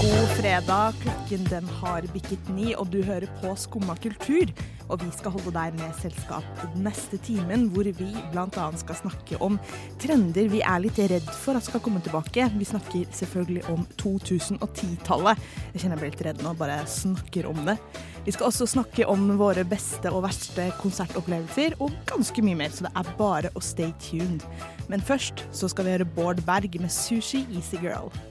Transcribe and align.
God 0.00 0.28
fredag. 0.28 0.92
Klokken 1.02 1.44
den 1.44 1.66
har 1.68 2.06
bikket 2.14 2.46
ni, 2.48 2.70
og 2.72 2.88
du 2.88 3.02
hører 3.04 3.28
på 3.42 3.50
Skumma 3.60 3.92
kultur. 4.00 4.48
Og 4.88 5.02
vi 5.02 5.10
skal 5.12 5.34
holde 5.34 5.52
deg 5.52 5.74
med 5.76 5.98
selskap 6.00 6.46
den 6.62 6.86
neste 6.86 7.18
timen, 7.20 7.66
hvor 7.74 7.84
vi 7.84 8.08
bl.a. 8.32 8.68
skal 8.80 8.96
snakke 8.96 9.36
om 9.44 9.58
trender 10.00 10.48
vi 10.48 10.62
er 10.64 10.80
litt 10.80 11.02
redd 11.12 11.28
for 11.42 11.58
at 11.58 11.68
skal 11.68 11.84
komme 11.84 12.00
tilbake. 12.00 12.48
Vi 12.56 12.70
snakker 12.70 13.12
selvfølgelig 13.18 13.66
om 13.74 13.84
2010-tallet. 14.00 15.44
Jeg 15.74 15.84
kjenner 15.84 15.98
jeg 15.98 16.02
blir 16.06 16.16
litt 16.16 16.26
redd 16.30 16.42
nå, 16.48 16.56
bare 16.56 16.80
snakker 16.88 17.50
om 17.52 17.60
det. 17.68 17.76
Vi 18.24 18.32
skal 18.32 18.48
også 18.48 18.70
snakke 18.72 19.04
om 19.04 19.28
våre 19.36 19.68
beste 19.68 20.08
og 20.08 20.24
verste 20.24 20.70
konsertopplevelser, 20.80 21.76
og 21.76 21.92
ganske 22.08 22.48
mye 22.48 22.62
mer, 22.64 22.72
så 22.72 22.88
det 22.88 22.96
er 22.96 23.14
bare 23.20 23.52
å 23.52 23.68
stay 23.68 23.92
tuned. 24.08 24.48
Men 24.88 25.04
først 25.04 25.44
så 25.52 25.68
skal 25.68 25.84
vi 25.84 25.98
høre 25.98 26.12
Bård 26.16 26.40
Berg 26.48 26.80
med 26.80 26.88
'Sushi 26.88 27.44
Easy 27.52 27.76
Girl'. 27.84 28.29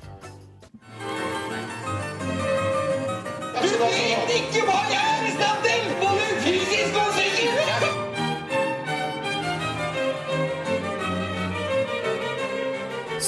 Ikke 4.49 4.63
hva 4.66 4.77
jeg 4.89 5.09
er 5.13 5.26
i 5.27 5.31
stand 5.35 5.59
til! 5.66 5.81
Både 6.02 6.26
fysisk 6.41 6.95
og 6.98 7.09
psykisk! 7.13 7.58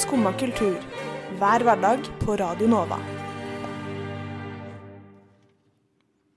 Skumma 0.02 0.32
kultur. 0.42 0.78
Hver 1.38 1.66
hverdag 1.68 2.00
på 2.24 2.32
Radio 2.42 2.68
Nova. 2.72 2.98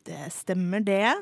Det 0.05 0.21
stemmer, 0.35 0.85
det. 0.85 1.15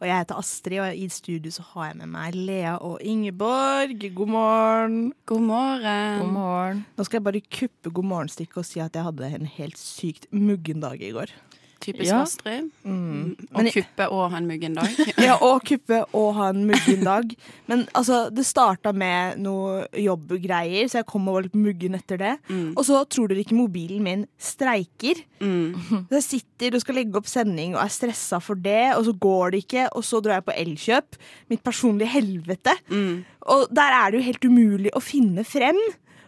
Og 0.00 0.08
jeg 0.08 0.16
heter 0.16 0.40
Astrid, 0.40 0.78
og 0.80 0.96
i 0.96 1.08
studio 1.12 1.52
så 1.52 1.62
har 1.74 1.90
jeg 1.90 2.00
med 2.00 2.08
meg 2.14 2.32
Lea 2.38 2.78
og 2.80 3.04
Ingeborg. 3.04 4.00
God 4.16 4.32
morgen. 4.32 5.12
God 5.28 5.44
morgen. 5.44 6.24
God 6.24 6.32
morgen. 6.38 6.82
Nå 6.96 7.04
skal 7.04 7.20
jeg 7.20 7.28
bare 7.28 7.44
kuppe 7.52 7.92
god 8.00 8.10
morgen-stikket 8.14 8.64
og 8.64 8.68
si 8.70 8.80
at 8.80 8.96
jeg 8.96 9.04
hadde 9.10 9.32
en 9.42 9.54
helt 9.60 9.76
sykt 9.80 10.24
muggen 10.32 10.80
dag 10.80 10.96
i 11.04 11.12
går. 11.12 11.36
Typisk 11.80 12.10
Ja. 12.10 12.18
Astrid. 12.26 12.66
Mm. 12.84 13.36
Og 13.54 13.62
Men- 13.62 13.72
kuppe 13.72 14.06
og 14.12 14.30
ha 14.30 14.36
en 14.36 14.46
muggen 14.50 14.74
dag. 14.76 14.90
Ja, 15.26 15.38
og 15.40 15.62
kuppe 15.64 16.02
og 16.12 16.34
ha 16.36 16.48
en 16.52 16.66
muggen 16.68 17.04
dag. 17.06 17.30
Men 17.68 17.86
altså, 17.96 18.28
det 18.34 18.44
starta 18.44 18.92
med 18.92 19.38
noe 19.40 19.86
jobbgreier, 19.96 20.90
så 20.92 21.00
jeg 21.00 21.06
kom 21.08 21.28
og 21.30 21.38
var 21.38 21.46
litt 21.48 21.56
muggen 21.56 21.96
etter 21.96 22.20
det. 22.20 22.34
Mm. 22.50 22.74
Og 22.76 22.84
så 22.84 23.00
tror 23.08 23.28
dere 23.32 23.40
ikke 23.44 23.56
mobilen 23.56 24.02
min 24.04 24.26
streiker. 24.38 25.22
Mm. 25.40 26.04
Så 26.10 26.18
jeg 26.18 26.26
sitter 26.28 26.76
og 26.76 26.84
skal 26.84 27.00
legge 27.00 27.16
opp 27.16 27.26
sending 27.32 27.74
og 27.74 27.82
er 27.86 27.88
stressa 27.96 28.42
for 28.44 28.60
det, 28.60 28.92
og 28.98 29.06
så 29.08 29.16
går 29.16 29.50
det 29.56 29.64
ikke, 29.64 29.88
og 29.96 30.04
så 30.04 30.20
drar 30.20 30.40
jeg 30.40 30.48
på 30.50 30.58
Elkjøp. 30.66 31.16
Mitt 31.48 31.64
personlige 31.64 32.12
helvete. 32.12 32.76
Mm. 32.92 33.24
Og 33.48 33.66
der 33.72 33.96
er 34.02 34.10
det 34.12 34.20
jo 34.20 34.28
helt 34.28 34.44
umulig 34.52 34.92
å 34.92 35.00
finne 35.00 35.44
frem. 35.48 35.80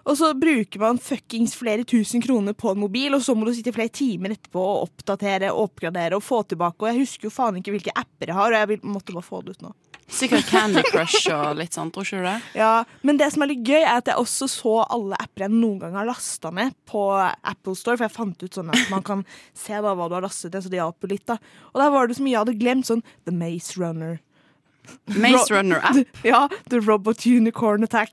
Og 0.03 0.17
så 0.19 0.33
bruker 0.34 0.83
man 0.83 0.98
fuckings 0.98 1.55
flere 1.58 1.84
tusen 1.89 2.22
kroner 2.25 2.56
på 2.58 2.72
en 2.72 2.81
mobil, 2.83 3.14
og 3.14 3.22
så 3.22 3.36
må 3.39 3.47
du 3.47 3.53
sitte 3.55 3.75
flere 3.75 3.92
timer 3.95 4.34
etterpå 4.34 4.58
og 4.62 4.89
oppdatere 4.89 5.53
og 5.53 5.69
oppgradere 5.69 6.19
og 6.19 6.25
få 6.27 6.42
tilbake. 6.50 6.83
Og 6.83 6.91
jeg 6.91 7.05
husker 7.05 7.28
jo 7.28 7.34
faen 7.34 7.61
ikke 7.61 7.77
hvilke 7.77 7.95
apper 7.95 8.33
jeg 8.33 8.39
har, 8.39 8.53
og 8.56 8.75
jeg 8.75 8.83
måtte 8.83 9.14
bare 9.14 9.28
få 9.28 9.42
det 9.47 9.56
ut 9.56 9.67
nå. 9.69 9.73
Sikkert 10.12 10.45
Candy 10.50 10.83
Crush 10.91 11.30
og 11.33 11.55
litt 11.56 11.73
sånn, 11.73 11.89
tror 11.95 12.05
ikke 12.05 12.19
du 12.20 12.27
det? 12.27 12.34
Ja, 12.61 12.73
Men 13.06 13.17
det 13.20 13.30
som 13.33 13.45
er 13.45 13.53
litt 13.55 13.62
gøy, 13.64 13.80
er 13.80 14.00
at 14.03 14.11
jeg 14.11 14.20
også 14.20 14.48
så 14.50 14.75
alle 14.83 15.17
apper 15.23 15.47
jeg 15.47 15.55
noen 15.55 15.78
gang 15.80 15.95
har 15.97 16.08
lasta 16.11 16.50
ned 16.53 16.75
på 16.91 17.05
Apple 17.23 17.77
Store. 17.78 17.97
For 17.97 18.05
jeg 18.08 18.17
fant 18.19 18.45
ut 18.45 18.58
sånn 18.58 18.75
at 18.75 18.91
man 18.92 19.06
kan 19.06 19.23
se 19.56 19.78
da 19.78 19.95
hva 19.97 20.11
du 20.11 20.19
har 20.19 20.27
lastet 20.27 20.53
ned, 20.53 20.67
så 20.67 20.73
det 20.73 20.83
hjalp 20.83 21.06
jo 21.06 21.12
litt. 21.14 21.25
da 21.30 21.39
Og 21.73 21.80
der 21.80 21.95
var 21.95 22.11
det 22.11 22.19
så 22.19 22.27
mye 22.27 22.34
jeg 22.34 22.42
hadde 22.42 22.58
glemt. 22.61 22.91
Sånn 22.91 23.06
The 23.25 23.33
Maze 23.39 23.78
Runner. 23.80 24.19
Maze 25.14 25.50
Runner-app. 25.55 25.97
Ja, 26.25 26.48
The 26.70 26.80
Robot 26.80 27.27
Unicorn 27.27 27.84
Attack. 27.84 28.12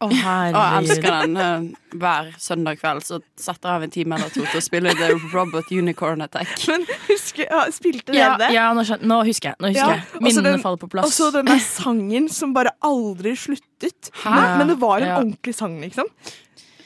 Å, 0.00 0.06
Å, 0.08 0.10
jeg 0.12 0.54
elsker 0.54 1.06
den. 1.06 1.36
eh, 1.36 1.96
Hver 2.00 2.28
søndag 2.38 2.78
kveld 2.80 3.02
så 3.06 3.18
setter 3.40 3.68
jeg 3.70 3.76
av 3.80 3.86
en 3.86 3.90
time 3.94 4.18
eller 4.18 4.30
to 4.34 4.44
til 4.46 4.60
å 4.60 4.64
spille 4.64 4.92
The 4.98 5.08
Robot 5.32 5.70
Unicorn 5.74 6.22
Attack. 6.26 6.52
Men 6.70 6.84
husker, 7.08 7.46
ja, 7.48 7.64
spilte 7.74 8.12
dere 8.12 8.20
Ja, 8.20 8.36
det? 8.40 8.50
ja 8.56 8.66
nå, 8.76 8.84
skjønner, 8.88 9.10
nå 9.14 9.20
husker 9.30 9.52
jeg. 9.52 9.60
Nå 9.64 9.72
husker 9.72 9.86
Ja, 9.86 9.96
jeg. 9.96 10.04
og 10.06 10.20
så 10.20 10.26
Minnene 10.28 10.52
den- 10.56 10.62
faller 10.66 10.82
på 10.84 10.90
Og 11.04 11.10
så 11.16 11.30
den 11.34 11.50
der 11.50 11.64
sangen 11.64 12.28
som 12.32 12.54
bare 12.56 12.74
aldri 12.84 13.34
sluttet. 13.38 14.12
Hæ? 14.22 14.30
Men, 14.36 14.58
men 14.62 14.72
det 14.74 14.78
var 14.82 15.00
en 15.00 15.08
Ja. 15.10 15.18
ordentlig 15.22 15.54
sang, 15.56 15.80
liksom. 15.80 16.06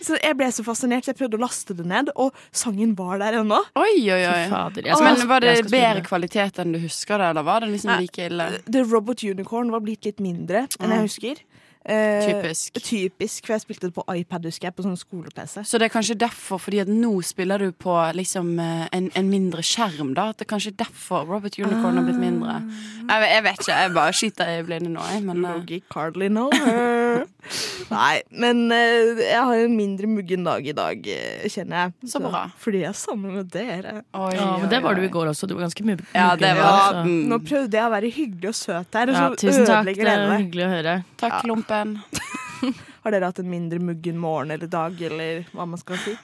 Så 0.04 0.18
jeg 0.20 0.36
ble 0.36 0.50
så 0.52 0.64
fascinert, 0.66 1.06
så 1.06 1.14
jeg 1.14 1.20
prøvde 1.22 1.38
å 1.38 1.42
laste 1.44 1.76
det 1.76 1.86
ned, 1.88 2.10
og 2.20 2.36
sangen 2.54 2.92
var 2.98 3.22
der 3.22 3.38
ennå. 3.40 3.60
Oi, 3.80 3.96
oi, 4.12 4.20
oi. 4.20 4.44
fader. 4.52 4.84
Skal, 4.90 5.06
Men 5.06 5.30
var 5.30 5.44
det 5.44 5.56
bedre 5.70 6.04
kvalitet 6.04 6.60
enn 6.62 6.76
du 6.76 6.80
husker 6.82 7.20
det, 7.22 7.32
eller 7.32 7.46
var 7.46 7.64
det 7.64 7.72
liksom 7.72 7.94
like 8.02 8.28
ille? 8.28 8.50
The 8.68 8.84
Robot 8.84 9.24
Unicorn 9.24 9.72
var 9.72 9.84
blitt 9.84 10.04
litt 10.08 10.20
mindre 10.24 10.66
enn 10.78 10.96
jeg 10.98 11.08
husker. 11.08 11.42
Eh, 11.84 12.24
Typisk. 12.24 12.78
Typisk, 12.80 13.44
for 13.44 13.52
jeg 13.52 13.60
spilte 13.66 13.88
det 13.90 13.94
på 13.94 14.04
iPad, 14.08 14.46
husker 14.48 14.70
jeg, 14.70 14.74
på 14.78 14.84
sånn 14.86 14.96
skole-PC. 14.96 15.64
Så 15.68 15.76
det 15.78 15.90
er 15.90 15.92
kanskje 15.92 16.16
derfor, 16.16 16.56
fordi 16.62 16.78
at 16.80 16.88
nå 16.88 17.10
spiller 17.26 17.60
du 17.60 17.72
på 17.76 17.92
liksom 18.16 18.54
eh, 18.58 18.86
en, 18.96 19.10
en 19.14 19.28
mindre 19.28 19.60
skjerm, 19.60 20.14
da. 20.16 20.30
At 20.32 20.40
det 20.40 20.46
er 20.46 20.52
kanskje 20.54 20.72
derfor 20.80 21.26
Robert 21.28 21.58
Unicorn 21.60 22.00
har 22.00 22.06
blitt 22.08 22.20
mindre. 22.22 22.56
Jeg, 23.04 23.20
vet- 23.20 23.34
jeg 23.34 23.44
vet 23.50 23.60
ikke, 23.60 23.76
jeg 23.82 23.94
bare 23.98 24.16
skyter 24.16 24.54
i 24.54 24.62
blinde 24.64 24.94
nå, 24.94 25.04
jeg. 25.12 25.22
Men 25.28 25.42
Logic 25.44 25.84
hardly 25.92 26.30
know 26.32 26.48
her. 26.56 27.26
Nei, 27.92 28.22
men 28.40 28.62
eh, 28.72 29.20
jeg 29.20 29.42
har 29.44 29.60
en 29.66 29.74
mindre 29.76 30.08
muggen 30.08 30.46
dag 30.46 30.64
i 30.66 30.72
dag, 30.74 31.04
eh, 31.12 31.44
kjenner 31.52 31.82
jeg. 31.84 32.08
Så 32.14 32.22
bra. 32.24 32.46
Fordi 32.64 32.80
jeg 32.80 32.88
er 32.94 32.96
sammen 32.96 33.36
med 33.36 33.50
dere. 33.52 33.98
oi, 34.16 34.30
Ja, 34.38 34.46
men 34.62 34.70
det 34.72 34.78
oi, 34.80 34.84
var 34.88 34.96
du 34.96 35.04
i 35.04 35.10
går 35.12 35.28
også. 35.34 35.46
Du 35.50 35.52
var 35.58 35.66
ganske 35.66 35.84
muggen. 35.84 36.06
Ja, 36.16 36.30
det 36.40 36.54
var-. 36.56 37.02
Mm. 37.04 37.28
Nå 37.28 37.38
prøvde 37.44 37.76
jeg 37.76 37.84
å 37.84 37.92
være 37.92 38.10
hyggelig 38.16 38.50
og 38.54 38.56
søt 38.56 38.96
her, 38.96 39.12
og 39.12 39.18
Ja, 39.20 39.26
så 39.28 39.38
tusen 39.44 39.68
takk. 39.68 39.84
Det 39.84 39.98
ødelegger 39.98 40.08
er 40.08 40.16
dere 40.16 40.30
det. 40.32 40.40
hyggelig 40.46 40.64
å 40.64 40.70
høre. 40.72 40.96
Takk, 41.20 41.36
Klumpen. 41.74 41.98
Har 43.02 43.12
dere 43.12 43.28
hatt 43.28 43.38
en 43.38 43.50
mindre 43.50 43.78
muggen 43.78 44.18
morgen 44.18 44.50
eller 44.54 44.70
dag, 44.70 45.00
eller 45.02 45.44
hva 45.52 45.66
man 45.68 45.80
skal 45.80 45.98
si? 46.00 46.14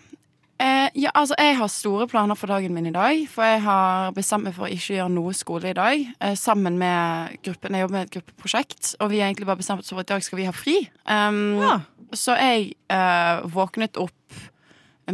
Eh, 0.61 0.89
ja, 1.01 1.11
altså, 1.17 1.35
jeg 1.41 1.57
har 1.57 1.71
store 1.73 2.07
planer 2.09 2.37
for 2.37 2.53
dagen 2.53 2.75
min 2.77 2.91
i 2.91 2.93
dag. 2.93 3.23
For 3.33 3.45
jeg 3.45 3.63
har 3.65 4.13
bestemt 4.17 4.45
meg 4.45 4.57
for 4.57 4.69
å 4.69 4.73
ikke 4.73 4.99
gjøre 4.99 5.13
noe 5.13 5.33
skole 5.37 5.73
i 5.73 5.77
dag. 5.77 6.05
Eh, 6.21 6.35
sammen 6.37 6.77
med 6.81 7.39
gruppen. 7.45 7.77
Jeg 7.77 7.87
jobber 7.87 7.97
med 7.97 8.09
et 8.09 8.15
gruppeprosjekt, 8.19 8.95
og 9.01 9.13
vi 9.13 9.23
har 9.23 9.31
egentlig 9.31 9.49
bare 9.49 9.61
bestemt 9.63 9.85
oss 9.85 9.93
for 9.93 10.03
at 10.03 10.11
i 10.11 10.15
dag 10.15 10.27
skal 10.27 10.41
vi 10.41 10.49
ha 10.49 10.55
fri. 10.57 10.77
Um, 11.09 11.59
Ja. 11.61 11.81
Så 12.11 12.35
jeg 12.35 12.73
eh, 12.91 13.45
våknet 13.55 13.97
opp 14.03 14.17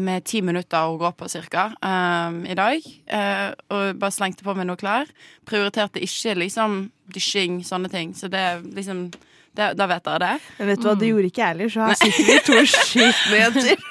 med 0.00 0.24
ti 0.24 0.40
minutter 0.44 0.88
å 0.88 0.96
gå 1.00 1.10
på 1.12 1.28
cirka 1.28 1.66
um, 1.84 2.38
i 2.48 2.56
dag. 2.56 2.84
Uh, 3.08 3.52
og 3.72 3.98
bare 4.00 4.14
slengte 4.14 4.44
på 4.44 4.54
meg 4.56 4.66
noe 4.68 4.80
klær. 4.80 5.10
Prioriterte 5.48 6.00
ikke 6.04 6.34
liksom 6.40 6.86
dusjing, 7.12 7.60
sånne 7.64 7.90
ting. 7.92 8.14
Så 8.16 8.30
det 8.32 8.44
liksom 8.76 9.10
det, 9.56 9.68
Da 9.78 9.86
vet 9.90 10.04
dere 10.06 10.18
det. 10.22 10.32
Men 10.58 10.70
vet 10.72 10.82
du 10.82 10.88
hva, 10.88 10.94
det 11.00 11.08
gjorde 11.12 11.30
ikke 11.30 11.42
jeg 11.42 11.52
heller, 11.54 11.68
så 11.72 11.86
her 11.88 11.98
sitter 12.00 12.28
vi 12.30 12.38
to 12.46 12.58
skitne. 12.72 13.40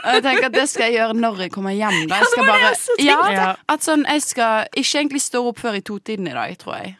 Og 0.05 0.11
jeg 0.15 0.23
tenker 0.27 0.49
at 0.49 0.57
det 0.59 0.67
skal 0.71 0.89
jeg 0.91 0.97
gjøre 0.99 1.17
når 1.19 1.41
jeg 1.45 1.51
kommer 1.55 1.75
hjem. 1.75 2.01
Da. 2.11 2.19
Jeg 2.21 2.31
skal 2.33 2.49
bare, 2.51 2.73
ja, 3.05 3.17
Ja. 3.35 3.47
at 3.75 3.85
sånn, 3.85 4.05
jeg 4.09 4.21
skal 4.25 4.67
ikke 4.75 5.01
egentlig 5.01 5.21
stå 5.25 5.43
opp 5.49 5.59
før 5.63 5.79
i 5.79 5.81
totiden 5.85 6.27
i 6.31 6.35
dag, 6.37 6.57
tror 6.61 6.77
jeg. 6.81 6.95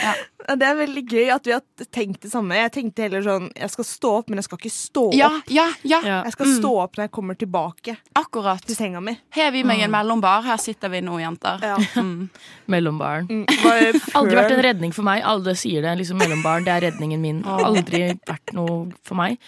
Ja, 0.00 0.12
Det 0.56 0.66
er 0.66 0.74
veldig 0.78 1.02
gøy 1.06 1.28
at 1.34 1.44
vi 1.46 1.52
har 1.52 1.62
tenkt 1.92 2.22
det 2.24 2.30
samme. 2.32 2.54
Jeg 2.56 2.72
tenkte 2.72 3.02
heller 3.04 3.22
sånn 3.22 3.50
Jeg 3.54 3.70
skal 3.70 3.84
stå 3.84 4.12
opp, 4.18 4.28
men 4.32 4.40
jeg 4.40 4.44
skal 4.48 4.58
ikke 4.58 4.72
stå 4.72 5.02
opp. 5.10 5.14
ja, 5.14 5.28
ja, 5.52 5.66
Ja. 5.84 6.22
Jeg 6.24 6.32
skal 6.32 6.46
stå 6.56 6.70
opp 6.82 6.96
når 6.96 7.04
jeg 7.04 7.12
kommer 7.12 7.34
tilbake 7.38 7.96
akkurat. 8.18 8.64
til 8.66 8.74
senga 8.76 9.00
mi. 9.00 9.18
Hev 9.36 9.52
vi 9.52 9.62
meg 9.64 9.80
en 9.84 9.90
mellombar. 9.90 10.42
Her 10.42 10.56
sitter 10.56 10.88
vi 10.88 11.00
nå, 11.00 11.18
jenter. 11.20 11.60
Ja. 11.62 11.76
Mm. 12.02 12.30
Mellombaren. 12.66 13.26
Mm, 13.28 13.46
Aldri 14.16 14.36
vært 14.36 14.50
en 14.56 14.62
redning 14.64 14.92
for 14.94 15.02
meg. 15.06 15.22
Alle 15.24 15.54
sier 15.54 15.82
det. 15.82 15.96
liksom 15.98 16.18
Mellombaren, 16.18 16.64
det 16.64 16.72
er 16.72 16.90
redningen 16.90 17.20
min. 17.20 17.42
Aldri 17.44 18.18
vært 18.26 18.52
noe 18.56 18.92
for 19.04 19.14
meg. 19.20 19.38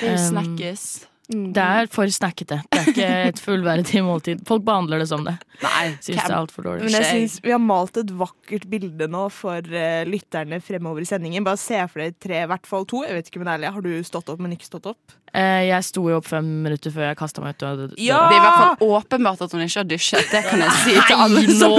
Det 0.00 0.08
er 0.08 0.16
jo 0.16 0.22
Um, 0.22 0.32
snakkes. 0.34 1.06
Det 1.26 1.62
er 1.62 1.88
for 1.90 2.10
snakkete. 2.12 2.60
Det 2.70 2.78
er 2.78 2.90
ikke 2.92 3.06
et 3.32 3.40
fullverdig 3.42 4.02
måltid. 4.06 4.42
Folk 4.46 4.62
behandler 4.66 5.02
det 5.02 5.08
som 5.10 5.24
det. 5.26 5.34
Nei, 5.64 5.96
Syns 5.98 6.20
det 6.20 6.22
er 6.22 6.36
altfor 6.36 6.66
dårlig. 6.68 6.84
Men 6.86 6.96
jeg 6.98 7.06
synes 7.08 7.36
Vi 7.42 7.52
har 7.54 7.62
malt 7.62 7.96
et 7.98 8.10
vakkert 8.14 8.66
bilde 8.70 9.08
nå 9.10 9.26
for 9.34 9.58
uh, 9.58 10.02
lytterne 10.06 10.60
fremover 10.62 11.02
i 11.02 11.08
sendingen. 11.08 11.46
Bare 11.46 11.58
se 11.60 11.80
for 11.90 12.04
deg 12.04 12.18
tre, 12.22 12.44
i 12.44 12.50
hvert 12.50 12.68
fall 12.68 12.86
to. 12.88 13.02
Jeg 13.06 13.16
vet 13.18 13.30
ikke 13.30 13.42
deg, 13.42 13.62
Lea. 13.64 13.72
Har 13.74 13.82
du 13.82 13.90
stått 14.06 14.30
opp, 14.30 14.42
men 14.42 14.54
ikke 14.54 14.68
stått 14.68 14.86
opp? 14.92 15.16
Uh, 15.36 15.66
jeg 15.66 15.84
sto 15.84 16.04
jo 16.08 16.20
opp 16.20 16.28
fem 16.30 16.46
minutter 16.64 16.94
før 16.94 17.10
jeg 17.10 17.18
kasta 17.18 17.42
meg 17.42 17.56
ut. 17.56 17.66
Og. 17.66 17.96
Ja! 18.00 18.22
Det 18.30 18.36
er 18.36 18.38
i 18.38 18.44
hvert 18.44 18.60
fall 18.60 18.94
åpenbart 19.00 19.42
at 19.48 19.56
hun 19.56 19.64
ikke 19.66 19.82
har 19.82 19.88
dusjet. 19.90 20.30
Det 20.30 20.44
kan 20.46 20.62
jeg 20.62 20.76
si 20.84 20.94
til 21.10 21.24
alle 21.26 21.42
nå! 21.50 21.72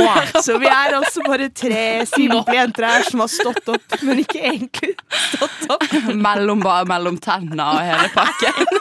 Så 0.44 0.58
vi 0.62 0.70
er 0.70 0.98
altså 1.00 1.24
bare 1.26 1.48
tre 1.56 1.86
simple 2.10 2.58
jenter 2.58 2.90
her 2.90 3.08
som 3.08 3.24
har 3.24 3.32
stått 3.32 3.72
opp, 3.74 3.98
men 4.04 4.22
ikke 4.26 4.44
egentlig 4.52 4.94
stått 5.30 5.72
opp. 5.74 5.88
mellombar 6.28 6.86
mellom 6.90 7.18
tenna 7.24 7.72
og 7.78 7.88
hele 7.88 8.12
pakken. 8.14 8.77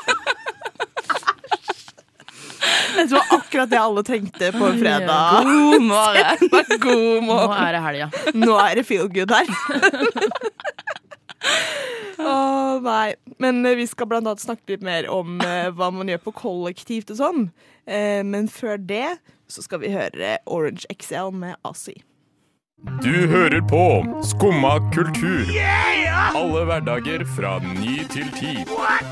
Det 2.97 3.13
var 3.13 3.27
akkurat 3.37 3.71
det 3.71 3.81
alle 3.81 4.03
trengte 4.07 4.53
på 4.53 4.65
en 4.67 4.79
fredag. 4.81 5.43
God 5.45 5.83
morgen. 5.83 6.49
God 6.81 7.25
Nå 7.29 7.39
er 7.53 7.77
det 7.77 7.83
helga. 7.85 8.09
Nå 8.35 8.57
er 8.63 8.81
det 8.81 8.87
feel 8.89 9.09
good 9.13 9.33
her. 9.35 9.47
Å 12.27 12.35
nei. 12.83 13.15
Men 13.43 13.61
eh, 13.67 13.77
vi 13.79 13.87
skal 13.89 14.09
blant 14.11 14.27
annet 14.27 14.43
snakke 14.43 14.75
litt 14.75 14.85
mer 14.87 15.09
om 15.13 15.39
eh, 15.45 15.69
hva 15.77 15.91
man 15.95 16.09
gjør 16.11 16.23
på 16.27 16.35
kollektivt 16.41 17.13
og 17.15 17.21
sånn. 17.21 17.47
Eh, 17.85 18.23
men 18.27 18.49
før 18.51 18.81
det 18.81 19.19
så 19.53 19.63
skal 19.63 19.83
vi 19.85 19.93
høre 19.95 20.39
Orange 20.51 20.89
XL 20.97 21.31
med 21.37 21.61
Asi. 21.69 21.95
Du 23.03 23.27
hører 23.27 23.61
på 23.69 24.05
Skumma 24.23 24.79
kultur. 24.95 25.47
Alle 26.37 26.65
hverdager 26.69 27.25
fra 27.37 27.59
ny 27.59 28.05
til 28.13 28.29
ti. 28.37 28.53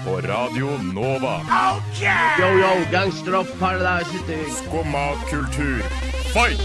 På 0.05 0.19
Radio 0.27 0.69
Nova. 0.93 1.39
Yo, 2.41 2.51
yo, 2.61 2.73
gangsteropp, 2.93 3.49
paradise, 3.59 4.37
Skumma 4.59 5.07
kultur, 5.31 5.81
fight! 6.35 6.61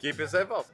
Keep 0.00 0.20
it 0.20 0.30
safe, 0.30 0.50
altså. 0.50 0.72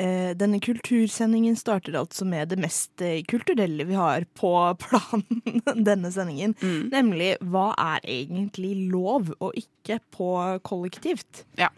Eh, 0.00 0.32
Denne 0.38 0.56
kultursendingen 0.64 1.56
starter 1.58 1.98
altså 2.00 2.24
med 2.24 2.48
det 2.48 2.56
mest 2.62 3.02
eh, 3.04 3.20
kulturelle 3.28 3.84
vi 3.84 3.98
har 3.98 4.24
på 4.38 4.52
planen 4.84 5.60
denne 5.84 6.12
sendingen. 6.14 6.54
Nemlig 6.92 7.34
hva 7.44 7.72
er 7.76 8.04
egentlig 8.08 8.72
lov 8.92 9.34
og 9.38 9.52
ikke 9.58 10.00
på 10.14 10.30
kollektivt? 10.64 11.44
Ja. 11.60 11.68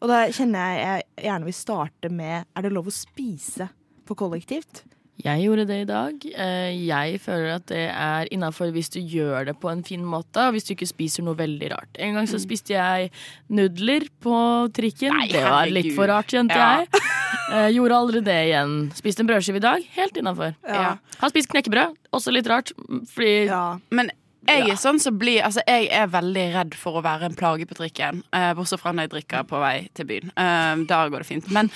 Og 0.00 0.08
da 0.12 0.22
kjenner 0.30 0.76
jeg 0.78 0.86
jeg 0.86 1.26
gjerne 1.26 1.48
vil 1.50 1.58
starte 1.58 2.12
med 2.12 2.46
er 2.46 2.64
det 2.64 2.72
lov 2.72 2.88
å 2.88 2.94
spise 2.94 3.68
på 4.08 4.16
kollektivt? 4.16 4.84
Jeg 5.18 5.42
gjorde 5.42 5.64
det 5.66 5.76
i 5.82 5.86
dag. 5.88 6.24
Eh, 6.30 6.76
Jeg 6.86 7.18
føler 7.20 7.56
at 7.56 7.66
det 7.66 7.88
er 7.90 8.28
innafor 8.30 8.70
hvis 8.70 8.88
du 8.94 9.00
gjør 9.02 9.46
det 9.48 9.56
på 9.58 9.70
en 9.72 9.82
fin 9.82 10.04
måte, 10.06 10.38
og 10.46 10.52
hvis 10.54 10.68
du 10.68 10.74
ikke 10.76 10.86
spiser 10.86 11.24
noe 11.26 11.34
veldig 11.34 11.70
rart. 11.72 11.90
En 11.98 12.14
gang 12.14 12.28
så 12.30 12.38
spiste 12.38 12.76
jeg 12.76 13.10
nudler 13.50 14.06
på 14.22 14.36
trikken. 14.76 15.10
Nei, 15.16 15.26
det 15.32 15.42
var 15.42 15.66
litt 15.74 15.90
for 15.96 16.06
rart, 16.06 16.30
kjente 16.30 16.54
Ja. 16.54 16.68
jeg. 16.84 17.02
Eh, 17.50 17.68
Gjorde 17.74 17.96
aldri 17.98 18.20
det 18.22 18.38
igjen. 18.50 18.76
Spiste 18.94 19.20
en 19.24 19.26
brødskive 19.26 19.56
i 19.56 19.64
dag. 19.64 19.82
Helt 19.96 20.16
innafor. 20.20 20.54
Ja. 20.68 20.96
Har 21.18 21.30
spist 21.34 21.48
knekkebrød. 21.50 21.96
Også 22.12 22.30
litt 22.32 22.46
rart, 22.46 22.70
fordi 23.10 23.46
Ja. 23.48 23.78
Men 23.90 24.10
jeg 24.46 24.68
er 24.70 24.76
sånn 24.76 25.00
som 25.00 25.18
blir 25.18 25.42
Altså, 25.42 25.60
jeg 25.66 25.88
er 25.90 26.06
veldig 26.06 26.54
redd 26.54 26.74
for 26.74 26.92
å 27.00 27.02
være 27.02 27.24
en 27.24 27.34
plage 27.34 27.66
på 27.66 27.74
trikken. 27.74 28.22
eh, 28.32 28.54
bortsett 28.54 28.78
fra 28.80 28.92
når 28.92 29.08
jeg 29.08 29.10
drikker 29.16 29.44
på 29.48 29.58
vei 29.60 29.88
til 29.94 30.06
byen. 30.06 30.30
Um, 30.36 30.86
da 30.86 31.08
går 31.08 31.18
det 31.18 31.26
fint. 31.26 31.50
Men 31.50 31.70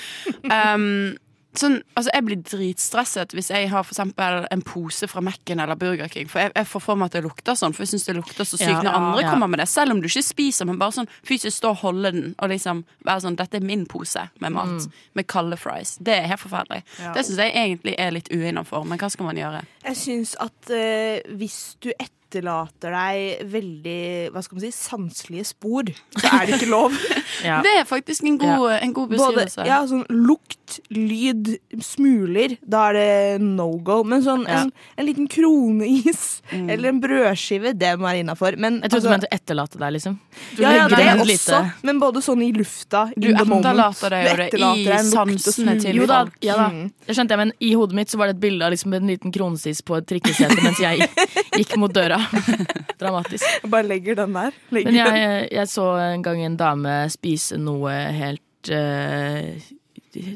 um, 0.45 1.17
sånn, 1.59 1.83
altså, 1.95 2.11
jeg 2.15 2.25
blir 2.25 2.41
dritstresset 2.49 3.35
hvis 3.37 3.51
jeg 3.53 3.69
har 3.73 3.83
for 3.85 3.93
eksempel 3.95 4.47
en 4.51 4.63
pose 4.65 5.09
fra 5.11 5.21
Mac-en 5.25 5.61
eller 5.61 5.77
Burger 5.77 6.09
King. 6.09 6.29
For 6.33 6.41
jeg, 6.41 6.53
jeg 6.57 6.67
får 6.71 6.81
for 6.87 6.97
meg 7.01 7.11
at 7.11 7.19
det 7.19 7.25
lukter 7.27 7.59
sånn, 7.59 7.75
for 7.77 7.85
jeg 7.85 7.93
syns 7.93 8.07
det 8.09 8.17
lukter 8.17 8.45
så 8.49 8.57
sykt 8.61 8.71
Ja. 8.71 8.83
når 8.83 8.97
andre 9.01 9.23
Ja. 9.23 9.31
kommer 9.35 9.51
med 9.53 9.61
det. 9.61 9.69
Selv 9.69 9.93
om 9.93 10.01
du 10.01 10.09
ikke 10.09 10.23
spiser, 10.25 10.65
men 10.67 10.79
bare 10.81 10.93
sånn 10.97 11.09
fysisk 11.23 11.57
stå 11.59 11.71
og 11.75 11.77
holde 11.85 12.13
den 12.13 12.35
og 12.39 12.49
liksom 12.51 12.85
være 13.05 13.21
sånn 13.27 13.37
Dette 13.37 13.57
er 13.61 13.67
min 13.67 13.85
pose 13.87 14.29
med 14.41 14.53
mat. 14.53 14.89
Med 15.15 15.27
kalde 15.27 15.57
fries. 15.61 15.97
Det 16.03 16.15
er 16.23 16.27
helt 16.29 16.41
forferdelig. 16.41 16.83
Ja. 17.01 17.13
Det 17.13 17.27
syns 17.27 17.39
jeg 17.39 17.53
egentlig 17.55 17.95
er 17.99 18.11
litt 18.13 18.29
uinnafor, 18.33 18.85
men 18.87 18.99
hva 18.99 19.11
skal 19.11 19.27
man 19.27 19.37
gjøre? 19.37 19.63
Jeg 19.85 19.97
syns 19.97 20.35
at 20.41 20.71
uh, 20.71 21.37
hvis 21.37 21.77
du 21.81 21.91
etterlater 21.99 22.95
deg 22.95 23.43
veldig 23.53 24.33
hva 24.33 24.41
skal 24.45 24.57
man 24.57 24.65
si, 24.65 24.71
sanselige 24.73 25.45
spor, 25.51 25.85
så 26.17 26.31
er 26.33 26.47
det 26.49 26.57
ikke 26.61 26.71
lov. 26.73 26.97
ja. 27.45 27.61
Det 27.67 27.75
er 27.81 27.85
faktisk 27.89 28.25
en 28.25 28.39
god, 28.41 28.71
en 28.81 28.93
god 28.97 29.09
Både 29.13 29.19
beskrivelse. 29.19 29.67
ja, 29.69 29.83
sånn 29.91 30.07
lukt, 30.09 30.62
lyd, 30.91 31.57
smuler, 31.83 32.57
da 32.65 32.89
er 32.91 32.99
det 32.99 33.43
no 33.45 33.69
go. 33.79 34.03
Men 34.05 34.23
sånn 34.25 34.47
Ja. 34.49 34.63
en, 34.63 34.73
en 34.97 35.07
liten 35.07 35.29
kroneis 35.29 36.43
eller 36.53 36.89
en 36.91 37.01
brødskive, 37.03 37.73
det 37.79 37.93
må 37.99 38.09
være 38.09 38.23
innafor. 38.25 38.57
Jeg 38.57 38.61
trodde 38.61 38.89
altså- 38.91 39.03
du 39.03 39.09
mente 39.15 39.31
etterlate 39.33 39.79
deg, 39.79 39.93
liksom. 39.97 40.19
Du 40.57 40.63
ja, 40.63 40.73
ja, 40.73 40.89
det 40.89 40.97
også, 40.97 41.27
lite. 41.27 41.61
men 41.83 42.01
både 42.01 42.23
sånn 42.23 42.43
i 42.43 42.53
lufta, 42.53 43.07
Du 43.17 43.29
the 43.33 43.45
moment. 43.45 43.65
etterlater 43.67 44.11
deg 44.11 44.25
Du 44.25 44.43
etterlater 44.43 44.81
i 44.81 44.85
deg 44.85 45.01
i 45.01 45.11
sansene 45.11 45.81
til 45.81 45.97
Jo 45.97 46.07
da, 46.07 46.25
ja 46.43 46.57
da. 46.57 46.69
Mm. 46.71 46.91
Det 47.07 47.17
skjønte 47.17 47.31
jeg, 47.37 47.39
men 47.39 47.53
i 47.61 47.73
hodet 47.75 47.95
mitt 47.95 48.09
så 48.13 48.19
var 48.19 48.27
det 48.31 48.37
et 48.37 48.41
bilde 48.41 48.65
av 48.65 48.73
liksom 48.73 48.95
en 48.95 49.07
liten 49.07 49.33
kronesis 49.33 49.83
på 49.83 49.97
et 49.99 50.07
trikkesete 50.07 50.63
mens 50.63 50.79
jeg 50.81 51.09
gikk 51.57 51.77
mot 51.77 51.93
døra. 51.93 52.19
Dramatisk. 53.03 53.45
Bare 53.69 53.83
legger 53.87 54.15
den 54.23 54.33
der. 54.33 54.53
Legger 54.71 54.91
Men 54.93 54.95
jeg, 55.01 55.23
jeg, 55.23 55.49
jeg 55.53 55.69
så 55.73 55.87
en 56.13 56.23
gang 56.23 56.43
en 56.47 56.57
dame 56.57 56.97
spise 57.13 57.59
noe 57.59 57.91
helt 58.15 58.71
uh, 58.71 59.51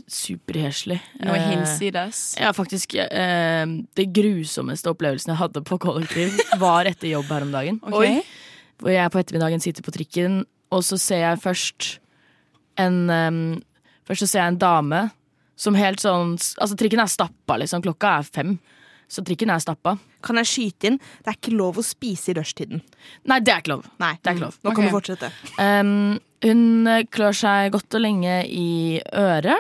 superheslig. 0.08 1.00
Noe 1.20 1.36
Eh, 1.36 1.50
hinsides. 1.52 2.36
Ja, 2.40 2.52
faktisk. 2.56 2.94
eh, 2.94 3.66
det 3.94 4.06
grusomste 4.12 4.90
opplevelsen 4.90 5.32
jeg 5.34 5.40
hadde 5.40 5.62
på 5.62 5.78
kollektiv, 5.78 6.32
var 6.58 6.84
etter 6.88 7.08
jobb 7.12 7.26
her 7.30 7.42
om 7.42 7.52
dagen. 7.52 7.80
Okay. 7.82 8.22
Hvor 8.78 8.92
jeg 8.92 9.10
på 9.10 9.18
ettermiddagen 9.20 9.60
sitter 9.60 9.82
på 9.82 9.92
trikken, 9.94 10.44
og 10.72 10.82
så 10.84 10.98
ser 10.98 11.22
jeg 11.24 11.40
først 11.42 11.98
en 12.78 13.08
um, 13.10 13.62
Først 14.06 14.22
så 14.22 14.26
ser 14.28 14.38
jeg 14.44 14.52
en 14.52 14.58
dame 14.62 14.98
som 15.58 15.74
helt 15.74 15.98
sånn 15.98 16.36
Altså, 16.36 16.76
trikken 16.78 17.00
er 17.02 17.08
stappa, 17.10 17.56
liksom. 17.58 17.82
Klokka 17.82 18.18
er 18.20 18.22
fem. 18.22 18.52
Så 19.08 19.22
trikken 19.22 19.50
er 19.54 19.60
stappa. 19.62 19.96
Kan 20.26 20.36
jeg 20.40 20.48
skyte 20.50 20.88
inn? 20.90 20.96
Det 21.22 21.30
er 21.30 21.36
ikke 21.38 21.54
lov 21.56 21.76
å 21.78 21.84
spise 21.86 22.32
i 22.32 22.34
rushtiden. 22.34 22.80
Nei, 23.30 23.38
det 23.40 23.52
er 23.54 23.60
ikke 23.62 23.74
lov. 23.76 23.84
Nei, 24.02 24.12
Det 24.18 24.30
er 24.32 24.34
ikke 24.34 24.46
lov. 24.48 24.56
Nå 24.64 24.74
kan 24.74 24.84
Ok. 24.84 24.90
du 24.90 24.96
fortsette. 24.96 25.30
Um, 25.62 26.18
hun 26.42 26.62
klør 27.14 27.34
seg 27.38 27.72
godt 27.72 27.94
og 27.94 28.02
lenge 28.02 28.44
i 28.50 29.00
øret 29.14 29.56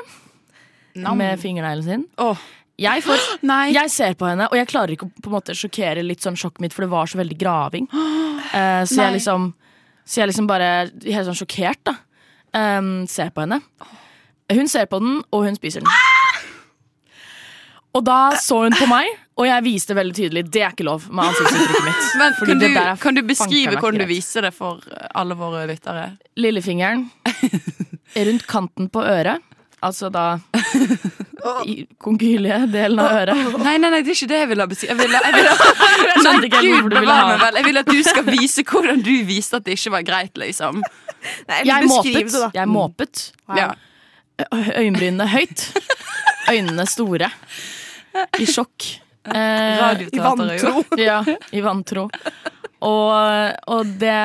Nam. 0.96 1.18
med 1.18 1.38
fingerneglen 1.38 1.84
sin. 1.84 2.04
Oh. 2.18 2.36
Jeg, 2.78 3.02
får, 3.06 3.22
Nei. 3.48 3.70
jeg 3.72 3.90
ser 3.90 4.14
på 4.18 4.26
henne, 4.28 4.48
og 4.50 4.56
jeg 4.58 4.66
klarer 4.68 4.92
ikke 4.96 5.06
å 5.06 5.12
på 5.22 5.30
en 5.30 5.36
måte 5.38 5.54
sjokkere 5.56 6.02
litt 6.04 6.20
sånn 6.20 6.36
sjokket 6.36 6.60
mitt, 6.60 6.74
for 6.76 6.82
det 6.84 6.90
var 6.92 7.06
så 7.06 7.18
veldig 7.22 7.38
graving. 7.38 7.88
Uh, 8.46 8.84
så, 8.86 9.02
jeg 9.02 9.16
liksom, 9.16 9.48
så 10.06 10.20
jeg 10.20 10.28
liksom 10.30 10.46
bare 10.46 10.88
helt 11.02 11.26
sånn 11.26 11.34
sjokkert, 11.36 11.80
da. 11.84 11.96
Um, 12.54 13.06
ser 13.10 13.32
på 13.34 13.42
henne. 13.42 13.58
Hun 14.54 14.68
ser 14.70 14.86
på 14.86 15.00
den, 15.02 15.18
og 15.34 15.44
hun 15.48 15.56
spiser 15.58 15.82
den. 15.82 15.90
Og 17.96 18.04
da 18.04 18.18
så 18.40 18.60
hun 18.66 18.76
på 18.76 18.88
meg, 18.90 19.08
og 19.36 19.48
jeg 19.48 19.64
viste 19.64 19.96
veldig 19.96 20.16
tydelig 20.16 20.44
det 20.52 20.62
er 20.64 20.72
ikke 20.74 20.86
lov 20.88 21.08
med 21.10 21.30
ansiktsuttrykket 21.30 21.84
mitt. 21.86 22.06
Men 22.20 22.36
Fordi 22.38 22.52
kan 22.52 22.62
det 22.62 22.68
du, 22.68 22.78
der 22.78 23.02
kan 23.02 23.18
du 23.18 23.22
beskrive 23.28 23.76
hvordan 23.80 24.00
du 24.04 24.08
viser 24.10 24.48
det 24.48 24.52
for 24.56 24.84
eh, 24.92 25.08
alle 25.16 25.36
våre 25.38 25.66
lyttere? 25.68 26.10
Lillefingeren 26.40 27.06
rundt 28.28 28.46
kanten 28.48 28.88
på 28.92 29.04
øret. 29.04 29.44
Altså 29.84 30.08
da 30.10 30.38
i 31.68 31.84
konkylie-delen 32.02 32.98
av 32.98 33.12
øret. 33.20 33.58
Nei, 33.60 33.76
nei, 33.78 33.90
nei, 33.92 34.00
det 34.02 34.10
er 34.10 34.16
ikke 34.16 34.28
det 34.32 34.38
jeg 34.40 34.48
vil 34.50 34.62
ha 34.62 34.66
beskrevet. 34.70 35.02
Jeg 35.04 35.10
jeg 35.12 35.20
Jeg 35.22 35.34
ville. 35.36 37.16
Jeg 37.56 37.66
vil 37.68 37.80
at 37.82 37.90
du 37.92 38.00
skal 38.02 38.26
vise 38.26 38.64
hvordan 38.66 39.02
du 39.04 39.12
viste 39.28 39.60
at 39.60 39.66
det 39.68 39.76
ikke 39.76 39.92
var 39.94 40.06
greit, 40.08 40.40
liksom. 40.40 40.80
Nei, 41.48 41.60
Jeg 41.68 41.86
beskriv 41.86 42.16
måpet. 42.16 42.32
det, 42.32 42.40
da. 42.40 42.50
Jeg 42.54 42.68
måpet. 42.72 43.24
Ja. 43.56 43.68
Øyenbrynene 44.80 45.28
høyt. 45.30 45.68
Øynene 46.50 46.86
store. 46.88 47.30
I 48.40 48.46
sjokk. 48.50 48.88
Eh, 49.26 50.02
I 50.12 50.20
vantro. 50.22 50.82
ja, 51.08 51.20
i 51.50 51.62
vantro. 51.64 52.06
Og, 52.86 53.14
og 53.72 53.94
det, 53.98 54.18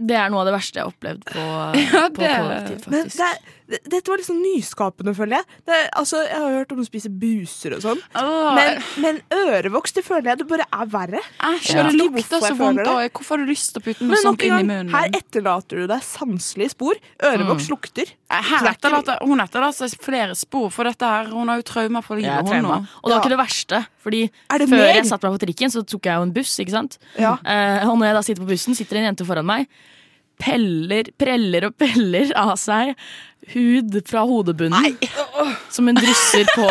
det 0.00 0.16
er 0.18 0.32
noe 0.32 0.42
av 0.42 0.48
det 0.48 0.56
verste 0.56 0.80
jeg 0.80 0.86
har 0.86 0.94
opplevd 0.94 1.26
på, 1.28 1.44
Ja, 1.82 2.06
på 2.08 2.24
kollektiv, 2.24 2.80
faktisk. 2.86 2.90
Men 2.90 3.12
det 3.12 3.28
er, 3.28 3.55
dette 3.66 4.06
var 4.08 4.18
liksom 4.20 4.38
nyskapende, 4.42 5.14
føler 5.16 5.38
jeg. 5.40 5.44
Det 5.66 5.78
altså, 5.98 6.20
jeg 6.26 6.38
har 6.38 6.52
hørt 6.58 6.72
om 6.72 6.78
å 6.82 6.86
spise 6.86 7.10
buser 7.10 7.74
og 7.76 7.82
sånn. 7.82 8.00
Oh. 8.14 8.54
Men, 8.54 8.82
men 9.02 9.20
ørevoks, 9.34 9.92
det 9.96 10.04
føler 10.06 10.30
jeg 10.32 10.38
det 10.42 10.46
bare 10.50 10.66
er 10.72 10.86
verre. 10.92 11.22
Æsj, 11.42 11.74
Ja. 11.74 11.82
det 11.90 11.96
lukter 11.98 12.40
så 12.44 12.54
vondt. 12.56 12.84
det. 12.84 12.86
Og 12.86 13.10
hvorfor 13.18 13.36
har 13.36 13.44
du 13.46 13.50
lyst 13.50 13.72
til 13.74 13.82
å 13.82 13.84
putte 13.88 14.06
noe 14.06 14.16
sånt 14.22 14.42
inn 14.46 14.54
i 14.54 14.62
munnen? 14.62 14.90
her 14.94 15.10
etterlater 15.18 15.82
du 15.82 15.86
deg 15.90 16.00
sanselige 16.06 16.70
spor. 16.76 16.94
Ørevoks 17.22 17.68
lukter. 17.72 18.12
Eh, 18.30 18.36
Her 18.36 18.42
Så 18.42 18.50
det 18.50 18.52
er 18.52 18.72
ikke- 18.72 18.76
etterlater, 18.78 19.18
hun 19.26 19.38
etterlater 19.40 19.88
seg 19.88 20.00
flere 20.00 20.34
spor, 20.36 20.70
for 20.70 20.84
dette 20.84 21.02
her, 21.06 21.24
hun 21.26 21.48
har 21.48 21.56
jo 21.56 21.62
traumer 21.62 22.02
for 22.04 22.16
livet. 22.16 22.48
Hun 22.48 22.62
nå. 22.62 22.86
Og 23.02 23.10
det 23.10 23.10
var 23.10 23.10
Ja. 23.10 23.20
ikke 23.20 23.34
det 23.36 23.38
verste. 23.38 23.86
Fordi 24.02 24.30
det 24.50 24.68
Før 24.68 24.76
mer? 24.78 24.94
jeg 24.94 25.04
satte 25.06 25.22
meg 25.30 25.40
på 25.40 25.46
trikken, 25.46 25.70
så 25.70 25.82
tok 25.86 26.02
jeg 26.04 26.14
jo 26.14 26.22
en 26.22 26.32
buss. 26.32 26.58
ikke 26.58 26.70
sant? 26.70 26.98
Ja. 27.18 27.36
Eh, 27.44 27.86
og 27.88 27.98
når 27.98 28.06
jeg 28.06 28.14
da 28.14 28.20
sitter 28.22 28.42
på 28.42 28.48
bussen, 28.48 28.74
sitter 28.74 28.96
en 28.98 29.14
jente 29.14 29.26
foran 29.26 29.44
meg, 29.44 29.66
peller, 30.42 31.12
preller 31.18 31.70
og 31.70 31.78
peller 31.80 32.32
av 32.38 32.56
seg 32.60 32.94
hud 33.52 33.96
fra 34.08 34.26
hodebunnen. 34.26 34.82
Nei. 34.82 35.54
Som 35.70 35.86
hun 35.90 35.98
drysser 35.98 36.48
på 36.54 36.66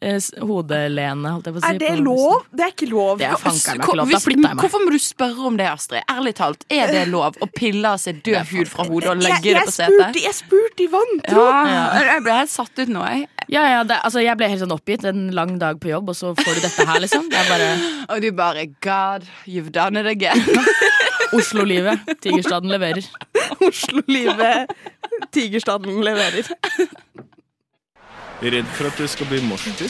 eh, 0.00 0.26
hodelenet, 0.46 1.32
holdt 1.32 1.48
jeg 1.48 1.56
på 1.56 1.60
å 1.60 1.62
si. 1.64 1.70
Er 1.72 1.80
det 1.82 1.94
lov? 2.04 2.44
Det 2.52 2.66
er 2.66 2.74
ikke 2.74 2.90
lov. 2.90 3.18
Det 3.18 3.26
er 3.26 3.34
ikke 3.34 3.96
lov. 3.98 4.12
Da 4.12 4.44
jeg. 4.44 4.58
Hvorfor 4.60 4.84
må 4.84 4.94
du 4.94 5.00
spørre 5.02 5.48
om 5.50 5.58
det, 5.58 5.66
Astrid? 5.70 6.04
Ærlig 6.12 6.34
talt, 6.38 6.62
er 6.70 6.92
det 6.94 7.06
lov 7.10 7.40
å 7.42 7.50
pille 7.54 7.94
av 7.96 8.02
seg 8.02 8.22
død 8.26 8.52
hud 8.52 8.70
fra 8.70 8.86
hodet 8.86 9.10
og 9.10 9.24
jeg, 9.24 9.26
legge 9.26 9.42
det 9.48 9.56
jeg, 9.56 9.66
på 9.66 9.74
spurte, 9.74 9.98
setet? 9.98 10.22
jeg 10.28 10.38
spurte 10.38 10.86
i 10.86 10.88
vantro. 10.94 11.48
Ja, 11.48 12.06
jeg 12.12 12.24
ble 12.28 12.38
helt 12.42 12.54
satt 12.54 12.84
ut 12.84 12.94
nå, 12.94 13.04
jeg. 13.10 13.26
Ja, 13.48 13.62
ja, 13.64 13.84
det, 13.88 13.96
altså, 14.04 14.20
jeg 14.20 14.36
ble 14.38 14.50
helt 14.52 14.60
sånn 14.60 14.74
oppgitt. 14.76 15.06
En 15.08 15.28
lang 15.34 15.56
dag 15.60 15.80
på 15.80 15.90
jobb, 15.90 16.12
og 16.12 16.18
så 16.18 16.34
får 16.36 16.58
du 16.58 16.64
dette 16.66 16.88
her, 16.92 17.00
liksom. 17.00 17.30
Det 17.32 17.44
bare 17.48 17.70
Og 18.12 18.22
du 18.22 18.30
bare 18.36 18.68
God, 18.84 19.24
you've 19.48 19.72
done 19.72 19.98
it 20.00 20.06
again. 20.06 20.44
Oslo-livet. 21.32 21.98
Tigerstaden 22.22 22.70
leverer. 22.70 23.04
Oslo-livet. 23.60 24.66
Tigerstaden 25.32 26.04
leverer. 26.04 26.46
Redd 28.42 28.64
for 28.78 28.86
at 28.86 28.98
det 28.98 29.10
skal 29.10 29.26
bli 29.26 29.40
morsdytt. 29.48 29.82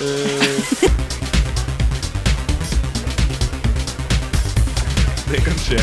Uh... 0.00 0.06
det 5.32 5.40
kan 5.44 5.58
skje. 5.66 5.82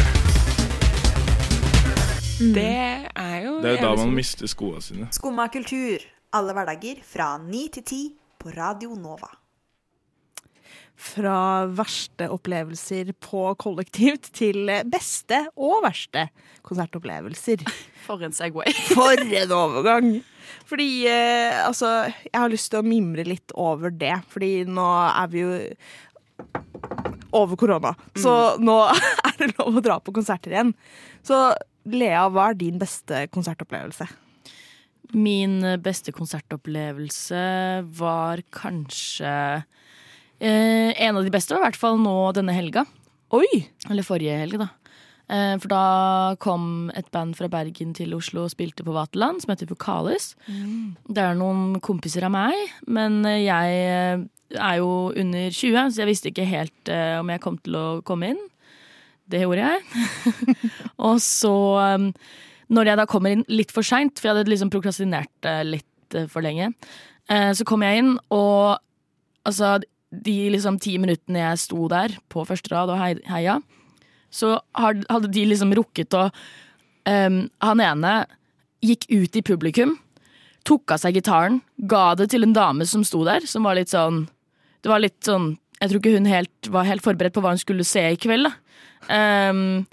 Det 2.43 2.65
er 3.15 3.37
jo 3.45 3.61
Det 3.61 3.69
er 3.69 3.77
jo 3.77 3.85
da 3.85 3.95
man 3.99 4.15
mister 4.15 4.47
skoene 4.47 4.81
sine. 4.81 5.07
Skumma 5.11 5.47
kultur. 5.47 5.97
Alle 6.33 6.53
hverdager 6.53 7.03
fra 7.05 7.37
9 7.37 7.69
til 7.73 7.83
10 7.83 8.03
på 8.39 8.49
Radio 8.57 8.95
Nova. 8.95 9.42
Fra 11.03 11.65
verste 11.75 12.29
opplevelser 12.31 13.11
på 13.23 13.45
kollektivt 13.59 14.29
til 14.37 14.71
beste 14.87 15.41
og 15.59 15.81
verste 15.83 16.29
konsertopplevelser. 16.63 17.65
For 18.05 18.23
en 18.23 18.35
Segway. 18.35 18.71
For 18.95 19.19
en 19.19 19.51
overgang! 19.55 20.13
Fordi 20.67 21.05
eh, 21.09 21.59
altså, 21.65 21.89
jeg 22.27 22.39
har 22.39 22.51
lyst 22.51 22.71
til 22.71 22.81
å 22.81 22.87
mimre 22.87 23.25
litt 23.27 23.53
over 23.59 23.91
det. 23.91 24.15
Fordi 24.31 24.63
nå 24.69 24.87
er 25.09 25.29
vi 25.31 25.43
jo 25.43 25.53
over 27.33 27.59
korona. 27.59 27.93
Så 28.15 28.33
nå 28.61 28.79
er 29.27 29.37
det 29.41 29.53
lov 29.57 29.79
å 29.79 29.85
dra 29.85 29.99
på 30.03 30.15
konserter 30.15 30.55
igjen. 30.55 30.73
Så 31.25 31.45
Lea, 31.89 32.27
hva 32.31 32.51
er 32.51 32.59
din 32.59 32.79
beste 32.79 33.25
konsertopplevelse? 33.33 34.07
Min 35.13 35.59
beste 35.83 36.13
konsertopplevelse 36.15 37.43
var 37.99 38.41
kanskje 38.55 39.33
eh, 40.43 40.91
En 41.07 41.17
av 41.17 41.25
de 41.25 41.33
beste 41.33 41.55
var 41.55 41.63
i 41.63 41.67
hvert 41.69 41.79
fall 41.79 41.99
nå 42.01 42.15
denne 42.35 42.55
helga. 42.55 42.85
Oi! 43.33 43.47
Eller 43.89 44.05
forrige 44.05 44.37
helg, 44.43 44.59
da. 44.61 44.69
Eh, 45.31 45.55
for 45.63 45.71
da 45.71 45.83
kom 46.43 46.91
et 46.99 47.09
band 47.15 47.37
fra 47.39 47.49
Bergen 47.51 47.95
til 47.95 48.13
Oslo 48.17 48.45
og 48.45 48.53
spilte 48.53 48.85
på 48.85 48.95
Vaterland, 48.95 49.41
som 49.41 49.53
heter 49.53 49.69
Vokalis. 49.71 50.33
Det 51.07 51.23
er 51.23 51.39
noen 51.39 51.79
kompiser 51.83 52.27
av 52.27 52.35
meg, 52.35 52.57
men 52.85 53.23
jeg 53.25 53.83
eh, 53.87 54.25
er 54.59 54.79
jo 54.81 55.11
under 55.15 55.49
20, 55.49 55.93
så 55.95 56.03
jeg 56.03 56.11
visste 56.11 56.33
ikke 56.33 56.49
helt 56.49 56.91
eh, 56.91 57.17
om 57.21 57.31
jeg 57.31 57.43
kom 57.43 57.57
til 57.63 57.79
å 57.79 57.87
komme 58.05 58.33
inn. 58.35 58.43
Det 59.31 59.41
gjorde 59.45 59.63
jeg. 59.71 60.27
og 61.07 61.17
så, 61.23 61.55
når 62.73 62.89
jeg 62.89 62.99
da 62.99 63.07
kommer 63.09 63.33
inn 63.33 63.45
litt 63.51 63.73
for 63.73 63.85
seint, 63.85 64.17
for 64.19 64.29
jeg 64.29 64.37
hadde 64.37 64.51
liksom 64.51 64.71
prokrastinert 64.73 65.49
eh, 65.49 65.63
litt 65.67 66.17
eh, 66.17 66.27
for 66.31 66.45
lenge, 66.45 66.71
eh, 67.31 67.51
så 67.55 67.67
kom 67.67 67.85
jeg 67.85 68.03
inn, 68.03 68.13
og 68.33 68.79
altså 69.47 69.77
de 70.13 70.37
liksom 70.53 70.77
ti 70.81 70.97
minuttene 71.01 71.41
jeg 71.41 71.61
sto 71.63 71.87
der 71.91 72.15
på 72.31 72.45
første 72.47 72.73
rad 72.73 72.91
og 72.93 72.99
heia, 73.01 73.59
så 74.33 74.57
hadde 74.77 75.31
de 75.33 75.45
liksom 75.49 75.73
rukket 75.77 76.15
å 76.17 76.27
um, 76.27 77.43
Han 77.61 77.81
ene 77.83 78.13
gikk 78.83 79.05
ut 79.11 79.37
i 79.37 79.43
publikum, 79.45 79.95
tok 80.67 80.95
av 80.95 81.01
seg 81.03 81.19
gitaren, 81.19 81.61
ga 81.77 82.13
det 82.19 82.31
til 82.33 82.45
en 82.45 82.55
dame 82.55 82.87
som 82.89 83.05
sto 83.07 83.21
der, 83.27 83.45
som 83.49 83.67
var 83.67 83.77
litt 83.77 83.93
sånn 83.93 84.25
Det 84.83 84.91
var 84.91 85.03
litt 85.03 85.19
sånn 85.23 85.53
Jeg 85.79 85.91
tror 85.91 86.01
ikke 86.01 86.15
hun 86.17 86.29
helt, 86.31 86.71
var 86.71 86.89
helt 86.89 87.05
forberedt 87.05 87.35
på 87.35 87.43
hva 87.43 87.53
hun 87.53 87.61
skulle 87.61 87.85
se 87.87 88.03
i 88.13 88.19
kveld, 88.19 88.49
da. 88.49 88.57
Um, 89.03 89.83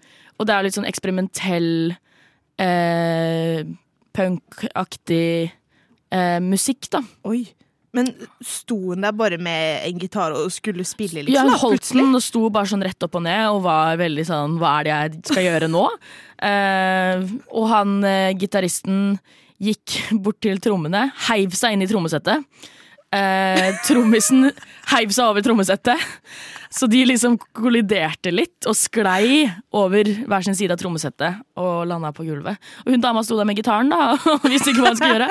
og 0.41 0.47
det 0.49 0.55
er 0.55 0.65
litt 0.65 0.77
sånn 0.77 0.89
eksperimentell, 0.89 1.93
eh, 2.63 3.67
punkaktig 4.17 5.51
eh, 5.51 6.39
musikk, 6.41 6.89
da. 6.95 7.03
Oi. 7.29 7.43
Men 7.97 8.13
sto 8.47 8.77
hun 8.93 9.03
der 9.03 9.15
bare 9.17 9.39
med 9.43 9.87
en 9.89 9.99
gitar 9.99 10.35
og 10.37 10.53
skulle 10.55 10.85
spille, 10.87 11.25
liksom? 11.27 11.35
Ja, 11.35 11.43
hun 11.49 11.59
holdt 11.59 11.91
den 11.91 12.15
og 12.15 12.23
sto 12.23 12.45
bare 12.53 12.71
sånn 12.71 12.85
rett 12.87 13.07
opp 13.07 13.19
og 13.19 13.25
ned 13.27 13.43
og 13.51 13.65
var 13.67 13.99
veldig 13.99 14.27
sånn 14.29 14.59
Hva 14.61 14.77
er 14.79 14.87
det 14.87 14.93
jeg 14.95 15.23
skal 15.33 15.47
gjøre 15.49 15.71
nå? 15.73 15.85
uh, 16.41 17.25
og 17.59 17.71
han 17.73 17.97
uh, 18.07 18.31
gitaristen 18.39 19.19
gikk 19.61 19.99
bort 20.25 20.39
til 20.41 20.61
trommene, 20.63 21.11
heiv 21.29 21.53
seg 21.59 21.75
inn 21.75 21.85
i 21.85 21.89
trommesettet. 21.91 22.47
Eh, 23.11 23.73
trommisen 23.83 24.53
heiv 24.93 25.11
seg 25.15 25.33
over 25.33 25.43
trommesettet. 25.43 25.99
Så 26.71 26.87
de 26.87 27.01
liksom 27.03 27.35
kolliderte 27.59 28.31
litt 28.31 28.63
og 28.71 28.77
sklei 28.79 29.51
over 29.75 30.07
hver 30.31 30.45
sin 30.47 30.55
side 30.55 30.71
av 30.71 30.79
trommesettet 30.79 31.41
og 31.59 31.89
landa 31.91 32.13
på 32.15 32.23
gulvet. 32.29 32.55
Og 32.85 32.93
hun 32.95 33.03
dama 33.03 33.25
sto 33.27 33.35
der 33.41 33.49
med 33.49 33.59
gitaren 33.59 33.91
da, 33.91 34.15
og 34.15 34.47
visste 34.47 34.71
ikke 34.71 34.83
hva 34.85 34.93
hun 34.93 35.01
skulle 35.01 35.17
gjøre. 35.19 35.31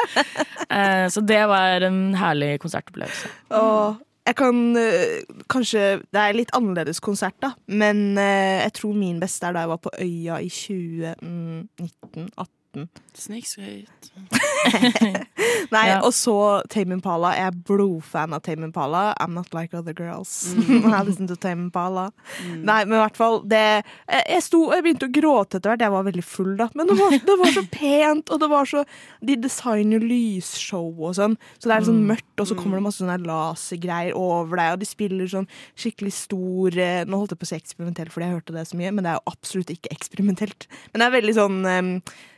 Eh, 0.69 1.05
så 1.13 1.19
det 1.23 1.39
var 1.49 1.81
en 1.87 1.99
herlig 2.19 2.59
konsertopplevelse. 2.61 3.27
Åh, 3.55 3.91
jeg 4.29 4.35
kan 4.37 4.77
øh, 4.77 5.17
Kanskje 5.49 5.81
Det 6.13 6.19
er 6.21 6.37
litt 6.37 6.51
annerledes 6.53 6.99
konsert, 7.01 7.33
da. 7.41 7.49
Men 7.65 8.17
øh, 8.17 8.57
jeg 8.67 8.73
tror 8.81 8.93
min 8.93 9.19
beste 9.23 9.45
er 9.47 9.53
da 9.55 9.59
jeg 9.63 9.71
var 9.71 9.81
på 9.81 9.89
Øya 10.03 10.35
i 10.43 10.49
2019-18. 10.53 12.87
Snikskryt. 13.15 14.03
Nei, 15.73 15.83
Ja. 15.89 15.99
og 16.03 16.13
så 16.15 16.33
Tame 16.71 16.95
Impala. 16.97 17.31
Jeg 17.37 17.51
er 17.51 17.57
blodfan 17.69 18.33
av 18.35 18.41
Tame 18.45 18.67
Impala. 18.67 19.13
I'm 19.21 19.33
not 19.35 19.53
like 19.53 19.73
other 19.77 19.93
girls. 19.93 20.53
I 20.69 21.01
listen 21.05 21.27
to 21.29 21.35
Tame 21.35 21.67
Impala. 21.67 22.09
Nei, 22.45 22.79
men 22.85 22.95
i 22.97 23.01
hvert 23.01 23.17
fall 23.19 23.39
det, 23.49 23.61
jeg, 24.09 24.41
sto 24.45 24.63
jeg 24.73 24.85
begynte 24.85 25.09
å 25.09 25.13
gråte 25.13 25.59
etter 25.59 25.73
hvert. 25.73 25.83
Jeg 25.85 25.93
var 25.95 26.07
veldig 26.09 26.25
full 26.25 26.55
da. 26.59 26.69
Men 26.77 26.89
det 26.89 26.97
var, 26.99 27.15
det 27.29 27.37
var 27.43 27.53
så 27.55 27.63
pent, 27.73 28.33
og 28.33 28.41
det 28.43 28.49
var 28.51 28.69
så 28.69 28.83
De 29.25 29.35
designer 29.39 30.03
lysshow 30.03 30.89
og 31.09 31.15
sånn. 31.19 31.37
Så 31.59 31.69
det 31.69 31.77
er 31.77 31.87
sånn 31.89 32.01
mørkt, 32.09 32.33
og 32.41 32.49
så 32.49 32.57
kommer 32.57 32.79
det 32.79 32.85
masse 32.87 33.01
sånne 33.03 33.19
lasergreier 33.27 34.17
over 34.17 34.59
deg, 34.59 34.73
og 34.75 34.81
de 34.83 34.89
spiller 34.89 35.29
sånn 35.29 35.47
skikkelig 35.79 36.13
stor 36.15 36.77
eh, 36.79 37.03
Nå 37.09 37.19
holdt 37.21 37.35
jeg 37.35 37.41
på 37.41 37.47
å 37.47 37.51
si 37.51 37.57
eksperimentell 37.59 38.09
fordi 38.13 38.27
jeg 38.27 38.35
hørte 38.39 38.55
det 38.55 38.65
så 38.69 38.77
mye, 38.79 38.91
men 38.95 39.05
det 39.05 39.11
er 39.13 39.19
jo 39.19 39.31
absolutt 39.33 39.71
ikke 39.73 39.91
eksperimentelt. 39.93 40.67
Men 40.91 41.01
det 41.01 41.07
er 41.09 41.15
veldig 41.15 41.35
sånn 41.37 41.57
um, 41.67 41.89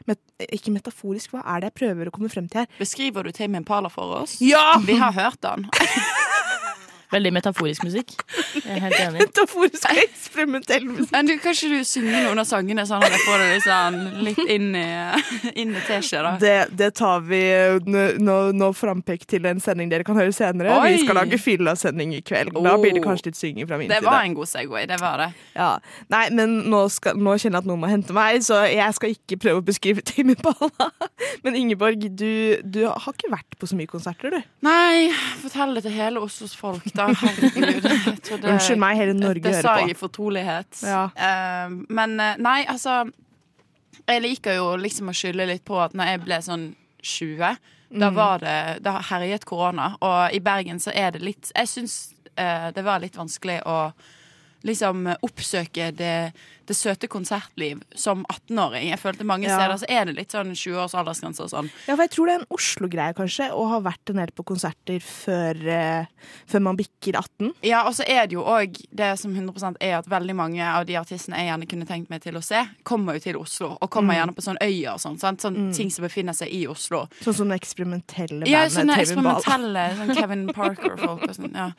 met, 0.10 0.20
Ikke 0.50 0.74
metaforisk, 0.74 1.36
hva 1.36 1.44
er 1.46 1.62
det 1.62 1.72
jeg 1.72 1.78
prøver 1.82 2.10
å 2.10 2.16
komme 2.16 2.32
frem 2.32 2.50
til 2.52 2.64
her? 2.64 2.72
Beskriver 2.82 3.28
du 3.28 3.32
Tame 3.36 3.62
Impala 3.62 3.92
for 3.94 4.22
oss? 4.24 4.40
Ja! 4.44 4.80
Vi 4.86 4.98
har 5.00 5.14
hørt 5.18 5.42
den. 5.46 5.68
Veldig 7.12 7.32
metaforisk 7.36 7.84
musikk. 7.84 8.14
Jeg 8.56 8.64
er 8.72 8.84
helt 8.86 8.98
enig. 9.00 9.26
Metaforisk 9.26 9.88
og 9.90 10.00
eksperimentell 10.06 10.86
musikk. 10.88 11.12
Men 11.12 11.28
du, 11.28 11.34
kanskje 11.44 11.72
du 11.74 11.80
synger 11.88 12.28
noen 12.28 12.40
av 12.40 12.48
sangene, 12.48 12.86
sånn 12.88 13.04
at 13.04 13.12
jeg 13.12 13.24
får 13.26 13.42
det 13.44 13.50
liksom 13.58 13.98
litt 14.28 14.42
inn 14.46 14.70
i, 14.80 14.86
inn 15.64 15.76
i 15.76 15.84
teskjea? 15.88 16.36
Det, 16.42 16.56
det 16.80 16.92
tar 17.00 17.26
vi 17.28 17.42
eh, 17.52 17.92
nå, 18.22 18.38
nå 18.56 18.72
frampekt 18.78 19.28
til 19.34 19.48
en 19.50 19.60
sending 19.64 19.92
dere 19.92 20.08
kan 20.08 20.20
høre 20.20 20.32
senere. 20.36 20.72
Oi! 20.80 20.94
Vi 20.96 21.04
skal 21.04 21.20
lage 21.20 21.40
fyllasending 21.42 22.16
i 22.16 22.22
kveld. 22.26 22.56
Da 22.64 22.78
blir 22.80 22.96
det 22.96 23.04
kanskje 23.04 23.32
litt 23.32 23.40
synging 23.40 23.68
fra 23.68 23.80
min 23.82 23.92
Det 23.92 24.02
var 24.06 24.24
en 24.24 24.38
god 24.38 24.52
Segway. 24.52 24.88
Det 24.90 25.00
var 25.02 25.26
det. 25.26 25.30
Ja. 25.56 25.72
Nei, 26.12 26.24
men 26.36 26.58
nå, 26.72 26.86
skal, 26.94 27.20
nå 27.20 27.36
kjenner 27.36 27.60
jeg 27.60 27.66
at 27.66 27.72
noen 27.72 27.84
må 27.84 27.92
hente 27.92 28.16
meg, 28.16 28.40
så 28.46 28.64
jeg 28.70 28.98
skal 28.98 29.16
ikke 29.16 29.40
prøve 29.48 29.64
å 29.64 29.68
beskrive 29.68 30.04
Timmy 30.12 30.38
Palla. 30.40 30.90
Men 31.44 31.58
Ingeborg, 31.60 32.08
du, 32.18 32.62
du 32.64 32.82
har 32.88 33.12
ikke 33.12 33.32
vært 33.34 33.60
på 33.60 33.70
så 33.70 33.78
mye 33.78 33.90
konserter, 33.90 34.34
du. 34.34 34.50
Nei, 34.66 35.12
fortell 35.44 35.76
det 35.78 35.86
til 35.88 35.96
hele 35.96 36.24
Oslos 36.24 36.56
folk, 36.58 36.86
da. 36.96 37.01
Herregud. 37.08 37.84
Jeg 38.06 38.22
trodde- 38.28 38.52
Unnskyld 38.54 38.80
meg, 38.84 38.98
hele 38.98 39.14
Norge 39.18 39.42
hører 39.42 39.42
på. 39.42 39.56
det 39.58 39.62
sa 39.66 39.76
jeg 39.80 39.90
i 39.90 39.98
fortrolighet. 40.00 40.82
Ja. 40.84 41.04
Uh, 41.16 41.76
men 41.90 42.20
eh, 42.20 42.36
nei, 42.40 42.60
altså 42.70 43.02
Jeg 44.08 44.22
liker 44.24 44.56
jo 44.58 44.76
liksom 44.82 45.10
å 45.12 45.16
skylde 45.16 45.46
litt 45.50 45.66
på 45.68 45.78
at 45.84 45.94
når 45.98 46.06
jeg 46.14 46.22
ble 46.26 46.42
sånn 46.48 46.66
20, 47.04 47.38
da 47.92 48.08
Mm. 48.10 48.16
var 48.16 48.38
det 48.40 48.84
Da 48.84 48.94
herjet 49.10 49.44
korona, 49.46 49.96
og 50.02 50.32
i 50.34 50.40
Bergen 50.40 50.80
så 50.80 50.92
er 50.96 51.12
det 51.12 51.22
litt 51.22 51.52
Jeg 51.56 51.68
syns 51.68 52.14
uh, 52.40 52.72
det 52.72 52.84
var 52.86 53.00
litt 53.04 53.18
vanskelig 53.20 53.58
å 53.68 53.92
liksom 54.64 55.08
oppsøke 55.26 55.92
det, 55.96 56.34
det 56.68 56.76
søte 56.78 57.08
konsertliv 57.12 57.82
som 57.98 58.26
18-åring. 58.30 58.90
Jeg 58.92 59.00
følte 59.02 59.26
mange 59.28 59.48
Ja. 59.50 59.58
steder 59.58 59.78
så 59.82 59.86
er 59.90 60.06
det 60.06 60.16
litt 60.16 60.32
sånn 60.32 60.54
20 60.56 60.78
års 60.84 60.94
aldersgrense 60.96 61.42
og 61.44 61.50
sånn. 61.50 61.70
Ja, 61.88 61.96
for 61.96 62.04
jeg 62.06 62.12
tror 62.12 62.26
det 62.30 62.36
er 62.36 62.40
en 62.44 62.52
Oslo-greie, 62.56 63.14
kanskje, 63.18 63.50
å 63.52 63.68
ha 63.70 63.80
vært 63.82 64.10
en 64.14 64.22
del 64.22 64.32
på 64.38 64.46
konserter 64.46 65.00
før, 65.02 65.56
eh, 65.68 66.06
før 66.48 66.62
man 66.62 66.78
bikker 66.78 67.18
18. 67.18 67.54
Ja, 67.64 67.84
og 67.88 67.94
så 67.98 68.04
er 68.08 68.28
det 68.28 68.34
jo 68.38 68.44
òg 68.46 68.78
det 68.94 69.20
som 69.20 69.34
100% 69.36 69.78
er 69.82 69.98
at 69.98 70.06
veldig 70.08 70.36
mange 70.36 70.62
av 70.64 70.86
de 70.86 70.94
artistene 70.96 71.38
jeg 71.42 71.50
gjerne 71.50 71.68
kunne 71.70 71.88
tenkt 71.90 72.10
meg 72.10 72.22
til 72.22 72.34
å 72.40 72.44
se, 72.44 72.62
kommer 72.84 73.14
jo 73.18 73.20
til 73.20 73.38
Oslo. 73.42 73.78
Og 73.82 73.90
kommer 73.90 74.14
Mm. 74.14 74.20
gjerne 74.22 74.36
på 74.36 74.46
sånn 74.46 74.62
øyer 74.62 74.94
og 74.94 75.00
sånn. 75.00 75.18
Sånn 75.20 75.56
mm. 75.56 75.74
ting 75.76 75.90
som 75.90 76.06
befinner 76.06 76.34
seg 76.34 76.50
i 76.54 76.68
Oslo. 76.68 77.08
Sånn 77.22 77.34
som 77.36 77.50
eksperimentelle 77.52 78.48
Ja, 78.48 78.68
bandet 78.68 78.72
sånne 78.78 78.96
Tame 78.96 79.18
Impala. 79.18 79.36
eksperimentelle 79.42 79.98
sånn 79.98 80.16
Kevin 80.16 80.48
Parker-folk 80.54 81.24
og 81.24 81.36
sånn. 81.36 81.54
Ja. 81.56 81.72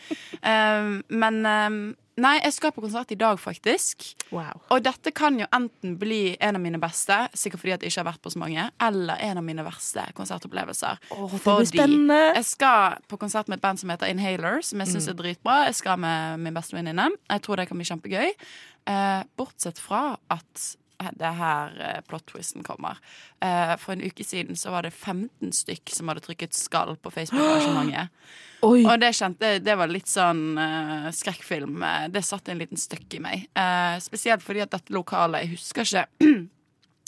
Um, 0.43 1.03
men 1.09 1.47
um, 1.47 1.97
Nei, 2.21 2.35
jeg 2.43 2.53
skal 2.53 2.73
på 2.77 2.83
konsert 2.85 3.13
i 3.15 3.17
dag, 3.17 3.39
faktisk. 3.41 4.05
Wow. 4.35 4.61
Og 4.75 4.83
dette 4.85 5.15
kan 5.17 5.39
jo 5.41 5.47
enten 5.55 5.95
bli 6.01 6.35
en 6.45 6.59
av 6.59 6.61
mine 6.61 6.81
beste, 6.83 7.17
sikkert 7.33 7.63
fordi 7.63 7.73
jeg 7.73 7.81
ikke 7.89 8.03
har 8.03 8.09
vært 8.11 8.23
på 8.25 8.33
så 8.35 8.43
mange, 8.43 8.67
eller 8.85 9.23
en 9.29 9.41
av 9.41 9.47
mine 9.47 9.65
verste 9.65 10.05
konsertopplevelser. 10.19 11.01
det 11.09 11.41
blir 11.47 11.71
spennende. 11.71 12.21
jeg 12.37 12.49
skal 12.51 13.01
på 13.09 13.17
konsert 13.23 13.49
med 13.49 13.61
et 13.61 13.65
band 13.65 13.81
som 13.81 13.95
heter 13.95 14.13
Inhaler, 14.13 14.61
som 14.67 14.85
jeg 14.85 14.93
syns 14.93 15.09
er 15.09 15.17
dritbra. 15.17 15.63
Jeg 15.71 15.81
skal 15.81 16.05
med 16.05 16.45
min 16.45 16.57
beste 16.57 16.77
venninne. 16.77 17.09
Jeg 17.31 17.45
tror 17.47 17.57
det 17.57 17.69
kan 17.71 17.81
bli 17.81 17.89
kjempegøy. 17.89 18.37
Eh, 18.93 19.25
bortsett 19.39 19.81
fra 19.81 20.17
at 20.35 20.69
det 21.19 21.27
er 21.29 21.37
her 21.39 21.77
eh, 21.83 22.01
plot-twisten 22.09 22.65
kommer. 22.67 23.01
Eh, 23.43 23.75
for 23.83 23.95
en 23.95 24.05
uke 24.05 24.25
siden 24.27 24.59
så 24.59 24.73
var 24.75 24.87
det 24.87 24.95
15 24.95 25.53
stykk 25.63 25.93
som 25.95 26.09
hadde 26.13 26.25
trykket 26.25 26.57
'skall' 26.57 26.97
på 26.97 27.13
Facebook-arrangementet. 27.15 28.13
Og 28.63 28.95
det 29.03 29.09
kjente 29.19 29.57
Det 29.59 29.75
var 29.75 29.91
litt 29.91 30.07
sånn 30.07 30.55
uh, 30.55 31.09
skrekkfilm. 31.11 31.83
Det 32.15 32.23
satte 32.23 32.53
en 32.53 32.61
liten 32.61 32.79
støkk 32.79 33.17
i 33.19 33.23
meg. 33.25 33.47
Uh, 33.59 33.99
spesielt 33.99 34.45
fordi 34.45 34.63
at 34.63 34.71
dette 34.71 34.95
lokalet 34.95 35.43
Jeg 35.43 35.57
husker 35.57 35.83
ikke 35.83 36.37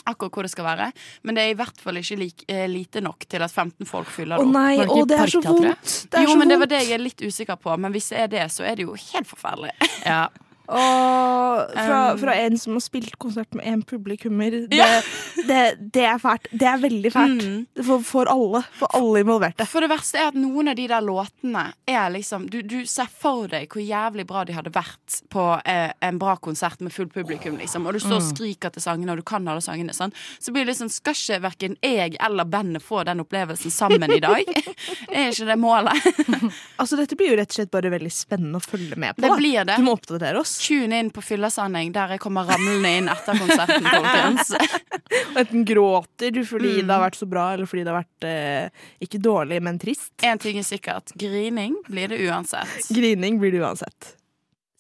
akkurat 0.05 0.37
hvor 0.37 0.47
det 0.47 0.53
skal 0.53 0.67
være, 0.67 0.91
men 1.25 1.37
det 1.37 1.45
er 1.45 1.53
i 1.55 1.57
hvert 1.59 1.81
fall 1.81 1.99
ikke 2.01 2.19
like, 2.21 2.47
eh, 2.49 2.67
lite 2.69 3.01
nok 3.05 3.25
til 3.29 3.45
at 3.45 3.53
15 3.53 3.89
folk 3.89 4.11
fyller 4.13 4.37
Å 4.37 4.43
det 4.43 4.49
opp. 4.49 4.55
nei, 4.55 4.77
det 4.77 4.89
å, 4.89 5.05
det 5.09 5.19
er 5.19 5.33
så 5.33 5.43
vondt! 5.45 5.95
Det 6.13 6.21
er 6.21 6.27
jo, 6.27 6.35
så 6.35 6.41
men 6.41 6.53
det 6.53 6.59
var 6.61 6.71
det 6.71 6.81
jeg 6.83 6.97
er 6.97 7.05
litt 7.05 7.25
usikker 7.25 7.61
på. 7.61 7.77
Men 7.81 7.95
hvis 7.95 8.11
det 8.13 8.19
er 8.21 8.33
det, 8.35 8.45
så 8.53 8.67
er 8.69 8.77
det 8.77 8.85
jo 8.85 8.97
helt 8.99 9.31
forferdelig. 9.31 9.73
Ja. 10.05 10.27
Og 10.69 11.71
fra, 11.75 11.99
Um. 12.15 12.19
fra 12.19 12.35
en 12.35 12.57
som 12.59 12.73
har 12.77 12.81
spilt 12.81 13.19
konsert 13.21 13.53
med 13.55 13.65
én 13.67 13.83
publikummer. 13.85 14.51
Det, 14.69 14.77
Ja. 14.77 15.01
det, 15.49 15.91
det 15.93 16.05
er 16.09 16.19
fælt. 16.19 16.49
Det 16.51 16.67
er 16.67 16.79
veldig 16.83 17.13
fælt. 17.13 17.43
Mm. 17.45 17.85
For, 17.85 18.01
for 18.03 18.31
alle. 18.33 18.63
For 18.79 18.89
alle 18.97 19.21
involverte. 19.25 19.67
For 19.69 19.81
det 19.85 19.91
verste 19.93 20.19
er 20.19 20.29
at 20.33 20.39
noen 20.39 20.69
av 20.73 20.77
de 20.79 20.87
der 20.91 21.05
låtene 21.05 21.67
er 21.87 22.11
liksom 22.15 22.49
Du, 22.51 22.61
du 22.63 22.85
ser 22.87 23.07
for 23.13 23.47
deg 23.49 23.69
hvor 23.73 23.83
jævlig 23.85 24.25
bra 24.27 24.45
de 24.45 24.55
hadde 24.57 24.73
vært 24.75 25.21
på 25.33 25.45
eh, 25.65 25.93
en 26.05 26.19
bra 26.19 26.37
konsert 26.37 26.81
med 26.81 26.93
full 26.93 27.09
publikum, 27.13 27.59
liksom. 27.61 27.87
Og 27.87 27.95
du 27.95 28.01
står 28.01 28.17
og 28.19 28.23
Mm. 28.25 28.31
skriker 28.37 28.71
til 28.73 28.83
sangene, 28.83 29.11
og 29.13 29.19
du 29.19 29.23
kan 29.27 29.47
alle 29.49 29.61
sangene. 29.65 29.93
Sånn. 29.95 30.13
Så 30.41 30.53
blir 30.53 30.65
det 30.65 30.73
liksom 30.75 30.91
Skal 30.91 31.15
ikke 31.15 31.41
verken 31.43 31.77
jeg 31.83 32.17
eller 32.21 32.45
bandet 32.45 32.83
få 32.83 33.05
den 33.05 33.21
opplevelsen 33.21 33.71
sammen 33.75 34.11
i 34.15 34.21
dag? 34.21 34.45
er 35.13 35.31
ikke 35.31 35.47
det 35.51 35.59
målet? 35.59 36.01
Altså, 36.81 36.97
dette 36.99 37.17
blir 37.17 37.31
jo 37.33 37.37
rett 37.39 37.51
og 37.53 37.57
slett 37.59 37.71
bare 37.73 37.91
veldig 37.93 38.11
spennende 38.13 38.59
å 38.59 38.65
følge 38.65 38.97
med 38.99 39.15
på. 39.17 39.23
Det 39.25 39.31
blir 39.39 39.65
det. 39.65 39.77
Du 39.79 39.85
må 39.87 39.95
oppdatere 39.97 40.41
oss. 40.41 40.54
Tune 40.61 40.99
inn 41.03 41.11
på 41.15 41.23
Fyllesending, 41.25 41.93
der 41.95 42.15
jeg 42.15 42.21
kommer 42.23 42.47
ramlende 42.49 42.91
inn 42.99 43.09
etter 43.13 43.39
konserten, 43.41 43.87
folkens. 43.91 44.53
Og 45.35 45.39
enten 45.45 45.65
gråter 45.69 46.35
du 46.35 46.43
fordi 46.47 46.75
Mm. 46.81 46.87
det 46.89 46.95
har 46.95 47.03
vært 47.05 47.19
så 47.21 47.27
bra, 47.31 47.45
eller 47.55 47.67
fordi 47.71 47.85
det 47.87 47.93
har 47.93 48.03
vært 48.03 48.27
eh, 48.29 48.85
ikke 49.07 49.21
dårlig, 49.23 49.61
men 49.63 49.79
trist. 49.79 50.11
Én 50.27 50.39
ting 50.43 50.59
er 50.59 50.67
sikkert. 50.67 51.13
Grining 51.19 51.77
blir 51.89 52.09
det 52.13 52.19
uansett. 52.29 52.89
Grining 52.95 53.39
blir 53.43 53.53
det 53.55 53.61
uansett. 53.65 54.15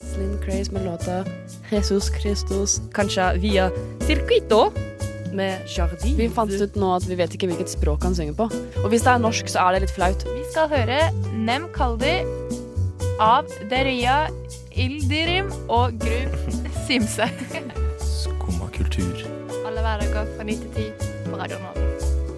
Slim 0.04 0.34
Craze 0.44 0.72
med 0.74 0.84
låta 0.84 1.22
Jesus 1.70 2.10
Christus, 2.20 2.80
kanskje 2.92 3.28
via 3.40 3.70
Circuito 4.04 4.66
med 5.34 5.64
Jardi. 5.70 6.12
Vi 6.18 6.28
fant 6.30 6.50
ut 6.52 6.74
nå 6.78 6.90
at 6.96 7.06
vi 7.08 7.16
vet 7.18 7.32
ikke 7.34 7.48
hvilket 7.50 7.72
språk 7.72 8.04
han 8.06 8.14
synger 8.14 8.36
på. 8.38 8.48
Og 8.84 8.90
hvis 8.92 9.02
det 9.06 9.14
er 9.14 9.22
norsk, 9.22 9.48
så 9.50 9.64
er 9.64 9.74
det 9.78 9.86
litt 9.86 9.94
flaut. 9.96 10.26
Vi 10.28 10.44
skal 10.52 10.68
høre 10.70 10.98
Nem 11.34 11.70
Kaldi 11.74 12.18
av 13.22 13.48
Deria 13.70 14.24
Ildirim 14.74 15.52
og 15.70 15.94
Grub 16.02 16.32
Simse. 16.86 17.28
Skumma 18.02 18.66
kultur. 18.74 19.20
Alle 19.62 19.84
hverdager 19.84 20.26
fra 20.34 20.46
9 20.48 20.56
til 20.64 20.70
10 20.74 21.28
på 21.28 21.38
Radio 21.38 21.60
Nova. 21.62 21.84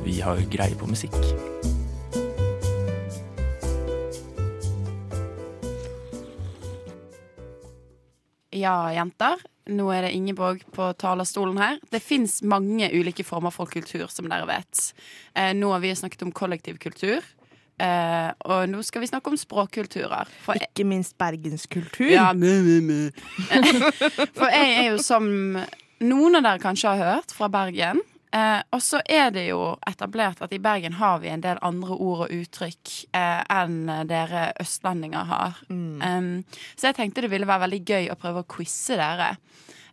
Vi 0.05 0.19
har 0.21 0.43
greie 0.53 0.77
på 0.77 0.89
musikk. 0.91 1.17
Ja, 8.53 8.77
jenter. 8.93 9.41
Nå 9.73 9.89
er 9.91 10.05
det 10.05 10.13
Ingeborg 10.15 10.61
på 10.77 10.91
talerstolen 11.01 11.57
her. 11.59 11.81
Det 11.91 12.05
fins 12.05 12.43
mange 12.45 12.93
ulike 12.93 13.25
former 13.25 13.51
for 13.51 13.67
kultur, 13.73 14.07
som 14.13 14.29
dere 14.29 14.45
vet. 14.49 14.93
Eh, 15.35 15.55
nå 15.57 15.73
har 15.73 15.81
vi 15.83 15.97
snakket 15.97 16.29
om 16.29 16.37
kollektiv 16.37 16.79
kultur. 16.85 17.25
Eh, 17.77 18.29
og 18.49 18.69
nå 18.73 18.81
skal 18.87 19.03
vi 19.05 19.11
snakke 19.11 19.33
om 19.33 19.39
språkkulturer. 19.41 20.31
For 20.45 20.57
Ikke 20.57 20.87
minst 20.89 21.17
bergenskultur. 21.21 22.09
Ja. 22.09 22.31
For 24.39 24.53
jeg 24.53 24.77
er 24.77 24.87
jo 24.91 25.01
som 25.05 25.27
noen 26.05 26.39
av 26.39 26.45
dere 26.45 26.63
kanskje 26.63 26.93
har 26.93 27.17
hørt 27.17 27.35
fra 27.37 27.51
Bergen. 27.53 28.03
Uh, 28.37 28.61
og 28.75 28.83
så 28.85 28.99
er 29.09 29.31
det 29.33 29.47
jo 29.47 29.61
etablert 29.87 30.43
at 30.45 30.53
i 30.53 30.59
Bergen 30.61 30.97
har 30.99 31.21
vi 31.23 31.31
en 31.31 31.41
del 31.41 31.61
andre 31.65 31.95
ord 31.95 32.27
og 32.27 32.33
uttrykk 32.35 32.91
uh, 33.17 33.43
enn 33.63 33.87
dere 34.11 34.51
østlendinger 34.61 35.29
har. 35.31 35.63
Um, 35.71 36.43
så 36.75 36.91
jeg 36.91 36.99
tenkte 36.99 37.25
det 37.25 37.31
ville 37.33 37.49
være 37.49 37.65
veldig 37.65 37.81
gøy 37.87 38.11
å 38.13 38.19
prøve 38.21 38.43
å 38.43 38.49
quize 38.51 38.99
dere 38.99 39.31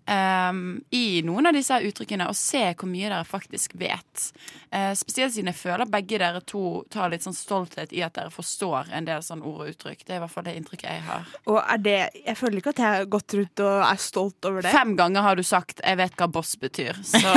um, 0.07 0.81
i 0.89 1.21
noen 1.25 1.47
av 1.47 1.55
disse 1.55 1.77
uttrykkene 1.87 2.27
og 2.29 2.35
se 2.37 2.63
hvor 2.71 2.89
mye 2.89 3.09
dere 3.09 3.25
faktisk 3.27 3.75
vet. 3.79 4.29
Uh, 4.73 4.91
spesielt 4.97 5.33
siden 5.35 5.51
jeg 5.51 5.59
føler 5.59 5.89
begge 5.89 6.19
dere 6.21 6.41
to 6.47 6.83
tar 6.93 7.11
litt 7.13 7.25
sånn 7.25 7.37
stolthet 7.37 7.93
i 7.95 8.03
at 8.05 8.15
dere 8.17 8.33
forstår 8.33 8.91
en 8.93 9.07
del 9.07 9.23
sånn 9.25 9.43
ord 9.43 9.65
og 9.65 9.73
uttrykk. 9.73 10.03
Det 10.03 10.15
er 10.15 10.19
i 10.19 10.23
hvert 10.25 10.35
fall 10.35 10.47
det 10.47 10.55
inntrykket 10.59 10.89
jeg 10.89 11.05
har. 11.07 11.27
Og 11.47 11.59
er 11.61 11.83
det 11.83 11.99
Jeg 12.23 12.37
føler 12.39 12.59
ikke 12.59 12.73
at 12.73 12.81
jeg 12.81 12.97
har 12.97 13.11
gått 13.11 13.35
rundt 13.37 13.63
og 13.63 13.83
er 13.87 14.01
stolt 14.01 14.49
over 14.49 14.65
det. 14.65 14.73
Fem 14.73 14.95
ganger 14.99 15.21
har 15.25 15.35
du 15.35 15.43
sagt 15.43 15.81
'jeg 15.83 15.97
vet 15.97 16.15
hva 16.17 16.27
boss 16.27 16.55
betyr', 16.55 16.99
så 17.03 17.19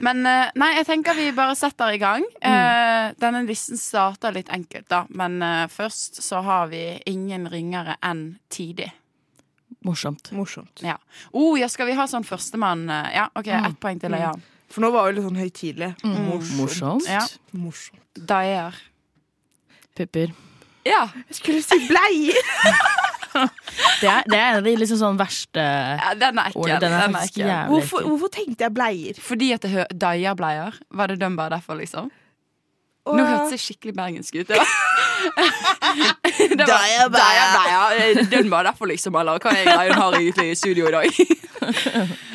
Men 0.00 0.24
eh, 0.24 0.48
nei, 0.56 0.76
jeg 0.78 0.86
tenker 0.86 1.12
vi 1.12 1.32
bare 1.36 1.54
setter 1.54 1.92
i 1.92 1.98
gang. 2.00 2.24
Eh, 2.40 3.12
denne 3.20 3.42
listen 3.44 3.76
starter 3.76 4.32
litt 4.32 4.48
enkelt, 4.48 4.88
da. 4.88 5.04
Men 5.10 5.68
først 5.68 6.22
så 6.24 6.40
har 6.40 6.70
vi 6.72 7.02
ingen 7.04 7.48
ringere 7.52 7.96
enn 8.00 8.38
Tidig. 8.48 8.88
Morsomt. 9.84 10.30
Morsomt. 10.36 10.82
Ja. 10.84 10.96
Oh, 11.32 11.54
ja, 11.58 11.66
skal 11.72 11.86
vi 11.88 11.94
ha 11.96 12.04
sånn 12.10 12.24
førstemann? 12.26 12.88
eh, 12.90 13.14
Ja, 13.16 13.28
OK, 13.34 13.46
Mm. 13.48 13.66
ett 13.70 13.80
poeng 13.80 14.00
til 14.00 14.10
Leia. 14.10 14.32
For 14.68 14.80
nå 14.82 14.90
var 14.92 15.08
vi 15.10 15.16
litt 15.18 15.24
sånn 15.24 15.40
høytidelig. 15.40 15.94
Mm. 16.04 16.56
Morsomt. 16.58 17.06
Ja. 17.08 17.26
Morsomt. 17.52 18.00
Daier. 18.14 18.74
Pupper. 19.96 20.32
Ja. 20.84 21.06
Jeg 21.28 21.34
skulle 21.40 21.62
si 21.62 21.78
bleier! 21.88 22.34
Det 24.00 24.08
er, 24.10 24.24
det 24.26 24.34
er 24.36 24.46
en 24.50 24.56
av 24.58 24.64
de 24.66 24.72
liksom 24.74 24.98
sånn 24.98 25.16
verste 25.20 25.62
ja, 25.62 26.14
den 26.18 26.38
er 26.42 26.48
ekkel. 26.50 26.64
Den 26.82 26.92
er 26.92 27.04
Den 27.06 27.14
er 27.14 27.26
ekkel. 27.28 27.44
jævlig 27.46 27.68
Hvorfor, 27.70 28.02
hvorfor 28.08 28.28
tenkte 28.34 28.64
jeg 28.66 28.74
bleier? 28.74 29.20
Fordi 29.22 29.52
at 29.54 29.60
det 29.62 29.70
dyer 29.70 29.86
Daier-bleier. 30.02 30.74
Var 30.90 31.06
det 31.12 31.18
døm 31.20 31.36
bare 31.38 31.50
derfor, 31.54 31.78
liksom? 31.78 32.10
Å, 33.06 33.14
Nå 33.14 33.22
ja. 33.22 33.28
hørtes 33.30 33.54
jeg 33.54 33.62
skikkelig 33.68 33.94
bergensk 34.00 34.34
ut. 34.40 34.48
Var, 34.50 34.66
det 35.20 36.58
var 36.58 36.70
Daier-bleier. 36.70 37.10
Daier-bleier. 37.14 38.30
Den 38.30 38.50
var 38.52 38.64
derfor, 38.68 38.90
liksom. 38.90 39.16
Eller 39.20 39.40
hva 39.42 39.52
er 39.54 39.64
greia 39.68 39.92
hun 39.92 40.02
har 40.02 40.16
egentlig 40.18 40.50
i 40.52 40.58
studio 40.58 40.88
i 40.88 40.94
dag? 40.96 41.06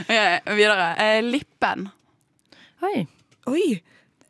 Ok, 0.06 0.52
videre. 0.56 0.92
Eh, 1.02 1.20
lippen. 1.26 1.88
Oi. 2.86 3.00
Oi. 3.50 3.64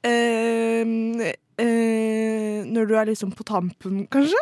Eh, 0.08 0.86
eh, 1.60 2.62
når 2.72 2.88
du 2.88 2.94
er 2.96 3.10
liksom 3.12 3.34
på 3.36 3.44
tampen, 3.48 4.06
kanskje? 4.12 4.39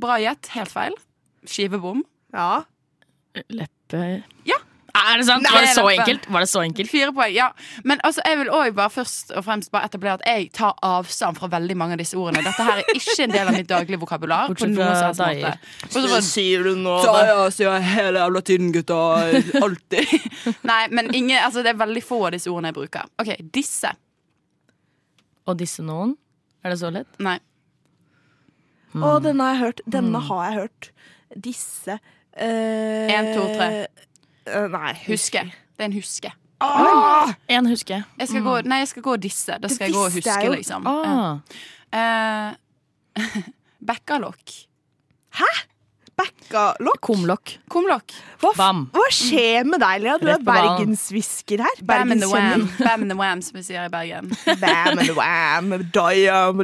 Bra 0.00 0.18
gjett. 0.20 0.50
Helt 0.52 0.72
feil. 0.74 0.98
Skivebom. 1.48 2.04
Ja. 2.36 2.62
Leppe 3.48 4.22
Ja. 4.46 4.60
Er 4.94 5.18
det 5.18 5.24
sant? 5.26 5.42
Nei, 5.42 5.50
Var 5.50 5.64
det 5.66 5.72
så 5.74 5.84
enkelt? 5.90 6.26
Var 6.30 6.44
det 6.44 6.48
så 6.48 6.60
enkelt? 6.62 6.90
Fire 6.90 7.10
poeng. 7.14 7.32
ja 7.34 7.48
Men 7.82 7.98
altså, 8.06 8.22
jeg 8.24 8.38
vil 8.38 8.50
også 8.54 8.74
bare 8.78 8.92
først 8.94 9.32
og 9.34 9.44
fremst 9.44 9.72
bare 9.74 9.88
etablere 9.90 10.20
at 10.20 10.26
jeg 10.28 10.50
tar 10.54 10.76
avstand 10.86 11.38
fra 11.40 11.48
veldig 11.50 11.76
mange 11.80 11.96
av 11.96 12.02
disse 12.02 12.14
ordene. 12.18 12.44
Dette 12.46 12.62
her 12.68 12.78
er 12.82 12.92
ikke 12.94 13.16
en 13.26 13.34
del 13.34 13.50
av 13.50 13.58
mitt 13.58 13.68
daglige 13.72 13.98
vokabular. 14.04 14.46
på 14.52 14.54
Bortsett 14.54 14.76
fra 14.78 15.10
deg. 15.18 15.42
Hva. 15.90 16.20
Sier 16.22 16.62
du 16.68 16.76
nå? 16.78 16.94
Daier 17.02 17.50
sier 17.56 17.72
jeg 17.72 17.88
hele 17.90 18.22
jævla 18.22 18.44
tiden, 18.52 18.70
gutta. 18.76 19.00
Alltid. 19.66 20.14
Nei, 20.62 20.80
men 20.94 21.10
ingen, 21.14 21.40
altså, 21.42 21.66
det 21.66 21.74
er 21.74 21.80
veldig 21.82 22.04
få 22.06 22.20
av 22.28 22.36
disse 22.38 22.52
ordene 22.52 22.70
jeg 22.70 22.78
bruker. 22.78 23.10
OK, 23.18 23.34
disse. 23.58 23.90
Og 25.50 25.58
disse 25.58 25.82
noen? 25.84 26.14
Er 26.64 26.72
det 26.72 26.78
så 26.80 26.94
lett? 26.94 27.10
Nei. 27.18 27.36
Å, 28.94 29.18
denne 29.18 29.42
har 29.42 29.56
jeg 29.56 29.62
hørt. 29.64 29.80
Denne 29.90 30.22
har 30.30 30.44
jeg 30.46 30.58
hørt. 30.62 30.90
Disse 31.34 31.96
eh, 32.38 33.10
En, 33.10 33.32
to, 33.34 33.48
tre. 33.58 33.86
Eh, 34.46 34.66
nei. 34.72 34.94
Huske. 35.06 35.44
Det 35.74 35.86
er 35.86 35.90
en 35.90 35.96
huske. 35.98 36.32
Ah! 36.64 37.34
En 37.48 37.66
huske. 37.66 38.02
jeg. 38.18 38.28
Skal 38.28 38.42
gå, 38.42 38.60
nei, 38.68 38.78
jeg 38.84 38.88
skal 38.88 39.02
gå 39.02 39.16
disse. 39.16 39.58
Da 39.60 39.68
skal 39.68 39.88
jeg 39.88 39.94
gå 39.94 40.04
og 40.06 40.12
huske, 40.14 40.38
jo. 40.44 40.52
liksom. 40.52 40.86
Ah. 40.86 41.38
Ja. 41.92 42.54
Eh, 43.18 43.42
Bekkalokk. 46.14 46.38
Bekkalokk? 46.44 47.00
Kumlokk. 47.02 47.52
Kumlokk. 47.72 48.12
Hva, 48.42 48.50
Bam. 48.56 48.82
hva 48.94 49.04
skjer 49.12 49.64
med 49.66 49.80
deg, 49.82 50.02
Lea? 50.04 50.16
Du 50.20 50.28
er 50.30 50.38
på 50.44 50.52
her. 50.54 51.80
Bam 51.82 52.12
and 52.12 52.22
the 52.22 52.28
wham. 52.28 52.68
Bam 52.78 53.02
and 53.02 53.10
the 53.10 53.16
wham, 53.18 53.40
som 53.42 53.56
vi 53.58 53.62
sier 53.66 53.86
i 53.86 53.90
Bergen. 53.92 54.30
Bam 54.62 54.98
and 54.98 55.08
the 55.08 55.14
wham. 55.16 55.72
Diam. 55.94 56.62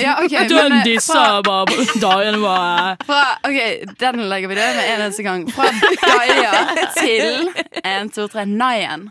Ja, 0.00 0.14
ok, 0.22 0.32
men, 0.32 0.48
Den 0.48 0.72
eh, 0.78 0.84
disse 0.86 1.12
fra, 1.12 1.42
bare 1.44 1.86
Dagen 2.00 2.40
var 2.42 2.96
fra, 3.06 3.20
ok, 3.44 3.58
den 4.00 4.22
legger 4.30 4.48
vi 4.52 4.58
død 4.60 4.76
med 4.78 4.84
en 4.86 4.94
eneste 5.00 5.26
gang. 5.26 5.44
Fra 5.52 5.68
Daya 6.06 6.54
til 6.96 7.50
1, 7.82 8.14
2, 8.16 8.28
3, 8.32 8.46
Nyan. 8.56 9.08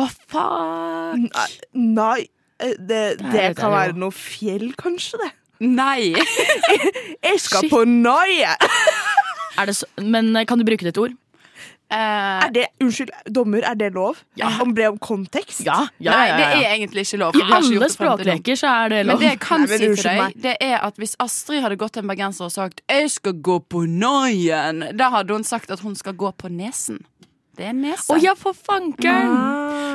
Å, 0.00 0.06
fuck. 0.30 1.20
Nei, 1.20 1.50
Nei. 1.74 2.20
eh, 2.62 2.72
Det, 2.78 3.04
det 3.34 3.50
kan 3.58 3.74
være 3.74 3.98
noe 4.00 4.14
fjell, 4.16 4.70
kanskje, 4.80 5.20
det. 5.26 5.32
Nei. 5.60 6.14
Jeg 7.26 7.36
skal 7.42 7.66
Shit. 7.66 7.70
på 7.74 7.82
Naie! 7.84 8.54
Er 9.60 9.68
det 9.68 9.76
så, 9.76 9.88
men 10.00 10.32
eh, 10.36 10.46
kan 10.48 10.60
du 10.60 10.64
bruke 10.64 10.86
det 10.86 10.94
til 10.96 11.08
ord? 11.08 11.18
Uh, 11.90 11.96
Er 12.46 12.50
det, 12.54 12.66
unnskyld, 12.78 13.10
dommer, 13.34 13.64
er 13.66 13.74
det 13.74 13.88
lov? 13.96 14.20
Ja. 14.38 14.52
Om 14.62 14.70
er 14.78 14.92
om 14.92 14.98
kontekst? 15.02 15.64
Ja, 15.66 15.88
ja, 15.98 16.12
Nei, 16.14 16.26
ja, 16.28 16.36
det 16.36 16.44
er 16.46 16.74
egentlig 16.76 17.02
ikke 17.02 17.18
lov. 17.18 17.34
I 17.34 17.42
vi 17.42 17.56
alle 17.56 17.80
det 17.82 17.88
språkleker 17.90 18.60
så 18.60 18.74
er 18.84 18.92
det 18.92 19.00
lov. 19.08 19.16
Men 19.18 19.24
det 19.24 19.30
jeg 19.32 19.40
kan 19.42 19.64
Nei, 19.64 19.70
men 19.72 19.82
si 19.82 19.88
til 19.88 20.04
deg, 20.06 20.20
meg. 20.22 20.36
det 20.44 20.54
er 20.62 20.76
at 20.86 21.00
hvis 21.02 21.16
Astrid 21.18 21.64
hadde 21.64 21.78
gått 21.82 21.96
til 21.98 22.04
en 22.04 22.12
bergenser 22.12 22.46
og 22.46 22.52
sagt 22.54 22.80
'jeg 22.86 23.10
skal 23.10 23.34
gå 23.42 23.58
på 23.66 23.82
noien', 23.90 24.84
da 24.96 25.10
hadde 25.10 25.34
hun 25.34 25.44
sagt 25.44 25.70
at 25.70 25.80
hun 25.80 25.96
skal 25.98 26.14
gå 26.14 26.30
på 26.30 26.48
nesen. 26.48 27.02
Det 27.56 27.66
er 27.66 27.74
nesa. 27.76 28.14
Å 28.14 28.18
ja, 28.22 28.34
for 28.38 28.56
fankeren! 28.56 29.34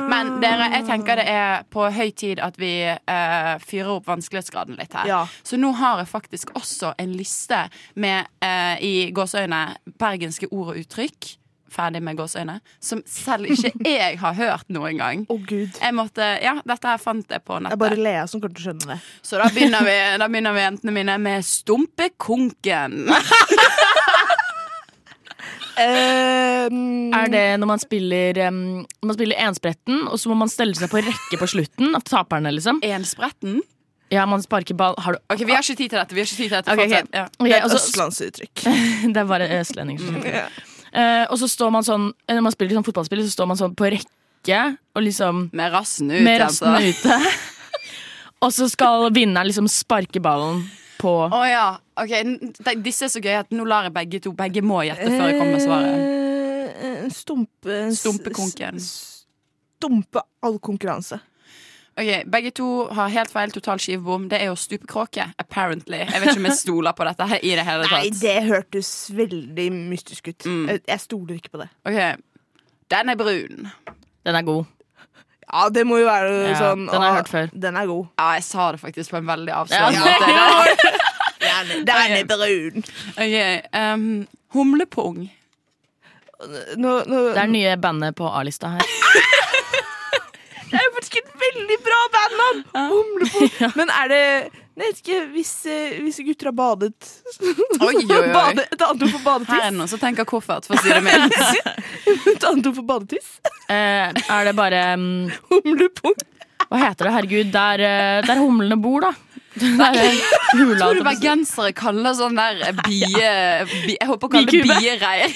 Men 0.06 0.36
dere, 0.42 0.68
jeg 0.76 0.84
tenker 0.86 1.18
det 1.18 1.24
er 1.32 1.64
på 1.72 1.86
høy 1.90 2.10
tid 2.14 2.42
at 2.44 2.58
vi 2.60 2.72
eh, 2.86 3.54
fyrer 3.64 3.96
opp 3.96 4.06
vanskelighetsgraden 4.10 4.76
litt 4.78 4.94
her. 4.94 5.08
Ja. 5.10 5.22
Så 5.42 5.58
nå 5.58 5.72
har 5.80 6.02
jeg 6.02 6.10
faktisk 6.12 6.52
også 6.58 6.92
en 7.00 7.16
liste 7.16 7.64
med 7.98 8.28
eh, 8.44 8.76
i 8.84 8.94
gåseøyne 9.16 9.64
bergenske 9.98 10.50
ord 10.52 10.74
og 10.74 10.80
uttrykk. 10.84 11.32
Ferdig 11.76 12.00
med 12.06 12.16
gåseøyne. 12.16 12.60
Som 12.80 13.02
selv 13.10 13.50
ikke 13.50 13.72
jeg 13.98 14.20
har 14.22 14.38
hørt 14.38 14.70
noen 14.72 15.00
gang. 15.02 15.26
Å, 15.26 15.36
gud. 15.48 15.74
Jeg 15.80 15.96
måtte, 15.96 16.28
ja, 16.44 16.54
Dette 16.64 16.92
her 16.92 17.02
fant 17.02 17.34
jeg 17.34 17.42
på 17.42 17.58
nettet. 17.58 17.74
Det 17.74 17.80
er 17.80 17.82
bare. 17.82 18.02
Lea 18.06 18.24
som 18.30 18.40
kommer 18.40 18.54
til 18.56 18.62
å 18.62 18.68
skjønne 18.70 18.94
det. 18.94 19.00
Så 19.26 19.42
da 19.42 19.50
begynner, 19.50 19.84
vi, 19.88 19.98
da 20.22 20.30
begynner 20.30 20.56
vi 20.56 20.66
jentene 20.68 20.96
mine 21.00 21.18
med 21.26 21.50
stumpekonken. 21.50 23.00
Er 25.76 27.30
det 27.32 27.44
når 27.60 27.68
man 27.68 27.80
spiller 27.82 28.38
um, 28.48 28.60
Når 29.02 29.10
man 29.10 29.16
spiller 29.18 29.40
enspretten, 29.44 30.06
og 30.08 30.18
så 30.20 30.30
må 30.32 30.36
man 30.40 30.50
stelle 30.52 30.76
seg 30.78 30.90
på 30.92 31.02
rekke 31.04 31.40
på 31.40 31.48
slutten? 31.52 31.94
Av 31.96 32.04
taperne, 32.06 32.52
liksom? 32.56 32.80
Enspretten? 32.86 33.60
Ja, 34.12 34.26
man 34.26 34.42
sparker 34.42 34.76
ball 34.78 34.94
Har 35.02 35.16
du 35.16 35.34
Ok, 35.34 35.42
Vi 35.46 35.52
har 35.52 35.62
ikke 35.62 35.76
tid 35.76 35.90
til 35.90 35.98
dette. 35.98 36.14
Vi 36.14 36.22
har 36.22 36.28
ikke 36.28 36.38
tid 36.38 36.48
til 36.48 36.56
dette 36.56 36.72
okay, 36.72 36.86
okay. 36.86 37.02
Ja. 37.12 37.26
Okay, 37.38 37.50
Det 37.50 37.58
er 37.58 37.66
et 37.66 37.76
østlandsuttrykk. 37.80 38.64
det 39.14 39.22
er 39.22 39.28
bare 39.28 39.48
østlendinger 39.58 40.04
som 40.04 40.20
sier 40.20 40.36
det. 40.36 40.66
Eh, 40.96 41.24
og 41.26 41.36
så 41.40 41.48
står 41.50 41.72
man 41.74 41.84
sånn 41.86 42.06
Når 42.30 42.44
man 42.46 42.54
spiller 42.54 42.78
sånn 42.78 42.86
fotballspill, 42.86 43.24
så 43.26 43.34
står 43.34 43.50
man 43.50 43.58
sånn 43.60 43.74
på 43.76 43.90
rekke 43.96 44.62
og 44.94 45.02
liksom 45.02 45.48
Med 45.58 45.74
rassen 45.74 46.12
ut, 46.12 46.22
Med 46.22 46.40
rassen 46.44 46.70
altså. 46.70 47.10
ute. 47.10 47.82
og 48.46 48.54
så 48.54 48.68
skal 48.70 49.10
vinneren 49.10 49.50
liksom 49.50 49.66
sparke 49.70 50.22
ballen 50.22 50.62
på 50.98 51.12
Å 51.30 51.42
ja. 51.48 51.66
Ok, 51.96 52.12
de- 52.64 52.76
Disse 52.84 53.06
er 53.06 53.12
så 53.12 53.20
gøye 53.24 53.40
at 53.44 53.50
nå 53.54 53.64
lar 53.68 53.86
jeg 53.88 53.94
begge 53.96 54.20
to 54.24 54.32
Begge 54.36 54.62
må 54.64 54.82
gjette 54.86 55.06
før 55.12 55.26
jeg 55.30 55.38
kommer 55.38 55.56
med 55.56 55.64
svaret. 55.64 55.96
Eh, 56.76 57.08
Stumpe 57.14 57.78
Stumpekonken. 57.96 58.80
Stumpe 58.82 60.22
all 60.42 60.58
konkurranse. 60.58 61.20
Ok, 61.96 62.10
Begge 62.28 62.50
to 62.52 62.66
har 62.92 63.08
helt 63.08 63.30
feil 63.32 63.52
total 63.54 63.78
skivebom. 63.80 64.26
Det 64.28 64.40
er 64.42 64.50
jo 64.50 64.56
stupekråke. 64.60 65.30
Apparently. 65.40 66.02
Jeg 66.04 66.20
vet 66.20 66.28
ikke 66.34 66.42
om 66.42 66.48
jeg 66.50 66.58
stoler 66.58 66.92
på 66.92 67.06
dette 67.08 67.28
her 67.30 67.40
i 67.40 67.54
det 67.56 67.64
hele 67.64 67.86
Nei, 67.88 68.10
det 68.20 68.34
hørtes 68.50 68.90
veldig 69.16 69.68
mystisk 69.72 70.28
ut. 70.28 70.44
Mm. 70.44 70.66
Jeg 70.76 71.00
stoler 71.00 71.38
ikke 71.38 71.54
på 71.54 71.62
det. 71.64 71.70
Ok, 71.88 72.22
Den 72.92 73.08
er 73.08 73.16
brun. 73.16 73.70
Den 74.26 74.34
er 74.38 74.42
god. 74.46 74.64
Ja, 75.52 75.68
det 75.70 75.84
må 75.86 75.98
jo 76.00 76.06
være 76.08 76.30
Ja, 76.48 76.54
sånn 76.58 76.86
den 76.88 76.96
har 77.00 77.06
jeg 77.10 77.16
hørt 77.20 77.28
før. 77.30 77.50
Den 77.66 77.76
er 77.78 77.86
god. 77.86 78.06
Ja, 78.18 78.30
jeg 78.34 78.44
sa 78.48 78.70
det 78.74 78.80
faktisk 78.82 79.12
på 79.14 79.20
en 79.20 79.28
veldig 79.28 79.52
avslørende 79.54 80.14
Ja. 80.26 80.46
måte. 80.58 80.90
Den, 81.40 81.84
den 81.86 82.14
er 82.16 82.24
brun. 82.32 82.84
Ok, 83.14 83.36
um, 83.78 84.06
Humlepung. 84.56 85.20
Nå, 86.76 86.90
nå, 87.08 87.20
Det 87.32 87.40
er 87.44 87.46
nye 87.52 87.76
bandet 87.80 88.16
på 88.18 88.26
A-lista 88.28 88.68
her. 88.74 88.82
det 90.70 90.76
er 90.80 90.84
jo 90.84 90.92
faktisk 90.98 91.16
et 91.22 91.30
veldig 91.46 91.78
bra 91.86 92.00
bandnavn! 92.16 92.62
Humlepung. 92.90 93.50
Men 93.78 93.92
er 94.02 94.10
det 94.12 94.24
Jeg 94.76 94.90
vet 94.90 94.98
ikke, 95.00 95.20
hvis, 95.32 95.50
eh, 95.72 95.94
hvis 96.04 96.18
gutter 96.26 96.50
har 96.50 96.56
badet 96.58 97.06
Oi, 97.80 97.94
oi, 97.94 98.04
oi. 98.04 98.32
Bade, 98.36 98.66
Et 98.68 98.82
annet 98.84 99.04
ord 99.06 99.12
for 99.14 99.18
Her 99.18 99.22
er 99.22 99.24
badetiss? 99.24 99.62
det 99.64 99.72
noen 99.78 99.88
som 99.94 100.02
tenker 100.02 100.28
koffert, 100.28 100.68
for 100.68 100.76
å 100.76 100.82
si 100.84 100.92
det 100.92 101.00
mildt. 101.06 101.36
Et 102.36 102.44
annet 102.50 102.68
ord 102.68 102.76
for 102.76 102.88
badetiss? 102.92 103.30
Eh, 103.72 104.12
er 104.12 104.50
det 104.50 104.56
bare 104.58 104.82
um, 104.98 105.06
Humlepung. 105.48 106.18
Hva 106.66 106.82
heter 106.82 107.08
det? 107.08 107.14
Herregud, 107.16 107.50
der, 107.54 107.82
eh, 107.86 108.20
der 108.26 108.40
humlene 108.42 108.76
bor, 108.82 109.06
da. 109.06 109.14
Der 109.56 109.94
er 109.96 110.16
hula, 110.52 110.52
Tror 110.52 110.58
du 110.60 110.66
holdt 110.68 110.80
jeg 110.82 110.82
på 110.82 110.90
å 110.90 110.96
si. 110.98 111.04
bergensere 111.06 111.70
kaller 111.78 112.16
sånn 112.18 112.36
der 112.36 112.58
bie... 112.82 113.30
bi- 113.86 113.94
jeg 113.96 114.08
håper 114.10 114.28
å 114.28 114.32
kalle 114.34 114.50
det 114.50 114.60
Bikube. 114.60 114.76
biereir. 114.82 115.32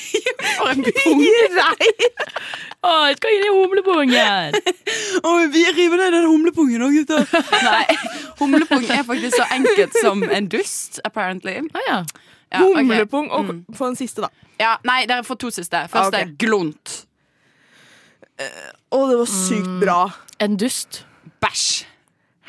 For 0.58 0.74
en 0.74 0.82
pung. 0.84 1.22
Å, 2.80 2.90
jeg 3.08 3.16
skal 3.20 3.34
inn 3.36 3.46
i 3.46 3.52
humlepungen! 3.54 4.58
Å, 5.24 5.32
vi 5.52 5.62
river 5.76 6.00
ned 6.02 6.14
den 6.18 6.28
humlepungen 6.28 6.84
òg, 6.84 6.98
gutter. 6.98 7.24
Nei, 7.64 7.96
humlepung 8.40 8.84
er 8.90 9.04
faktisk 9.06 9.36
så 9.36 9.46
enkelt 9.54 9.94
som 10.00 10.22
en 10.24 10.48
dust, 10.48 11.00
apparently. 11.04 11.58
Ah, 11.74 11.86
ja. 11.88 12.00
Ja, 12.52 12.64
ok. 12.66 12.76
Humlepung. 12.80 13.30
Og 13.30 13.44
Mm. 13.44 13.64
få 13.76 13.86
en 13.92 13.96
siste, 13.96 14.22
da. 14.24 14.28
Ja, 14.58 14.76
nei, 14.84 15.04
dere 15.06 15.22
får 15.22 15.38
to 15.38 15.50
siste. 15.54 15.84
Først 15.88 16.14
Ok. 16.14 16.20
er 16.20 16.32
glunt. 16.38 16.96
Å, 18.40 18.98
det 19.10 19.16
var 19.20 19.28
sykt 19.28 19.72
bra. 19.82 20.00
En 20.40 20.56
dust. 20.56 21.02
Bæsj. 21.44 21.84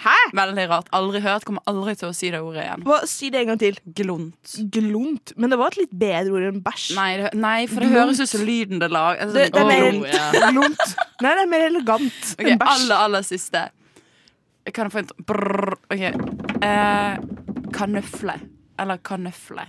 Hæ? 0.01 0.13
Veldig 0.34 0.63
rart. 0.71 0.88
Aldri 0.97 1.19
hørt. 1.21 1.43
Kommer 1.45 1.62
aldri 1.69 1.93
til 1.99 2.08
å 2.10 2.15
si 2.15 2.32
det 2.34 2.39
ordet 2.41 2.63
igjen. 2.63 2.86
Hva, 2.88 3.01
si 3.06 3.30
det 3.30 3.41
en 3.43 3.51
gang 3.51 3.60
til. 3.62 3.75
Glunt. 3.99 4.56
Glunt. 4.73 5.34
Men 5.38 5.51
det 5.54 5.60
var 5.62 5.67
et 5.67 5.77
litt 5.84 5.91
bedre 5.93 6.32
ord 6.34 6.47
enn 6.47 6.62
bæsj. 6.65 6.88
Nei, 6.97 7.10
det, 7.21 7.34
nei 7.38 7.67
for 7.67 7.84
det 7.84 7.91
Glunt. 7.91 7.99
høres 7.99 8.23
ut 8.23 8.32
som 8.32 8.45
lyden 8.47 8.80
det 8.82 8.89
lager. 8.89 9.21
Altså, 9.27 9.34
Det, 9.38 9.51
det 9.54 9.62
er 9.62 9.69
mer 9.69 9.86
glunt. 9.91 10.47
glunt. 10.56 10.95
Nei, 11.21 11.36
det 11.36 11.43
er 11.43 11.51
mer 11.54 11.67
elegant 11.67 12.32
okay, 12.34 12.49
enn 12.56 12.58
bæsj. 12.63 12.73
aller, 12.80 12.95
aller 13.06 13.21
siste. 13.27 13.65
Kan 14.69 14.86
jeg 14.88 14.93
få 14.93 15.02
en 15.02 15.26
brrr, 15.26 15.76
OK. 15.89 16.04
Eh, 16.62 17.15
kanøfle. 17.74 18.36
Eller 18.80 19.00
kanøfle. 19.06 19.65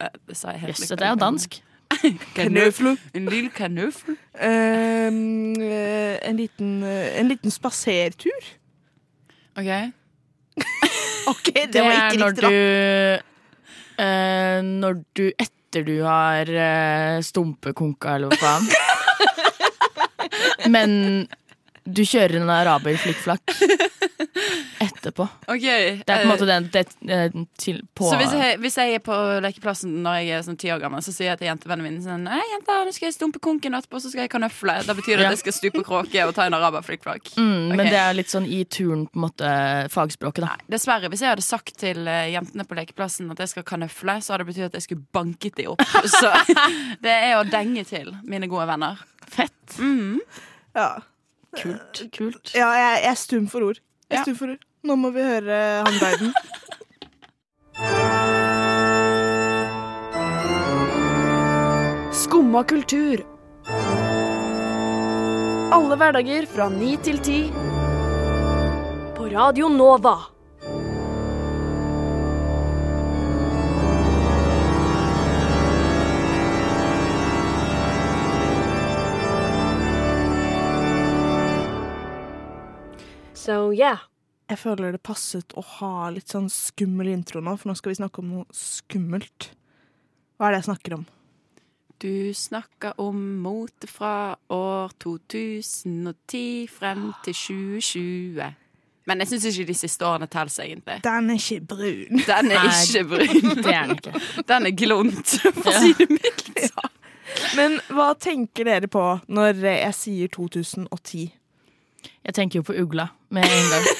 Eh, 0.00 0.12
det 0.28 0.36
sa 0.38 0.52
jeg 0.54 0.60
helt 0.66 0.78
Jøss, 0.78 0.92
det 0.94 1.02
er 1.08 1.14
jo 1.14 1.20
dansk. 1.20 1.58
Kanøfle. 2.36 2.96
En 3.14 3.28
lille 3.30 3.50
kanøfle. 3.54 4.16
Ehm, 4.42 5.54
eh, 5.62 6.16
en 6.28 6.36
liten, 6.38 6.82
eh, 6.86 7.18
en 7.20 7.28
liten 7.30 7.50
spasertur. 7.50 8.50
OK. 9.56 9.70
OK, 11.32 11.50
det, 11.54 11.72
Det 11.72 11.82
var 11.82 11.92
ikke 11.92 12.26
riktig, 12.26 12.42
da. 12.42 12.48
du 12.48 14.02
eh, 14.04 14.62
Når 14.66 15.00
du 15.16 15.24
etter 15.34 15.84
du 15.86 15.96
har 16.06 16.48
eh, 16.48 17.18
stumpekonka, 17.26 18.14
eller 18.16 18.28
hva 18.32 18.38
faen. 18.40 18.64
Men 20.74 21.26
du 21.86 22.02
kjører 22.02 22.40
en 22.40 22.50
araber 22.50 22.96
flikkflakk 22.98 23.52
etterpå. 24.80 25.26
Okay, 25.46 26.00
Det 26.06 26.12
er 26.12 26.22
på 26.22 26.24
en 26.24 26.26
eh, 26.26 26.30
måte 26.30 26.46
den 26.48 26.68
det, 26.72 26.82
eh, 27.08 27.36
til, 27.60 27.80
på 27.94 28.08
Så 28.10 28.18
hvis 28.20 28.32
jeg, 28.32 28.58
hvis 28.62 28.76
jeg 28.80 28.96
er 28.98 29.02
på 29.04 29.16
lekeplassen 29.44 29.92
når 30.04 30.18
jeg 30.20 30.36
er 30.36 30.44
sånn 30.46 30.58
ti 30.60 30.70
år 30.72 30.80
gammel, 30.82 31.02
så 31.04 31.14
sier 31.14 31.32
jeg 31.32 31.40
til 31.42 31.50
jentevennen 31.50 31.86
min 31.86 31.98
sånn 32.04 32.24
Nei, 32.26 32.40
jenta, 32.52 32.78
nå 32.86 32.94
skal 32.96 33.08
jeg 33.10 33.16
stumpe 33.18 33.40
konken 33.42 33.76
etterpå, 33.78 34.00
så 34.02 34.10
skal 34.12 34.24
jeg 34.24 34.32
kanøfle. 34.32 34.78
Da 34.88 34.96
betyr 34.96 35.20
det 35.20 35.26
Ja. 35.26 35.30
at 35.30 35.36
jeg 35.36 35.44
skal 35.44 35.56
stupe 35.58 35.84
kråke 35.86 36.26
og 36.26 36.34
ta 36.36 36.46
en 36.48 36.56
araberflikkflakk. 36.58 37.32
mm, 37.36 37.66
okay. 37.68 37.76
Men 37.76 37.92
det 37.92 38.00
er 38.00 38.16
litt 38.16 38.32
sånn 38.32 38.48
i 38.48 38.62
turn, 38.64 39.06
på 39.10 39.20
en 39.20 39.26
måte, 39.26 39.50
fagspråket, 39.92 40.46
da. 40.46 40.56
Dessverre, 40.76 41.10
hvis 41.12 41.24
jeg 41.24 41.34
hadde 41.34 41.46
sagt 41.46 41.76
til 41.82 42.08
eh, 42.10 42.30
jentene 42.34 42.66
på 42.68 42.78
lekeplassen 42.78 43.30
at 43.34 43.42
jeg 43.44 43.54
skal 43.54 43.66
kanøfle, 43.68 44.18
så 44.24 44.34
hadde 44.34 44.46
det 44.46 44.52
betydd 44.52 44.70
at 44.70 44.78
jeg 44.80 44.88
skulle 44.88 45.06
banket 45.16 45.60
de 45.60 45.68
opp. 45.72 45.84
Så 46.16 46.30
det 47.04 47.12
er 47.12 47.36
å 47.38 47.44
denge 47.48 47.84
til, 47.88 48.14
mine 48.24 48.48
gode 48.50 48.66
venner. 48.70 49.02
Fett. 49.26 49.76
Mm. 49.78 50.20
Ja. 50.76 50.88
Kult. 51.56 52.02
kult. 52.12 52.52
Ja, 52.54 52.68
jeg, 52.76 53.02
jeg 53.04 53.10
er 53.10 53.18
stum 53.20 53.46
for 53.50 53.70
ord. 53.70 53.80
Ja. 54.12 54.22
stum 54.22 54.36
for. 54.38 54.56
Nå 54.86 54.94
må 54.96 55.10
vi 55.14 55.22
høre 55.26 55.56
han 55.86 55.96
guiden. 55.98 56.32
Skumma 62.16 62.62
kultur. 62.64 63.20
Alle 65.76 65.96
hverdager 66.00 66.46
fra 66.48 66.68
ni 66.72 66.94
til 67.04 67.18
ti. 67.24 67.40
På 69.16 69.26
Radio 69.32 69.68
Nova. 69.68 70.14
So 83.46 83.70
yeah. 83.72 83.98
Jeg 84.50 84.58
føler 84.58 84.94
det 84.94 85.02
passet 85.06 85.54
å 85.58 85.62
ha 85.78 86.08
litt 86.14 86.30
sånn 86.30 86.48
skummel 86.50 87.12
intro 87.12 87.40
nå, 87.42 87.56
for 87.58 87.70
nå 87.70 87.76
skal 87.78 87.92
vi 87.92 87.98
snakke 87.98 88.22
om 88.22 88.28
noe 88.30 88.54
skummelt. 88.54 89.48
Hva 90.38 90.48
er 90.48 90.54
det 90.54 90.60
jeg 90.60 90.66
snakker 90.68 90.96
om? 90.98 91.06
Du 92.02 92.34
snakker 92.36 92.98
om 93.00 93.20
mote 93.42 93.88
fra 93.90 94.36
år 94.52 94.94
2010 95.02 96.66
frem 96.70 97.08
til 97.26 97.38
2020. 97.38 98.52
Men 99.06 99.22
jeg 99.22 99.30
syns 99.30 99.48
ikke 99.52 99.70
de 99.70 99.78
siste 99.78 100.06
årene 100.06 100.28
telles, 100.30 100.58
egentlig. 100.62 100.98
Den 101.06 101.30
er 101.30 101.40
ikke 101.40 101.62
brun. 101.74 102.22
Den 102.26 102.52
er 102.52 102.66
Nei, 102.66 102.76
ikke 102.82 103.04
brun. 103.14 103.50
Det 103.62 103.72
er 103.72 103.86
den 103.86 103.96
ikke. 103.96 104.22
Den 104.50 104.70
er 104.70 104.76
glunt, 104.82 105.34
for 105.46 105.70
å 105.70 105.80
si 105.80 105.94
det 106.02 106.10
mildt. 106.10 106.52
Men 107.58 107.78
hva 107.94 108.12
tenker 108.18 108.66
dere 108.66 108.90
på 108.90 109.08
når 109.30 109.62
jeg 109.62 109.98
sier 109.98 110.34
2010? 110.34 111.30
Jeg 112.26 112.34
tenker 112.34 112.58
jo 112.60 112.62
på 112.66 112.74
ugla 112.82 113.08
med 113.30 113.44
en 113.44 113.70
gang. 113.70 113.86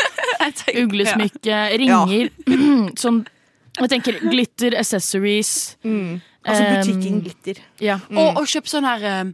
Tenker- 0.46 0.82
Uglesmykke, 0.84 1.56
ringer. 1.80 2.30
Sånn 3.02 3.22
Jeg 3.76 3.90
tenker 3.92 4.18
glitter, 4.30 4.76
accessories. 4.80 5.76
Altså 6.46 6.62
Um, 6.62 6.76
butikken 6.76 7.20
Glitter. 7.24 7.58
Ja. 7.82 7.96
Og, 8.14 8.36
og 8.40 8.46
kjøp 8.46 8.68
sånne 8.70 8.92
her 8.96 9.20
um, 9.24 9.32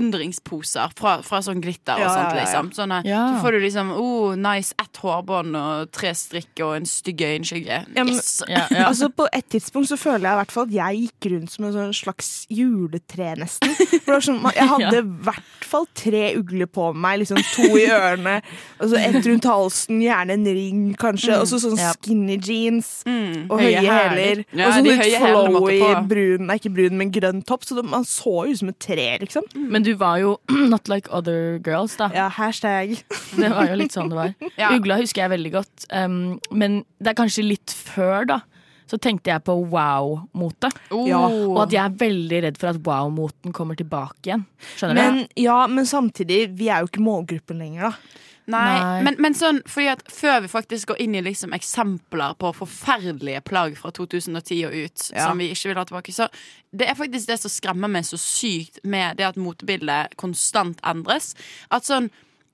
forundringsposer 0.00 0.92
fra, 0.98 1.16
fra 1.26 1.40
sånn 1.44 1.60
glitter 1.64 1.98
og 1.98 2.04
Ja, 2.04 2.12
sånt, 2.14 2.36
liksom. 2.38 2.70
Sånne, 2.76 3.00
Ja. 3.06 3.22
Så 3.34 3.42
får 3.44 3.56
du 3.56 3.60
liksom 3.66 3.90
oh, 3.92 4.34
nice 4.40 4.74
ett 4.80 4.96
hårbånd 5.02 5.56
og 5.58 5.90
tre 5.94 6.12
strikk 6.16 6.62
og 6.64 6.76
en 6.78 6.86
stygg 6.88 7.20
øyenskygge. 7.26 7.82
Yes! 7.96 8.42
Ja, 8.48 8.66
ja. 8.70 8.86
Altså 8.90 9.08
På 9.12 9.26
et 9.34 9.48
tidspunkt 9.52 9.88
så 9.90 9.98
føler 9.98 10.28
jeg 10.28 10.36
i 10.36 10.40
hvert 10.40 10.52
fall 10.54 10.66
at 10.68 10.74
jeg 10.76 11.00
gikk 11.06 11.28
rundt 11.34 11.52
som 11.52 11.66
en 11.68 11.74
sånn 11.76 11.94
slags 11.96 12.30
juletre, 12.52 13.32
nesten. 13.40 13.74
For 13.76 13.98
det 13.98 14.14
var 14.14 14.24
sånn, 14.26 14.40
jeg 14.56 14.68
hadde 14.74 15.00
i 15.02 15.06
hvert 15.26 15.66
fall 15.66 15.86
tre 15.98 16.22
ugler 16.38 16.68
på 16.70 16.88
meg, 16.96 17.20
liksom 17.24 17.40
to 17.52 17.68
i 17.80 17.86
ørene, 17.92 18.38
og 18.80 18.90
så 18.92 19.00
ett 19.00 19.20
rundt 19.26 19.48
halsen, 19.50 20.00
gjerne 20.04 20.36
en 20.38 20.46
ring, 20.56 20.82
kanskje, 21.00 21.36
og 21.42 21.48
så 21.50 21.60
sånn 21.62 21.78
skinny 21.80 22.38
jeans 22.40 22.92
Mm. 23.06 23.46
og 23.52 23.60
Høye 23.60 23.80
høye 23.82 23.92
hæler. 23.92 24.40
og 24.56 24.72
så 24.72 24.80
litt 24.84 25.02
flowy 25.20 25.76
brun, 26.08 26.45
nei 26.48 26.56
ikke 26.60 26.72
brun, 26.76 26.96
men 27.00 27.12
grønn 27.14 27.42
topp, 27.46 27.64
så 27.68 27.82
man 27.82 28.04
så 28.08 28.32
jo 28.46 28.54
ut 28.54 28.60
som 28.62 28.70
et 28.72 28.78
tre, 28.82 29.06
liksom. 29.22 29.46
Men 29.56 29.84
du 29.86 29.92
var 30.00 30.18
jo 30.22 30.36
not 30.72 30.88
like 30.92 31.10
other 31.14 31.58
girls, 31.64 31.96
da. 32.00 32.10
Ja, 32.16 32.28
hashtag. 32.32 32.96
Det 33.40 33.50
var 33.52 33.68
jo 33.70 33.78
litt 33.82 33.94
sånn 33.96 34.10
det 34.12 34.18
var. 34.18 34.34
Ja. 34.60 34.70
Ugla 34.76 34.96
husker 35.02 35.26
jeg 35.26 35.34
veldig 35.36 35.52
godt. 35.58 35.88
Um, 35.92 36.36
men 36.50 36.84
det 37.02 37.12
er 37.12 37.18
kanskje 37.18 37.44
litt 37.44 37.72
før, 37.76 38.24
da. 38.30 38.40
så 38.88 38.98
tenkte 39.02 39.32
jeg 39.32 39.42
på 39.46 39.54
wow-mote. 39.72 40.70
Ja. 41.08 41.24
Og 41.26 41.58
at 41.66 41.74
jeg 41.74 41.82
er 41.82 41.96
veldig 42.00 42.42
redd 42.46 42.60
for 42.60 42.70
at 42.70 42.78
wow-moten 42.86 43.54
kommer 43.56 43.76
tilbake 43.78 44.30
igjen. 44.30 44.46
Skjønner 44.76 45.00
Men, 45.00 45.18
du? 45.26 45.42
ja, 45.42 45.58
men 45.70 45.88
samtidig, 45.90 46.44
vi 46.58 46.70
er 46.70 46.84
jo 46.84 46.90
ikke 46.92 47.02
målgruppen 47.04 47.60
lenger, 47.62 47.90
da. 47.90 48.22
Nei, 48.46 48.78
Nei. 48.78 48.98
Men, 49.02 49.16
men 49.18 49.34
sånn, 49.34 49.56
fordi 49.66 49.88
at 49.90 50.02
før 50.12 50.40
vi 50.44 50.48
faktisk 50.52 50.92
går 50.92 51.00
inn 51.02 51.16
i 51.18 51.22
liksom 51.26 51.50
eksempler 51.56 52.36
på 52.38 52.52
forferdelige 52.54 53.40
plagg 53.42 53.74
fra 53.80 53.90
2010 53.90 54.60
og 54.68 54.76
ut, 54.84 55.06
Ja. 55.12 55.24
som 55.26 55.38
vi 55.42 55.48
ikke 55.50 55.72
vil 55.72 55.80
ha 55.80 55.84
tilbake, 55.88 56.14
så 56.14 56.28
det 56.70 56.86
er 56.88 56.94
faktisk 56.94 57.26
det 57.26 57.40
som 57.42 57.50
skremmer 57.50 57.90
meg 57.90 58.04
så 58.06 58.18
sykt 58.20 58.78
med 58.84 59.16
det 59.18 59.26
at 59.26 59.36
motebildet 59.40 60.14
konstant 60.16 60.78
endres. 60.86 61.34
At 61.70 61.82
sånn 61.88 62.10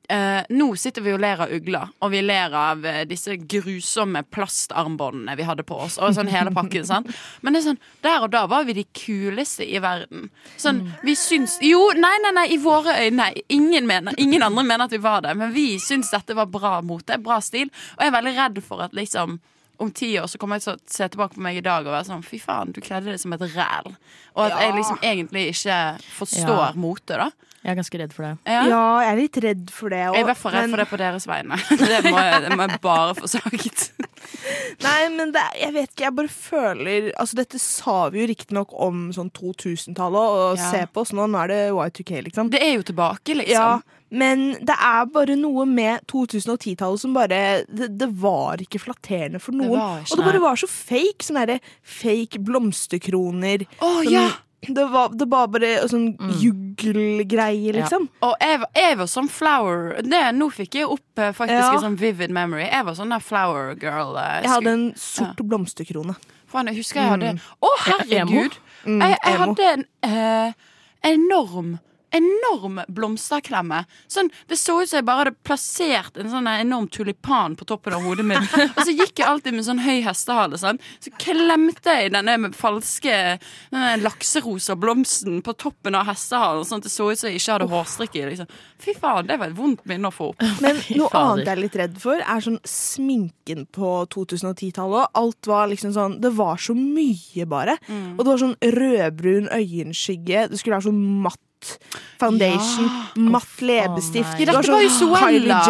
eh, 0.08 0.42
nå 0.50 0.66
sitter 0.76 1.02
vi 1.04 1.12
og 1.14 1.20
ler 1.22 1.40
av 1.44 1.52
ugler, 1.52 1.88
og 2.02 2.10
vi 2.10 2.22
ler 2.22 2.52
av 2.56 2.84
eh, 2.86 3.02
disse 3.08 3.36
grusomme 3.36 4.22
plastarmbåndene 4.30 5.36
vi 5.38 5.46
hadde 5.46 5.62
på 5.66 5.76
oss. 5.84 5.98
Og 6.02 6.14
sånn 6.16 6.30
hele 6.32 6.52
pakken, 6.54 6.84
sånn. 6.88 7.06
Men 7.42 7.52
det 7.54 7.62
er 7.62 7.66
sånn, 7.70 7.80
der 8.04 8.26
og 8.26 8.32
da 8.34 8.44
var 8.50 8.64
vi 8.68 8.76
de 8.80 8.84
kuleste 8.96 9.66
i 9.66 9.78
verden. 9.82 10.28
Sånn, 10.56 10.82
vi 11.02 11.14
syns 11.18 11.58
Jo, 11.62 11.80
nei, 11.96 12.14
nei, 12.24 12.32
nei, 12.36 12.46
i 12.54 12.58
våre 12.62 12.96
øyne. 13.06 13.30
Ingen, 13.52 13.86
mener, 13.86 14.14
ingen 14.18 14.42
andre 14.42 14.64
mener 14.64 14.84
at 14.88 14.92
vi 14.96 15.02
var 15.02 15.22
det, 15.22 15.34
men 15.38 15.52
vi 15.54 15.78
syns 15.82 16.10
dette 16.12 16.34
var 16.38 16.46
bra 16.50 16.80
mote, 16.82 17.18
bra 17.22 17.40
stil. 17.40 17.70
Og 17.96 18.04
jeg 18.04 18.12
er 18.12 18.16
veldig 18.18 18.36
redd 18.38 18.62
for 18.66 18.82
at 18.84 18.94
liksom 18.96 19.38
om 19.82 19.90
ti 19.90 20.12
år 20.20 20.28
så 20.30 20.38
kommer 20.38 20.60
jeg 20.60 20.62
til 20.66 20.74
å 20.76 20.80
se 20.94 21.06
tilbake 21.10 21.34
på 21.34 21.42
meg 21.42 21.56
i 21.58 21.62
dag 21.64 21.82
og 21.86 21.90
være 21.90 22.06
sånn 22.06 22.20
Fy 22.22 22.38
faen, 22.38 22.70
du 22.70 22.78
kledde 22.84 23.08
deg 23.10 23.18
som 23.18 23.32
et 23.34 23.40
ræl. 23.56 23.88
Og 24.36 24.44
at 24.44 24.52
Ja. 24.52 24.58
jeg 24.68 24.74
liksom 24.76 24.98
egentlig 25.02 25.46
ikke 25.56 25.78
forstår 26.18 26.60
Ja. 26.68 26.72
mote, 26.76 27.16
da. 27.18 27.30
Jeg 27.62 27.70
er 27.70 27.76
ganske 27.78 27.98
redd 28.00 28.14
for 28.16 28.26
det. 28.26 28.32
Ja. 28.50 28.62
Ja, 28.66 28.78
jeg 29.04 29.10
er 29.12 29.18
litt 29.20 29.36
redd 29.44 29.68
for 29.70 29.92
det. 29.94 30.00
Jeg 30.02 30.18
er 30.18 30.24
i 30.24 30.28
hvert 30.32 30.40
fall 30.40 30.54
redd 30.56 30.72
for 30.72 30.82
det 30.82 30.86
på 30.90 30.98
deres 30.98 31.26
vegne. 31.30 31.58
Det 31.92 32.00
må 32.10 32.18
jeg, 32.18 32.40
det 32.42 32.56
må 32.58 32.66
jeg 32.66 32.80
bare 32.82 33.14
få 33.14 33.30
sagt. 33.30 33.84
Nei, 34.82 34.98
men 35.14 35.30
det, 35.34 35.42
jeg 35.60 35.74
vet 35.74 35.90
ikke, 35.92 36.04
jeg 36.06 36.14
bare 36.16 36.32
føler 36.32 37.08
Altså, 37.20 37.36
dette 37.38 37.58
sa 37.62 37.96
vi 38.10 38.22
jo 38.22 38.28
riktignok 38.30 38.72
om 38.82 39.04
sånn 39.14 39.30
2000-tallet, 39.34 40.36
og 40.42 40.58
Ja. 40.58 40.70
se 40.72 40.84
på 40.90 41.04
oss 41.04 41.12
nå, 41.14 41.26
nå 41.30 41.38
er 41.44 41.52
det 41.52 41.60
Y2K, 41.70 42.22
liksom. 42.28 42.50
Det 42.50 42.62
er 42.62 42.74
jo 42.80 42.86
tilbake, 42.90 43.36
liksom. 43.38 43.52
Ja, 43.54 44.02
men 44.12 44.42
det 44.60 44.74
er 44.76 45.06
bare 45.14 45.36
noe 45.40 45.64
med 45.68 46.02
2010-tallet 46.10 47.00
som 47.00 47.14
bare 47.16 47.30
det, 47.70 47.88
det 47.96 48.10
var 48.20 48.60
ikke 48.60 48.82
flatterende 48.82 49.40
for 49.40 49.56
noen. 49.56 49.72
Det 49.78 50.06
ikke 50.08 50.12
og 50.12 50.18
det 50.20 50.26
bare 50.32 50.42
var 50.50 50.60
så 50.60 50.68
fake. 50.68 51.24
Sånne 51.24 51.46
derre 51.46 51.76
fake 51.80 52.42
blomsterkroner. 52.44 53.64
Å, 53.78 53.92
som, 54.02 54.10
ja. 54.12 54.26
Det, 54.68 54.84
var, 54.92 55.08
det 55.18 55.26
var 55.30 55.48
bare 55.50 55.70
sånn 55.90 56.12
juggelgreier, 56.38 57.72
liksom. 57.80 58.08
Og 58.22 58.34
jeg, 58.40 58.60
var- 58.62 58.70
jeg 58.78 58.98
var 59.00 59.06
sånn 59.10 59.28
flower 59.30 60.02
det, 60.02 60.20
Nå 60.36 60.48
fikk 60.54 60.74
jeg 60.80 60.86
opp 60.90 61.18
eh, 61.18 61.32
faktisk 61.32 61.58
Ja. 61.58 61.72
en 61.74 61.84
sånn 61.86 61.96
vivid 61.98 62.30
memory. 62.30 62.68
Jeg 62.70 62.84
var 62.84 62.94
sånn 62.94 63.10
der 63.10 63.20
flower 63.20 63.74
girl. 63.74 64.14
Jeg, 64.16 64.42
Jeg 64.44 64.50
hadde 64.50 64.70
en 64.76 64.84
sort 64.96 65.36
blomsterkrone. 65.42 66.14
Faen, 66.52 66.66
jeg 66.68 66.76
husker 66.82 67.00
jeg 67.00 67.08
hadde 67.10 67.30
Å, 67.32 67.38
mm. 67.38 67.40
oh, 67.64 67.78
herregud! 67.86 68.58
Mm, 68.84 69.00
jeg, 69.00 69.18
jeg 69.24 69.38
hadde 69.40 69.68
en 69.72 69.84
eh, 70.02 70.52
enorm 71.12 71.78
Enorm 72.12 72.80
blomsterklemme. 72.92 73.82
Sånn, 74.10 74.30
det 74.50 74.58
så 74.60 74.78
ut 74.82 74.90
som 74.90 74.98
jeg 74.98 75.06
bare 75.08 75.24
hadde 75.24 75.44
plassert 75.46 76.18
en 76.20 76.30
sånn 76.32 76.48
enorm 76.50 76.88
tulipan 76.92 77.56
på 77.58 77.66
toppen 77.68 77.96
av 77.96 78.04
hodet 78.06 78.26
mitt. 78.28 78.56
Og 78.76 78.82
så 78.82 78.92
gikk 78.92 79.22
jeg 79.22 79.28
alltid 79.28 79.56
med 79.56 79.66
sånn 79.66 79.82
høy 79.84 80.02
hestehale. 80.04 80.60
Sånn. 80.60 80.80
Så 81.02 81.12
klemte 81.20 81.96
jeg 81.98 82.12
denne 82.14 82.36
med 82.42 82.56
falske 82.58 83.14
denne 83.72 83.94
lakserosa 84.02 84.76
blomsten 84.78 85.40
på 85.44 85.54
toppen 85.58 85.96
av 85.98 86.08
hestehalen, 86.10 86.66
sånn 86.68 86.82
at 86.82 86.88
det 86.88 86.92
så 86.94 87.08
ut 87.10 87.20
som 87.20 87.30
jeg 87.30 87.40
ikke 87.40 87.56
hadde 87.56 87.70
hårstrikk 87.72 88.18
i. 88.18 88.24
Liksom. 88.30 88.50
Fy 88.82 88.96
faen, 88.98 89.28
det 89.28 89.38
var 89.40 89.52
et 89.52 89.58
vondt 89.58 89.84
minne 89.88 90.10
å 90.10 90.14
få 90.14 90.32
opp. 90.32 90.44
Men 90.64 90.80
noe 90.98 91.10
annet 91.18 91.46
jeg 91.46 91.54
er 91.54 91.62
litt 91.62 91.78
redd 91.80 92.00
for, 92.02 92.20
er 92.20 92.44
sånn 92.44 92.60
sminken 92.68 93.66
på 93.72 93.94
2010-tallet. 94.12 95.12
Alt 95.18 95.48
var 95.50 95.70
liksom 95.70 95.94
sånn 95.96 96.18
Det 96.22 96.32
var 96.36 96.60
så 96.60 96.76
mye, 96.76 97.46
bare. 97.48 97.78
Mm. 97.88 98.12
Og 98.16 98.22
det 98.22 98.30
var 98.30 98.42
sånn 98.42 98.58
rødbrun 98.76 99.48
øyenskygge. 99.52 100.46
Det 100.52 100.60
skulle 100.60 100.78
være 100.78 100.90
sånn 100.90 101.02
matt 101.24 101.40
foundation. 102.20 102.88
Matt 103.32 103.60
leppestift. 103.60 104.34
Oh, 104.34 104.44
dette 104.46 104.72
var 104.72 104.82
jo 104.84 104.90
Zoella. 104.96 105.60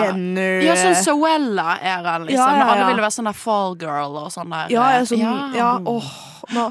Ja, 0.63 0.77
sånn 0.79 0.99
Zoella-æraen, 1.05 2.27
liksom. 2.29 2.39
Ja, 2.41 2.57
ja, 2.57 2.65
ja. 2.65 2.73
Alle 2.77 2.89
ville 2.93 3.05
være 3.05 3.17
sånn 3.19 3.31
der 3.31 3.39
fall 3.39 3.77
girl 3.81 4.19
og 4.25 4.33
sånn 4.35 4.51
der. 4.55 4.73
Ja, 4.75 4.89
eh, 4.99 5.07
sånn, 5.09 5.23
ja. 5.57 5.77
åh, 5.79 6.11
nå, 6.57 6.67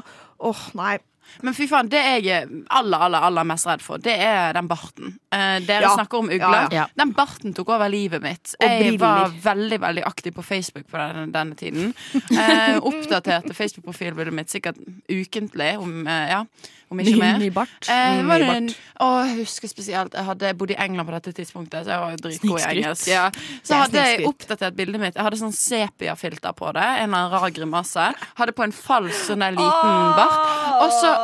åh, 0.52 0.68
nei. 0.78 0.98
Men 1.42 1.54
fy 1.56 1.64
faen, 1.66 1.88
det 1.88 1.96
jeg 1.96 2.26
er 2.28 2.50
aller, 2.76 3.06
aller, 3.06 3.22
aller 3.24 3.46
mest 3.48 3.64
redd 3.66 3.80
for, 3.80 3.96
det 4.04 4.12
er 4.20 4.52
den 4.52 4.66
barten. 4.68 5.14
Eh, 5.32 5.62
dere 5.64 5.86
Ja. 5.88 5.94
snakker 5.96 6.18
om 6.18 6.28
Ja, 6.30 6.36
ugler. 6.36 6.68
ja. 6.76 6.84
Den 6.94 7.14
barten 7.16 7.54
tok 7.56 7.70
over 7.72 7.88
livet 7.88 8.20
mitt. 8.22 8.54
Og 8.60 8.68
Jeg 8.68 8.98
briller. 8.98 8.98
var 9.00 9.30
veldig 9.30 9.78
veldig 9.80 10.04
aktiv 10.04 10.34
på 10.34 10.44
Facebook 10.44 10.84
på 10.92 10.98
denne, 11.00 11.32
denne 11.32 11.56
tiden. 11.56 11.94
Eh, 12.14 12.76
oppdaterte 12.84 13.54
Facebook-profilbildet 13.56 14.32
mitt 14.34 14.50
sikkert 14.50 14.76
ukentlig, 15.08 15.78
om, 15.80 16.06
eh, 16.06 16.28
ja, 16.28 16.44
om 16.92 17.00
ikke 17.02 17.16
mer. 17.18 17.38
ny 17.42 17.48
bart. 17.54 17.88
Eh, 17.88 18.20
Mm, 18.22 18.28
var 18.28 18.42
en, 18.52 18.68
å, 19.02 19.06
jeg 19.26 19.36
husker 19.40 19.68
spesielt 19.70 20.12
Jeg 20.14 20.24
hadde 20.26 20.50
bodd 20.60 20.70
i 20.74 20.76
England 20.78 21.08
på 21.08 21.14
dette 21.16 21.32
tidspunktet, 21.40 21.86
så 21.86 21.94
jeg 21.94 22.02
var 22.04 22.16
dritgod 22.22 22.60
i 22.60 22.66
engelsk. 22.68 23.08
Ja. 23.10 23.24
Så 23.64 23.78
hadde 23.80 24.04
jeg 24.06 24.26
oppdatert 24.28 24.76
bildet 24.78 25.00
mitt. 25.00 25.16
Jeg 25.16 25.24
hadde 25.26 25.40
sånn 25.40 25.54
sepia-filter 25.56 26.52
på 26.56 26.72
det. 26.76 26.84
En 27.02 27.16
rar 27.32 27.48
grimasse. 27.54 28.08
Hadde 28.38 28.52
på 28.56 28.64
en 28.66 28.72
falsk 28.76 29.26
sånn 29.32 29.42
der 29.44 29.56
liten 29.56 30.14
bart. 30.18 30.38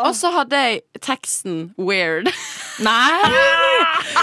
Og 0.09 0.15
så 0.17 0.31
hadde 0.35 0.63
jeg 0.65 0.83
teksten 0.99 1.75
'weird'. 1.79 2.31
Nei! 2.79 3.23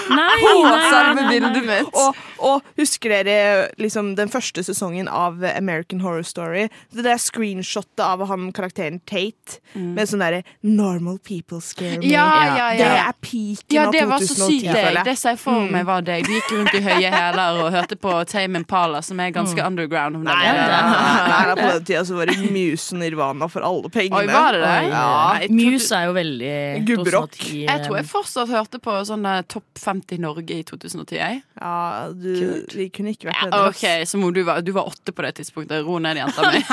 Nei, 0.10 0.16
nei, 0.16 0.64
nei, 0.64 0.92
nei, 0.92 1.14
nei. 1.16 1.30
bildet 1.30 1.66
mitt. 1.68 1.90
Og, 2.00 2.16
og 2.40 2.62
husker 2.80 3.12
dere 3.12 3.68
liksom 3.82 4.14
den 4.16 4.30
første 4.32 4.64
sesongen 4.64 5.10
av 5.12 5.44
American 5.44 6.00
Horror 6.04 6.24
Story? 6.24 6.68
Det 6.96 7.04
der 7.04 7.20
screenshotet 7.20 8.00
av 8.04 8.24
han 8.30 8.52
karakteren 8.56 9.02
Tate 9.08 9.60
med 9.76 10.08
sånn 10.08 10.24
derre 10.24 10.44
'Normal 10.64 11.20
people 11.24 11.60
scare 11.62 11.98
me'. 12.00 12.06
Mm. 12.06 12.12
Ja, 12.12 12.28
ja, 12.46 12.56
ja. 12.56 12.78
Det 12.80 12.92
er 13.08 13.14
peaken 13.22 13.76
Ja, 13.76 13.86
av 13.88 13.94
det 13.94 14.06
var 14.08 14.20
så 14.20 14.36
sykt 14.50 14.72
deg. 14.72 15.04
Det 15.06 15.18
ser 15.18 15.30
jeg 15.36 15.40
for 15.40 15.52
Mm. 15.66 15.72
meg 15.72 15.86
var 15.86 16.02
deg. 16.02 16.26
Du 16.26 16.32
gikk 16.32 16.52
rundt 16.52 16.74
i 16.74 16.82
høye 16.82 17.12
hæler 17.12 17.60
og 17.66 17.72
hørte 17.72 17.96
på 17.96 18.12
Tame 18.28 18.56
Impala, 18.60 19.02
som 19.02 19.20
er 19.20 19.32
ganske 19.32 19.60
underground. 19.66 20.24
Nei, 20.24 20.34
nei, 20.34 20.54
nei, 20.54 21.28
nei, 21.28 21.56
på 21.56 21.72
den 21.74 21.84
tida 21.86 22.04
så 22.06 22.16
var 22.16 22.26
det 22.32 22.38
Muse 22.52 22.94
og 22.96 23.00
Nirvana 23.00 23.48
for 23.50 23.62
alle 23.62 23.90
pengene. 23.90 24.16
Oi, 24.16 24.28
var 24.28 24.52
det 24.54 24.62
det? 24.62 25.52
Muse 25.52 25.92
er 25.96 26.06
jo 26.08 26.14
veldig 26.14 26.56
Gubberock. 26.88 27.38
Jeg 27.52 27.86
tror 27.86 28.00
jeg 28.00 28.08
fortsatt 28.10 28.52
hørte 28.52 28.80
på 28.84 28.96
sånne 29.08 29.38
Topp 29.52 29.68
50 29.82 30.22
Norge 30.24 30.60
i 30.60 30.66
2010. 30.68 31.16
jeg. 31.18 31.42
Ja, 31.60 31.76
du, 32.12 32.66
vi 32.74 32.90
kunne 32.94 33.16
ikke 33.16 33.30
vært 33.30 33.54
Ja, 33.54 33.64
OK, 33.70 33.86
så 34.10 34.20
du, 34.32 34.42
var, 34.48 34.64
du 34.66 34.74
var 34.76 34.92
åtte 34.92 35.16
på 35.16 35.26
det 35.26 35.36
tidspunktet. 35.40 35.86
Ro 35.86 36.00
ned, 36.04 36.20
jenta 36.22 36.52
mi. 36.52 36.64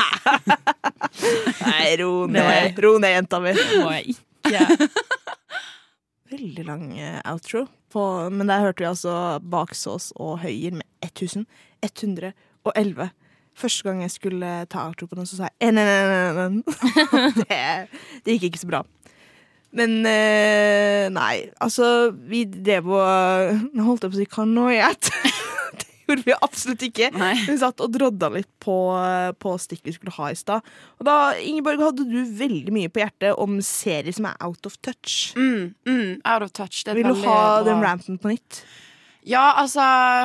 Nei, 1.69 1.87
ro 2.01 2.13
ned, 2.27 2.79
ro 2.83 2.97
ned, 3.03 3.17
jenta 3.19 3.43
mi. 3.45 3.55
Det 3.59 3.83
må 3.83 3.95
jeg 3.99 4.17
ikke. 4.17 4.53
Veldig 6.33 6.65
lang 6.65 6.87
eh, 6.99 7.19
outro. 7.29 7.67
På, 7.93 8.03
men 8.33 8.49
der 8.49 8.63
hørte 8.65 8.81
vi 8.81 8.89
altså 8.89 9.15
Baksås 9.45 10.15
og 10.17 10.39
Høyer 10.47 10.79
med 10.79 10.87
1111. 11.05 13.11
Første 13.53 13.85
gang 13.85 13.99
jeg 14.01 14.15
skulle 14.15 14.51
ta 14.73 14.87
outro 14.89 15.05
på 15.11 15.19
den, 15.19 15.27
så 15.29 15.37
sa 15.37 15.51
jeg 15.51 15.75
NNNN. 15.75 16.63
det, 17.43 17.59
det 18.25 18.39
gikk 18.39 18.47
ikke 18.49 18.63
så 18.63 18.71
bra. 18.71 18.81
Men 19.73 20.03
eh, 20.05 21.07
nei, 21.13 21.47
altså 21.65 21.87
Vi 22.13 22.45
drev 22.45 22.91
og 22.93 23.63
Nå 23.77 23.87
holdt 23.87 24.05
jeg 24.05 24.13
på 24.13 24.19
å 24.19 24.21
si 24.21 24.29
kanoiet. 24.29 25.09
det 25.81 25.89
gjorde 26.05 26.27
vi 26.27 26.37
absolutt 26.37 26.85
ikke. 26.89 27.09
Nei. 27.17 27.33
Vi 27.47 27.57
satt 27.63 27.81
og 27.81 27.95
drodda 27.95 28.29
litt 28.35 28.51
på, 28.61 28.77
på 29.41 29.55
stikk 29.63 29.81
vi 29.89 29.95
skulle 29.97 30.13
ha 30.19 30.29
i 30.33 30.37
stad. 30.37 30.67
Og 31.01 31.09
da, 31.09 31.17
Ingeborg, 31.41 31.81
hadde 31.89 32.05
du 32.11 32.21
veldig 32.43 32.75
mye 32.75 32.93
på 32.93 33.01
hjertet 33.01 33.39
om 33.41 33.61
serier 33.65 34.13
som 34.13 34.29
er 34.29 34.37
out 34.45 34.69
of 34.69 34.77
touch. 34.85 35.33
Mm, 35.39 35.73
mm, 35.89 36.09
out 36.21 36.45
of 36.45 36.53
touch. 36.53 36.83
Det 36.85 36.93
er 36.93 37.01
Vil 37.01 37.09
du 37.15 37.25
ha 37.25 37.39
bra. 37.39 37.63
den 37.71 37.85
ranten 37.85 38.21
på 38.21 38.35
nytt? 38.35 38.65
Ja, 39.25 39.53
altså, 39.61 39.81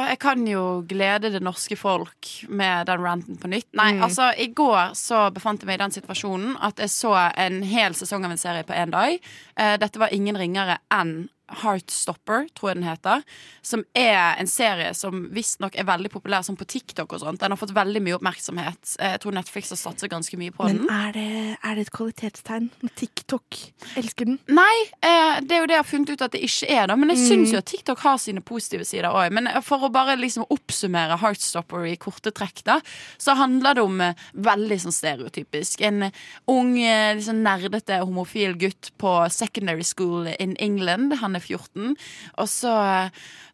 jeg 0.10 0.17
kan 0.19 0.41
jo 0.49 0.81
glede 0.89 1.29
det 1.29 1.43
norske 1.45 1.75
folk 1.77 2.31
med 2.49 2.88
den 2.89 3.03
ranten 3.05 3.38
på 3.38 3.47
nytt. 3.51 3.67
Nei, 3.77 3.91
Mm. 3.93 4.03
altså, 4.07 4.31
i 4.38 4.47
går 4.47 4.95
så 4.97 5.31
befant 5.33 5.62
jeg 5.62 5.67
meg 5.67 5.75
i 5.79 5.83
den 5.83 5.91
situasjonen 5.91 6.55
at 6.62 6.77
jeg 6.81 6.89
så 6.89 7.13
en 7.38 7.62
hel 7.62 7.93
sesong 7.93 8.25
av 8.25 8.31
en 8.31 8.38
serie 8.41 8.63
på 8.63 8.73
én 8.73 8.89
dag. 8.89 9.19
Eh, 9.55 9.77
dette 9.77 9.99
var 9.99 10.10
ingen 10.12 10.36
ringere 10.36 10.79
enn 10.91 11.29
Heartstopper, 11.49 12.47
tror 12.57 12.71
jeg 12.71 12.77
den 12.79 12.88
heter. 12.88 13.23
Som 13.65 13.83
er 13.95 14.36
en 14.41 14.47
serie 14.47 14.93
som 14.97 15.27
visstnok 15.36 15.75
er 15.79 15.88
veldig 15.88 16.12
populær 16.13 16.43
sånn 16.45 16.57
på 16.60 16.65
TikTok 16.67 17.13
og 17.13 17.21
sånt. 17.23 17.39
Den 17.39 17.53
har 17.53 17.60
fått 17.62 17.73
veldig 17.75 18.01
mye 18.03 18.17
oppmerksomhet. 18.19 18.95
Eh, 18.99 19.12
Jeg 19.17 19.21
tror 19.23 19.33
Netflix 19.38 19.69
har 19.73 19.77
satset 19.79 20.10
ganske 20.12 20.38
mye 20.38 20.51
på 20.51 20.65
Men 20.67 20.77
den. 20.77 20.89
er 20.89 21.12
det, 21.13 21.57
er 21.63 21.75
det 21.75 21.86
et 21.88 21.91
kvalitetstegn? 21.95 22.69
TikTok 22.95 23.57
elsker 23.97 24.25
den. 24.25 24.39
Nei, 24.47 24.75
eh, 25.01 25.39
det 25.41 25.51
er 25.51 25.62
jo 25.63 25.67
det 25.67 25.77
jeg 25.77 25.83
har 25.83 25.89
funnet 25.91 26.10
ut 26.15 26.21
at 26.21 26.31
det 26.31 26.41
ikke 26.43 26.69
er. 26.69 26.88
da 26.88 26.95
Men 26.95 27.10
jeg 27.10 27.17
syns 27.25 27.47
Mm. 27.49 27.53
jo 27.53 27.57
at 27.57 27.65
TikTok 27.65 27.99
har 27.99 28.17
sine 28.17 28.41
positive 28.41 28.86
sider 28.86 29.10
òg. 29.10 29.31
Men 29.31 29.47
for 29.63 29.79
å 29.79 29.91
bare 29.91 30.17
liksom 30.17 30.45
oppsummere 30.49 31.17
Heartstopper 31.19 31.86
i 31.91 31.95
korte 31.95 32.31
trekk, 32.31 32.63
da, 32.63 32.79
så 33.17 33.36
handler 33.36 33.73
det 33.75 33.83
om 33.83 34.01
eh, 34.01 34.13
veldig 34.36 34.79
sånn 34.81 34.91
stereotypisk. 34.93 35.81
En 35.81 36.03
eh, 36.03 36.12
ung, 36.47 36.77
eh, 36.81 37.15
liksom 37.15 37.41
nerdete 37.43 37.99
homofil 38.03 38.55
gutt 38.57 38.91
på 38.97 39.29
secondary 39.31 39.83
school 39.83 40.27
in 40.39 40.55
England. 40.57 41.13
Han 41.21 41.36
er 41.38 41.43
14. 41.43 41.95
Og 42.38 42.50
så, 42.52 42.73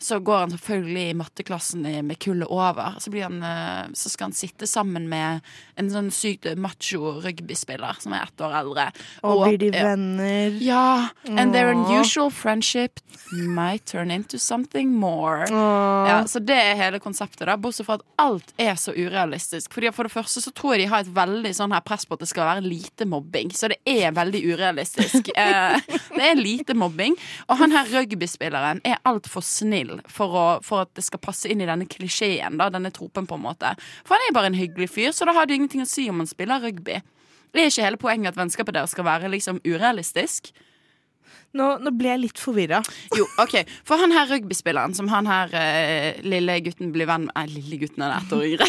så 0.02 0.20
går 0.24 0.46
han 0.46 0.56
selvfølgelig 0.56 1.06
i 1.10 1.18
matteklassen 1.20 1.88
med 2.08 2.20
kullet 2.24 2.50
over. 2.52 2.98
Så, 3.04 3.14
blir 3.14 3.28
han, 3.28 3.40
eh, 3.44 3.92
så 3.98 4.12
skal 4.12 4.32
han 4.32 4.38
sitte 4.38 4.70
sammen 4.70 5.08
med 5.12 5.44
en 5.80 5.92
sånn 5.94 6.12
sykt 6.14 6.48
macho 6.60 7.18
rugbyspiller 7.24 8.02
som 8.04 8.16
er 8.16 8.28
ett 8.28 8.44
år 8.44 8.58
eldre. 8.62 8.88
Og 9.26 9.46
blir 9.46 9.60
de 9.62 9.72
venner? 9.76 10.58
Ja. 10.64 11.10
And 11.30 11.54
their 11.54 11.74
unusual 11.74 12.32
friendship 12.32 13.00
might 13.32 13.86
turn 13.86 14.12
into 14.12 14.40
something 14.40 14.92
more. 14.94 15.48
Ja, 15.50 16.24
så 16.28 16.40
det 16.40 16.58
er 16.58 16.78
hele 16.80 17.00
konseptet, 17.04 17.46
da. 17.48 17.58
Bortsett 17.58 17.88
fra 17.88 18.00
at 18.00 18.06
alt 18.22 18.54
er 18.62 18.76
så 18.80 18.94
urealistisk. 18.96 19.74
Fordi 19.74 19.92
For 19.94 20.08
det 20.08 20.14
første 20.14 20.42
så 20.42 20.52
tror 20.56 20.76
jeg 20.76 20.84
de 20.84 20.92
har 20.92 21.04
et 21.04 21.14
veldig 21.14 21.54
sånn 21.56 21.74
her 21.76 21.84
press 21.86 22.06
på 22.08 22.18
at 22.18 22.24
det 22.24 22.30
skal 22.32 22.48
være 22.48 22.66
lite 22.66 23.08
mobbing. 23.10 23.54
Så 23.54 23.70
det 23.72 23.80
er 23.90 24.14
veldig 24.16 24.44
urealistisk. 24.54 25.32
Eh, 25.44 25.82
det 26.14 26.24
er 26.24 26.38
lite 26.38 26.76
mobbing. 26.78 27.16
Og 27.52 27.58
han 27.60 27.73
her 27.74 27.90
rugbyspilleren 27.92 28.82
er 28.88 29.02
altfor 29.10 29.44
snill 29.46 29.98
for, 30.10 30.34
å, 30.34 30.46
for 30.66 30.86
at 30.86 30.94
det 30.98 31.06
skal 31.06 31.22
passe 31.24 31.50
inn 31.52 31.64
i 31.64 31.70
denne 31.70 31.88
klisjeen, 31.90 32.60
da, 32.62 32.70
denne 32.74 32.94
tropen, 32.96 33.28
på 33.30 33.38
en 33.40 33.46
måte. 33.46 33.74
For 34.06 34.16
han 34.16 34.28
er 34.28 34.38
bare 34.38 34.52
en 34.52 34.60
hyggelig 34.60 34.92
fyr, 34.94 35.12
så 35.16 35.28
da 35.28 35.36
har 35.38 35.50
det 35.50 35.58
ingenting 35.58 35.84
å 35.86 35.90
si 35.90 36.08
om 36.12 36.22
han 36.22 36.30
spiller 36.30 36.64
rugby. 36.64 37.02
Det 37.54 37.62
er 37.62 37.70
ikke 37.70 37.86
hele 37.86 38.02
poenget 38.02 38.34
at 38.34 38.40
vennskapet 38.40 38.78
deres 38.78 38.94
skal 38.96 39.06
være 39.06 39.30
liksom 39.34 39.60
urealistisk. 39.66 40.50
Nå, 41.54 41.68
nå 41.86 41.92
ble 41.94 42.10
jeg 42.10 42.22
litt 42.24 42.40
forvirra. 42.42 42.80
Jo, 43.14 43.28
ok, 43.44 43.60
For 43.86 44.02
han 44.02 44.14
her 44.16 44.26
rugbyspilleren 44.32 44.96
som 44.98 45.10
han 45.12 45.28
her 45.30 45.52
eh, 45.54 46.22
lille 46.26 46.56
gutten 46.66 46.90
blir 46.96 47.06
venn 47.10 47.28
med 47.28 47.36
Nei, 47.38 47.44
lille 47.54 47.78
gutten 47.82 48.04
er 48.06 48.16
ett 48.18 48.34
år 48.34 48.44
yngre. 48.48 48.68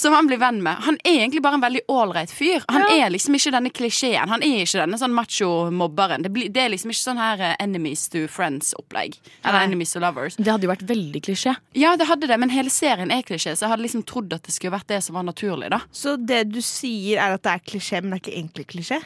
som 0.00 0.14
han 0.16 0.28
blir 0.30 0.40
venn 0.40 0.62
med. 0.64 0.80
Han 0.86 0.96
er 1.04 1.18
egentlig 1.24 1.42
bare 1.44 1.58
en 1.58 1.64
veldig 1.64 1.82
ålreit 1.92 2.32
fyr. 2.32 2.64
Han 2.72 2.86
er 2.94 3.10
liksom 3.12 3.36
ikke 3.36 3.52
denne 3.54 3.72
klisjeen. 3.74 4.28
Han 4.32 4.44
er 4.44 4.62
ikke 4.64 4.80
denne 4.82 4.98
sånn 5.00 5.14
macho-mobberen. 5.16 6.24
Det, 6.24 6.32
det 6.54 6.62
er 6.64 6.72
liksom 6.72 6.92
ikke 6.94 7.02
sånn 7.04 7.20
her 7.20 7.44
eh, 7.50 7.54
enemies 7.64 8.06
to 8.12 8.24
friends-opplegg. 8.32 9.18
Eller 9.42 9.58
Nei. 9.60 9.66
enemies 9.70 9.92
to 9.96 10.02
lovers. 10.04 10.38
Det 10.40 10.48
hadde 10.52 10.68
jo 10.68 10.72
vært 10.72 10.86
veldig 10.88 11.22
klisjé. 11.28 11.54
Ja, 11.78 11.92
det 12.00 12.08
hadde 12.08 12.30
det, 12.30 12.40
men 12.40 12.52
hele 12.54 12.72
serien 12.72 13.12
er 13.14 13.24
klisjé, 13.28 13.52
så 13.56 13.66
jeg 13.66 13.74
hadde 13.74 13.84
liksom 13.84 14.06
trodd 14.08 14.32
at 14.36 14.48
det 14.48 14.56
skulle 14.56 14.76
vært 14.78 14.88
det 14.92 15.02
som 15.04 15.18
var 15.18 15.28
naturlig, 15.28 15.68
da. 15.76 15.82
Så 15.92 16.16
det 16.20 16.44
du 16.54 16.60
sier, 16.64 17.20
er 17.20 17.36
at 17.36 17.44
det 17.44 17.56
er 17.56 17.64
klisjé, 17.68 18.00
men 18.02 18.14
det 18.16 18.20
er 18.20 18.24
ikke 18.26 18.36
egentlig 18.40 18.68
klisjé? 18.74 19.00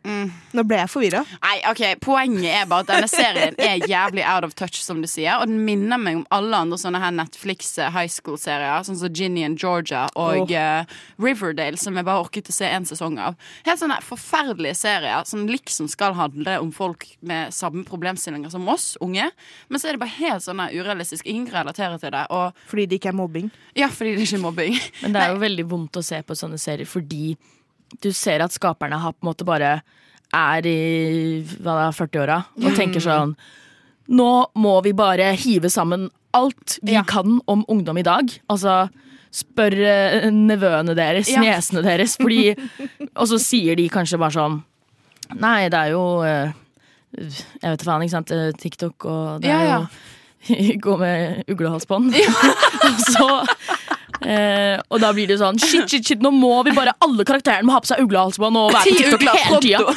Nå 0.00 0.62
ble 0.64 0.78
jeg 0.80 0.88
forvirra. 0.88 1.20
Nei, 1.44 1.58
ok, 1.68 1.82
Poenget 2.00 2.48
er 2.48 2.68
bare 2.70 2.86
at 2.86 2.88
denne 2.88 3.08
serien 3.10 3.56
er 3.60 3.82
jævlig 3.84 4.24
out 4.24 4.46
of 4.46 4.54
touch, 4.56 4.80
som 4.80 5.02
du 5.02 5.08
sier. 5.10 5.36
Og 5.38 5.50
den 5.50 5.60
minner 5.66 6.00
meg 6.00 6.20
om 6.20 6.24
alle 6.32 6.62
andre 6.64 6.78
sånne 6.80 7.02
her 7.02 7.12
Netflix 7.14 7.74
eh, 7.78 7.90
high 7.92 8.08
school-serier, 8.10 8.80
sånn 8.86 8.98
som 9.00 9.12
Ginny 9.12 9.44
and 9.44 9.60
Georgia 9.60 10.06
og 10.18 10.48
oh. 10.48 10.54
uh, 10.56 10.88
Riverdale, 11.20 11.78
som 11.80 11.98
jeg 11.98 12.08
bare 12.08 12.24
orket 12.24 12.48
å 12.48 12.56
se 12.56 12.70
én 12.70 12.88
sesong 12.88 13.20
av. 13.20 13.36
Helt 13.68 13.82
sånne 13.82 14.00
forferdelige 14.06 14.78
serier 14.80 15.28
som 15.28 15.44
liksom 15.50 15.90
skal 15.92 16.16
handle 16.18 16.56
om 16.64 16.72
folk 16.74 17.06
med 17.20 17.54
samme 17.54 17.84
problemstillinger 17.88 18.52
som 18.52 18.68
oss, 18.72 18.94
unge. 19.04 19.28
Men 19.68 19.82
så 19.82 19.90
er 19.90 19.98
det 19.98 20.04
bare 20.06 20.16
helt 20.16 20.46
sånn 20.46 20.64
urealistisk. 20.72 21.28
Ingen 21.28 21.50
relaterer 21.52 22.00
til 22.00 22.16
det. 22.16 22.24
Og, 22.32 22.56
fordi 22.72 22.88
det 22.88 23.00
ikke 23.00 23.12
er 23.12 23.20
mobbing? 23.20 23.52
Ja, 23.76 23.92
fordi 23.92 24.16
det 24.16 24.26
ikke 24.26 24.40
er 24.40 24.46
mobbing. 24.48 24.82
Men 25.04 25.14
det 25.14 25.24
er 25.24 25.34
jo 25.34 25.40
veldig 25.44 25.70
vondt 25.70 26.00
å 26.00 26.04
se 26.04 26.24
på 26.24 26.36
sånne 26.38 26.60
serier 26.60 26.88
fordi 26.88 27.34
du 28.02 28.10
ser 28.14 28.40
at 28.44 28.54
skaperne 28.54 28.98
har 29.02 29.12
på 29.12 29.24
en 29.24 29.30
måte 29.32 29.46
bare 29.48 29.80
er 30.32 30.66
i 30.70 30.76
hva 31.58 31.74
det 31.74 31.84
er, 31.88 31.96
40-åra 31.98 32.36
og 32.62 32.76
tenker 32.78 33.02
sånn 33.02 33.32
Nå 34.10 34.26
må 34.58 34.72
vi 34.82 34.92
bare 34.96 35.32
hive 35.38 35.70
sammen 35.70 36.08
alt 36.34 36.78
vi 36.86 36.94
kan 37.06 37.36
om 37.50 37.64
ungdom 37.70 37.98
i 37.98 38.02
dag. 38.06 38.30
Altså 38.50 38.88
spør 39.34 39.74
eh, 39.86 40.24
nevøene 40.34 40.94
deres, 40.98 41.28
Ja. 41.30 41.40
niesene 41.42 41.82
deres, 41.86 42.16
fordi 42.18 42.54
Og 43.20 43.28
så 43.30 43.38
sier 43.42 43.76
de 43.78 43.88
kanskje 43.90 44.18
bare 44.18 44.34
sånn 44.34 44.56
Nei, 45.38 45.68
det 45.70 45.78
er 45.78 45.92
jo 45.94 46.02
eh, 46.26 46.50
Jeg 47.14 47.70
vet 47.76 47.84
faen, 47.86 48.02
ikke 48.02 48.16
sant. 48.16 48.30
eh, 48.34 48.50
TikTok 48.58 49.06
og 49.06 49.42
det 49.44 49.50
er 49.50 49.66
Ja, 49.66 49.68
ja. 49.68 49.78
jo 50.50 50.78
Gå 50.86 50.96
med 50.98 51.44
uglehalsbånd. 51.52 52.14
og 52.86 53.00
så 53.06 53.26
Eh, 54.20 54.76
og 54.92 55.00
da 55.00 55.12
blir 55.16 55.26
det 55.30 55.38
sånn 55.40 55.56
Shit, 55.60 55.86
shit, 55.88 56.04
shit, 56.04 56.20
nå 56.20 56.28
må 56.34 56.50
vi 56.66 56.74
bare 56.76 56.92
alle 57.00 57.24
karakterene 57.24 57.64
må 57.64 57.72
ha 57.72 57.80
på 57.80 57.88
seg 57.88 58.02
uglehalsbånd 58.04 58.58
og 58.60 58.74
være 58.74 58.90
på 58.90 58.98
TikTok 58.98 59.24
hele 59.30 59.60
tida. 59.64 59.94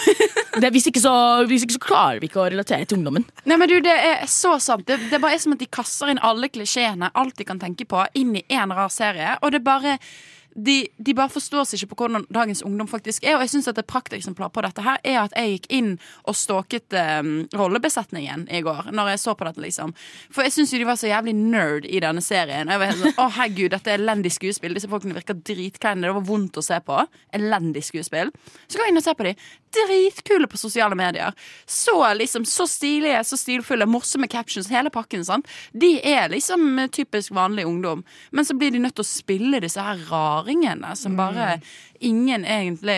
Det- 0.61 0.69
Hvis, 0.71 0.85
ikke 0.91 1.01
så, 1.01 1.13
hvis 1.49 1.63
ikke 1.65 1.75
så 1.75 1.81
klarer 1.81 2.19
vi 2.21 2.27
ikke 2.29 2.39
å 2.43 2.49
relatere 2.53 2.85
til 2.87 2.99
ungdommen. 2.99 3.25
Nei, 3.49 3.57
men 3.57 3.67
du, 3.67 3.79
Det 3.81 3.95
er 3.97 4.21
så 4.29 4.53
sant. 4.61 4.85
Det, 4.87 4.99
det 5.11 5.19
bare 5.19 5.33
er 5.35 5.41
som 5.43 5.55
at 5.55 5.59
de 5.59 5.65
kaster 5.67 6.11
inn 6.13 6.21
alle 6.23 6.47
klisjeene, 6.53 7.09
alt 7.19 7.35
de 7.41 7.43
kan 7.49 7.59
tenke 7.59 7.87
på, 7.89 8.03
inn 8.15 8.35
i 8.37 8.45
én 8.53 8.71
rar 8.71 8.91
serie. 8.93 9.35
Og 9.41 9.51
det 9.51 9.63
bare 9.65 9.97
de, 10.55 10.87
de 10.97 11.15
bare 11.17 11.31
forstår 11.33 11.65
seg 11.65 11.81
ikke 11.81 11.93
på 11.93 12.03
hvordan 12.03 12.27
dagens 12.33 12.63
ungdom 12.65 12.89
faktisk 12.89 13.23
er. 13.25 13.37
Og 13.37 13.45
jeg 13.45 13.53
synes 13.55 13.69
at 13.71 13.79
et 13.81 13.89
prakteksemplar 13.89 14.51
på 14.53 14.63
dette 14.65 14.85
her 14.85 14.99
er 15.03 15.19
at 15.23 15.35
jeg 15.37 15.55
gikk 15.55 15.67
inn 15.73 15.91
og 16.29 16.37
stalket 16.37 16.95
um, 16.97 17.33
rollebesetningen 17.57 18.45
i 18.53 18.61
går. 18.65 18.91
Når 18.93 19.13
jeg 19.13 19.23
så 19.23 19.35
på 19.37 19.47
dette, 19.47 19.63
liksom. 19.63 19.95
For 20.33 20.45
jeg 20.45 20.55
syns 20.57 20.75
de 20.75 20.85
var 20.87 20.99
så 20.99 21.09
jævlig 21.09 21.35
nerd 21.39 21.87
i 21.89 22.01
denne 22.03 22.23
serien. 22.23 22.69
Jeg 22.69 22.81
var 22.81 22.91
helt 22.91 23.01
sånn, 23.01 23.17
å 23.23 23.29
herregud, 23.39 23.73
dette 23.73 23.93
er 23.93 24.01
elendig 24.01 24.33
skuespill. 24.35 24.77
Disse 24.77 24.91
folkene 24.91 25.17
virker 25.17 25.39
dritkleine. 25.39 26.05
Det 26.05 26.15
var 26.19 26.29
vondt 26.29 26.61
å 26.61 26.65
se 26.65 26.79
på. 26.85 27.01
Elendig 27.33 27.85
skuespill. 27.89 28.33
Så 28.67 28.77
går 28.77 28.87
jeg 28.87 28.95
inn 28.95 29.03
og 29.03 29.07
ser 29.07 29.19
på 29.19 29.29
de. 29.29 29.35
Dritkule 29.73 30.47
på 30.47 30.59
sosiale 30.59 30.95
medier. 30.95 31.33
Så 31.65 31.97
liksom, 32.19 32.45
så 32.45 32.67
stilige, 32.69 33.23
så 33.25 33.37
stilfulle, 33.39 33.87
morsomme 33.89 34.27
captions, 34.31 34.69
hele 34.69 34.91
pakken. 34.93 35.25
sant? 35.25 35.49
De 35.71 35.95
er 36.05 36.29
liksom 36.29 36.87
typisk 36.93 37.33
vanlig 37.33 37.65
ungdom. 37.65 38.03
Men 38.31 38.45
så 38.45 38.57
blir 38.57 38.71
de 38.71 38.83
nødt 38.83 38.95
til 38.99 39.05
å 39.05 39.11
spille 39.11 39.61
disse 39.63 39.81
her 39.81 39.99
raringene 40.09 40.93
som 40.99 41.17
bare 41.17 41.57
ingen 42.03 42.45
egentlig 42.45 42.97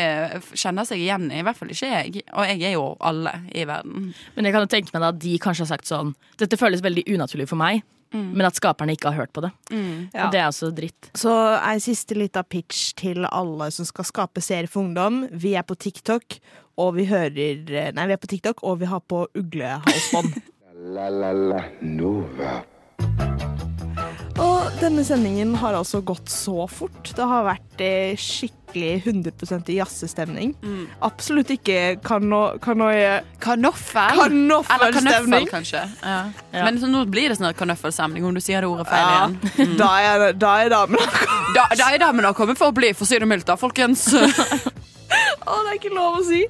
kjenner 0.58 0.88
seg 0.88 1.04
igjen 1.04 1.30
i. 1.32 1.40
I 1.40 1.46
hvert 1.46 1.60
fall 1.60 1.72
ikke 1.74 1.92
jeg. 1.92 2.24
Og 2.34 2.48
jeg 2.50 2.64
er 2.66 2.76
jo 2.78 2.86
alle 3.00 3.34
i 3.54 3.66
verden. 3.70 4.14
Men 4.36 4.48
jeg 4.48 4.56
kan 4.56 4.66
jo 4.66 4.72
tenke 4.76 4.96
meg 4.96 5.10
at 5.10 5.20
de 5.22 5.36
kanskje 5.42 5.66
har 5.66 5.76
sagt 5.76 5.90
sånn 5.90 6.16
Dette 6.42 6.58
føles 6.60 6.84
veldig 6.84 7.06
unaturlig 7.14 7.48
for 7.48 7.60
meg, 7.60 7.84
Mm. 8.16 8.28
men 8.38 8.48
at 8.48 8.56
skaperne 8.56 8.96
ikke 8.96 9.12
har 9.12 9.26
hørt 9.26 9.34
på 9.36 9.44
det. 9.44 9.52
Ja. 9.70 10.26
Og 10.26 10.32
det 10.32 10.40
er 10.40 10.48
også 10.48 10.70
dritt. 10.76 11.10
Så 11.20 11.34
ei 11.60 11.78
siste 11.84 12.16
lita 12.16 12.44
pitch 12.48 12.94
til 12.96 13.28
alle 13.28 13.68
som 13.76 13.88
skal 13.88 14.08
skape 14.08 14.44
serier 14.44 14.72
for 14.72 14.86
ungdom. 14.86 15.26
Vi 15.32 15.54
er 15.60 15.66
på 15.68 15.76
TikTok, 15.76 16.38
og 16.80 16.96
vi 16.96 17.06
hører 17.12 17.92
Nei, 17.96 18.08
vi 18.08 18.16
er 18.16 18.22
på 18.22 18.32
TikTok, 18.32 18.64
og 18.64 18.80
vi 18.80 18.90
har 18.92 19.04
på 19.04 19.26
uglehalsbånd. 19.36 20.40
La 20.96 21.08
la 21.10 21.32
la 21.32 21.62
Nova. 21.82 22.58
og 24.44 24.76
denne 24.82 25.06
sendingen 25.08 25.56
har 25.62 25.74
altså 25.78 26.02
gått 26.06 26.30
så 26.30 26.66
fort. 26.68 27.14
Det 27.16 27.26
har 27.26 27.46
vært 27.48 27.82
eh, 27.82 28.20
skikkelig 28.20 28.65
100% 28.76 29.72
i 29.72 29.78
jazzestemning. 29.80 30.54
Absolutt 31.06 31.52
ikke 31.56 31.98
kano... 32.04 32.44
kanoie... 32.64 33.22
Kanoffel? 33.44 34.22
Eller 34.26 34.96
kanøffel, 34.96 35.48
kanskje. 35.52 35.84
Ja. 36.02 36.20
Men 36.54 36.80
så 36.82 36.90
nå 36.92 37.06
blir 37.12 37.32
det 37.32 37.40
sånn 37.40 37.54
kanøffelsemning 37.58 38.26
om 38.26 38.36
du 38.36 38.44
sier 38.44 38.66
det 38.66 38.72
ordet 38.72 38.88
feil 38.90 39.06
igjen. 39.12 39.38
Mm. 39.56 39.76
Da 39.80 39.92
er, 40.02 40.26
da 40.38 40.56
er 40.64 40.72
damene 40.74 41.06
Da, 41.56 41.68
da 41.78 41.92
er 41.94 42.02
damene 42.02 42.34
kommet 42.38 42.60
for 42.60 42.74
å 42.74 42.76
bli, 42.76 42.92
for 42.96 43.08
å 43.08 43.10
si 43.10 43.20
det 43.22 43.30
mildt, 43.30 43.48
da, 43.48 43.58
folkens. 43.60 44.10
Å, 45.46 45.60
det 45.62 45.70
er 45.70 45.76
ikke 45.78 45.94
lov 45.94 46.20
å 46.20 46.24
si. 46.26 46.42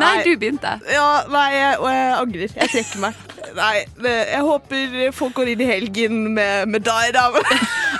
Nei, 0.00 0.14
du 0.24 0.30
begynte. 0.40 0.78
Ja, 0.88 1.24
nei, 1.28 1.50
og 1.76 1.88
jeg 1.92 2.14
angrer. 2.16 2.54
Jeg 2.56 2.72
trekker 2.72 3.02
meg. 3.02 3.18
Nei, 3.58 3.74
jeg 4.08 4.40
håper 4.44 4.96
folk 5.16 5.36
går 5.36 5.52
inn 5.52 5.64
i 5.64 5.68
helgen 5.68 6.22
med, 6.36 6.70
med 6.72 6.86
deg, 6.86 7.12
dame. 7.16 7.42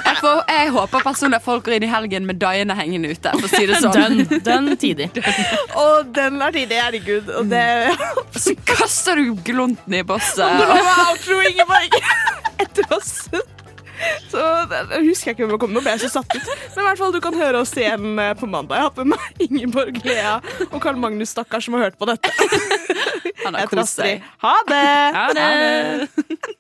Jeg, 0.09 0.17
får, 0.23 0.39
jeg 0.49 0.71
håper 0.73 1.05
personlig 1.05 1.39
at 1.41 1.45
folk 1.45 1.67
går 1.67 1.77
inn 1.77 1.85
i 1.85 1.91
helgen 1.93 2.29
med 2.29 2.39
daiene 2.41 2.77
hengende 2.79 3.13
ute. 3.13 3.33
For 3.37 3.49
å 3.49 3.51
si 3.53 3.67
det 3.69 3.81
sånn. 3.83 3.93
Dønn, 3.99 4.41
dønn 4.47 4.73
tidig. 4.81 5.11
Og 5.77 6.09
den 6.17 6.41
er 6.45 6.55
tidig, 6.55 6.81
herregud. 6.81 7.29
Og 7.41 7.51
det 7.53 7.65
Så 8.45 8.55
kaster 8.69 9.21
du 9.21 9.35
glonten 9.45 9.99
i 9.99 10.03
bosset. 10.07 10.49
Det 10.63 10.67
var 10.73 11.05
outro, 11.11 11.41
Ingeborg! 11.51 12.01
Etter 12.65 12.97
oss. 12.97 13.15
Så 14.31 14.43
det, 14.71 14.81
det 14.93 15.01
husker 15.09 15.31
jeg 15.31 15.37
ikke 15.37 15.45
hvem 15.45 15.55
jeg 15.57 15.63
kom. 15.65 15.75
Nå 15.75 15.83
ble 15.83 15.95
jeg 15.97 16.05
så 16.07 16.13
satt 16.19 16.37
ut. 16.37 16.47
Men 16.47 16.85
i 16.85 16.87
hvert 16.87 17.01
fall, 17.03 17.15
du 17.15 17.21
kan 17.25 17.39
høre 17.39 17.65
oss 17.65 17.75
igjen 17.77 18.15
eh, 18.23 18.33
på 18.39 18.49
mandag. 18.51 18.79
Jeg 18.79 18.89
har 18.89 19.03
med 19.03 19.13
meg 19.15 19.49
Ingeborg 19.49 20.01
Lea 20.07 20.39
og 20.71 20.79
Karl 20.85 21.01
Magnus, 21.03 21.35
stakkars, 21.35 21.67
som 21.69 21.77
har 21.79 21.89
hørt 21.89 21.99
på 22.01 22.09
dette. 22.09 22.33
Han 23.45 23.55
har 23.55 23.65
Jeg 23.67 23.73
kost 23.75 23.99
seg. 24.01 24.25
Ha 24.45 24.55
det! 24.71 24.85
Ha 25.19 25.27
det! 25.35 25.51
Ha 25.51 26.09
det! 26.15 26.58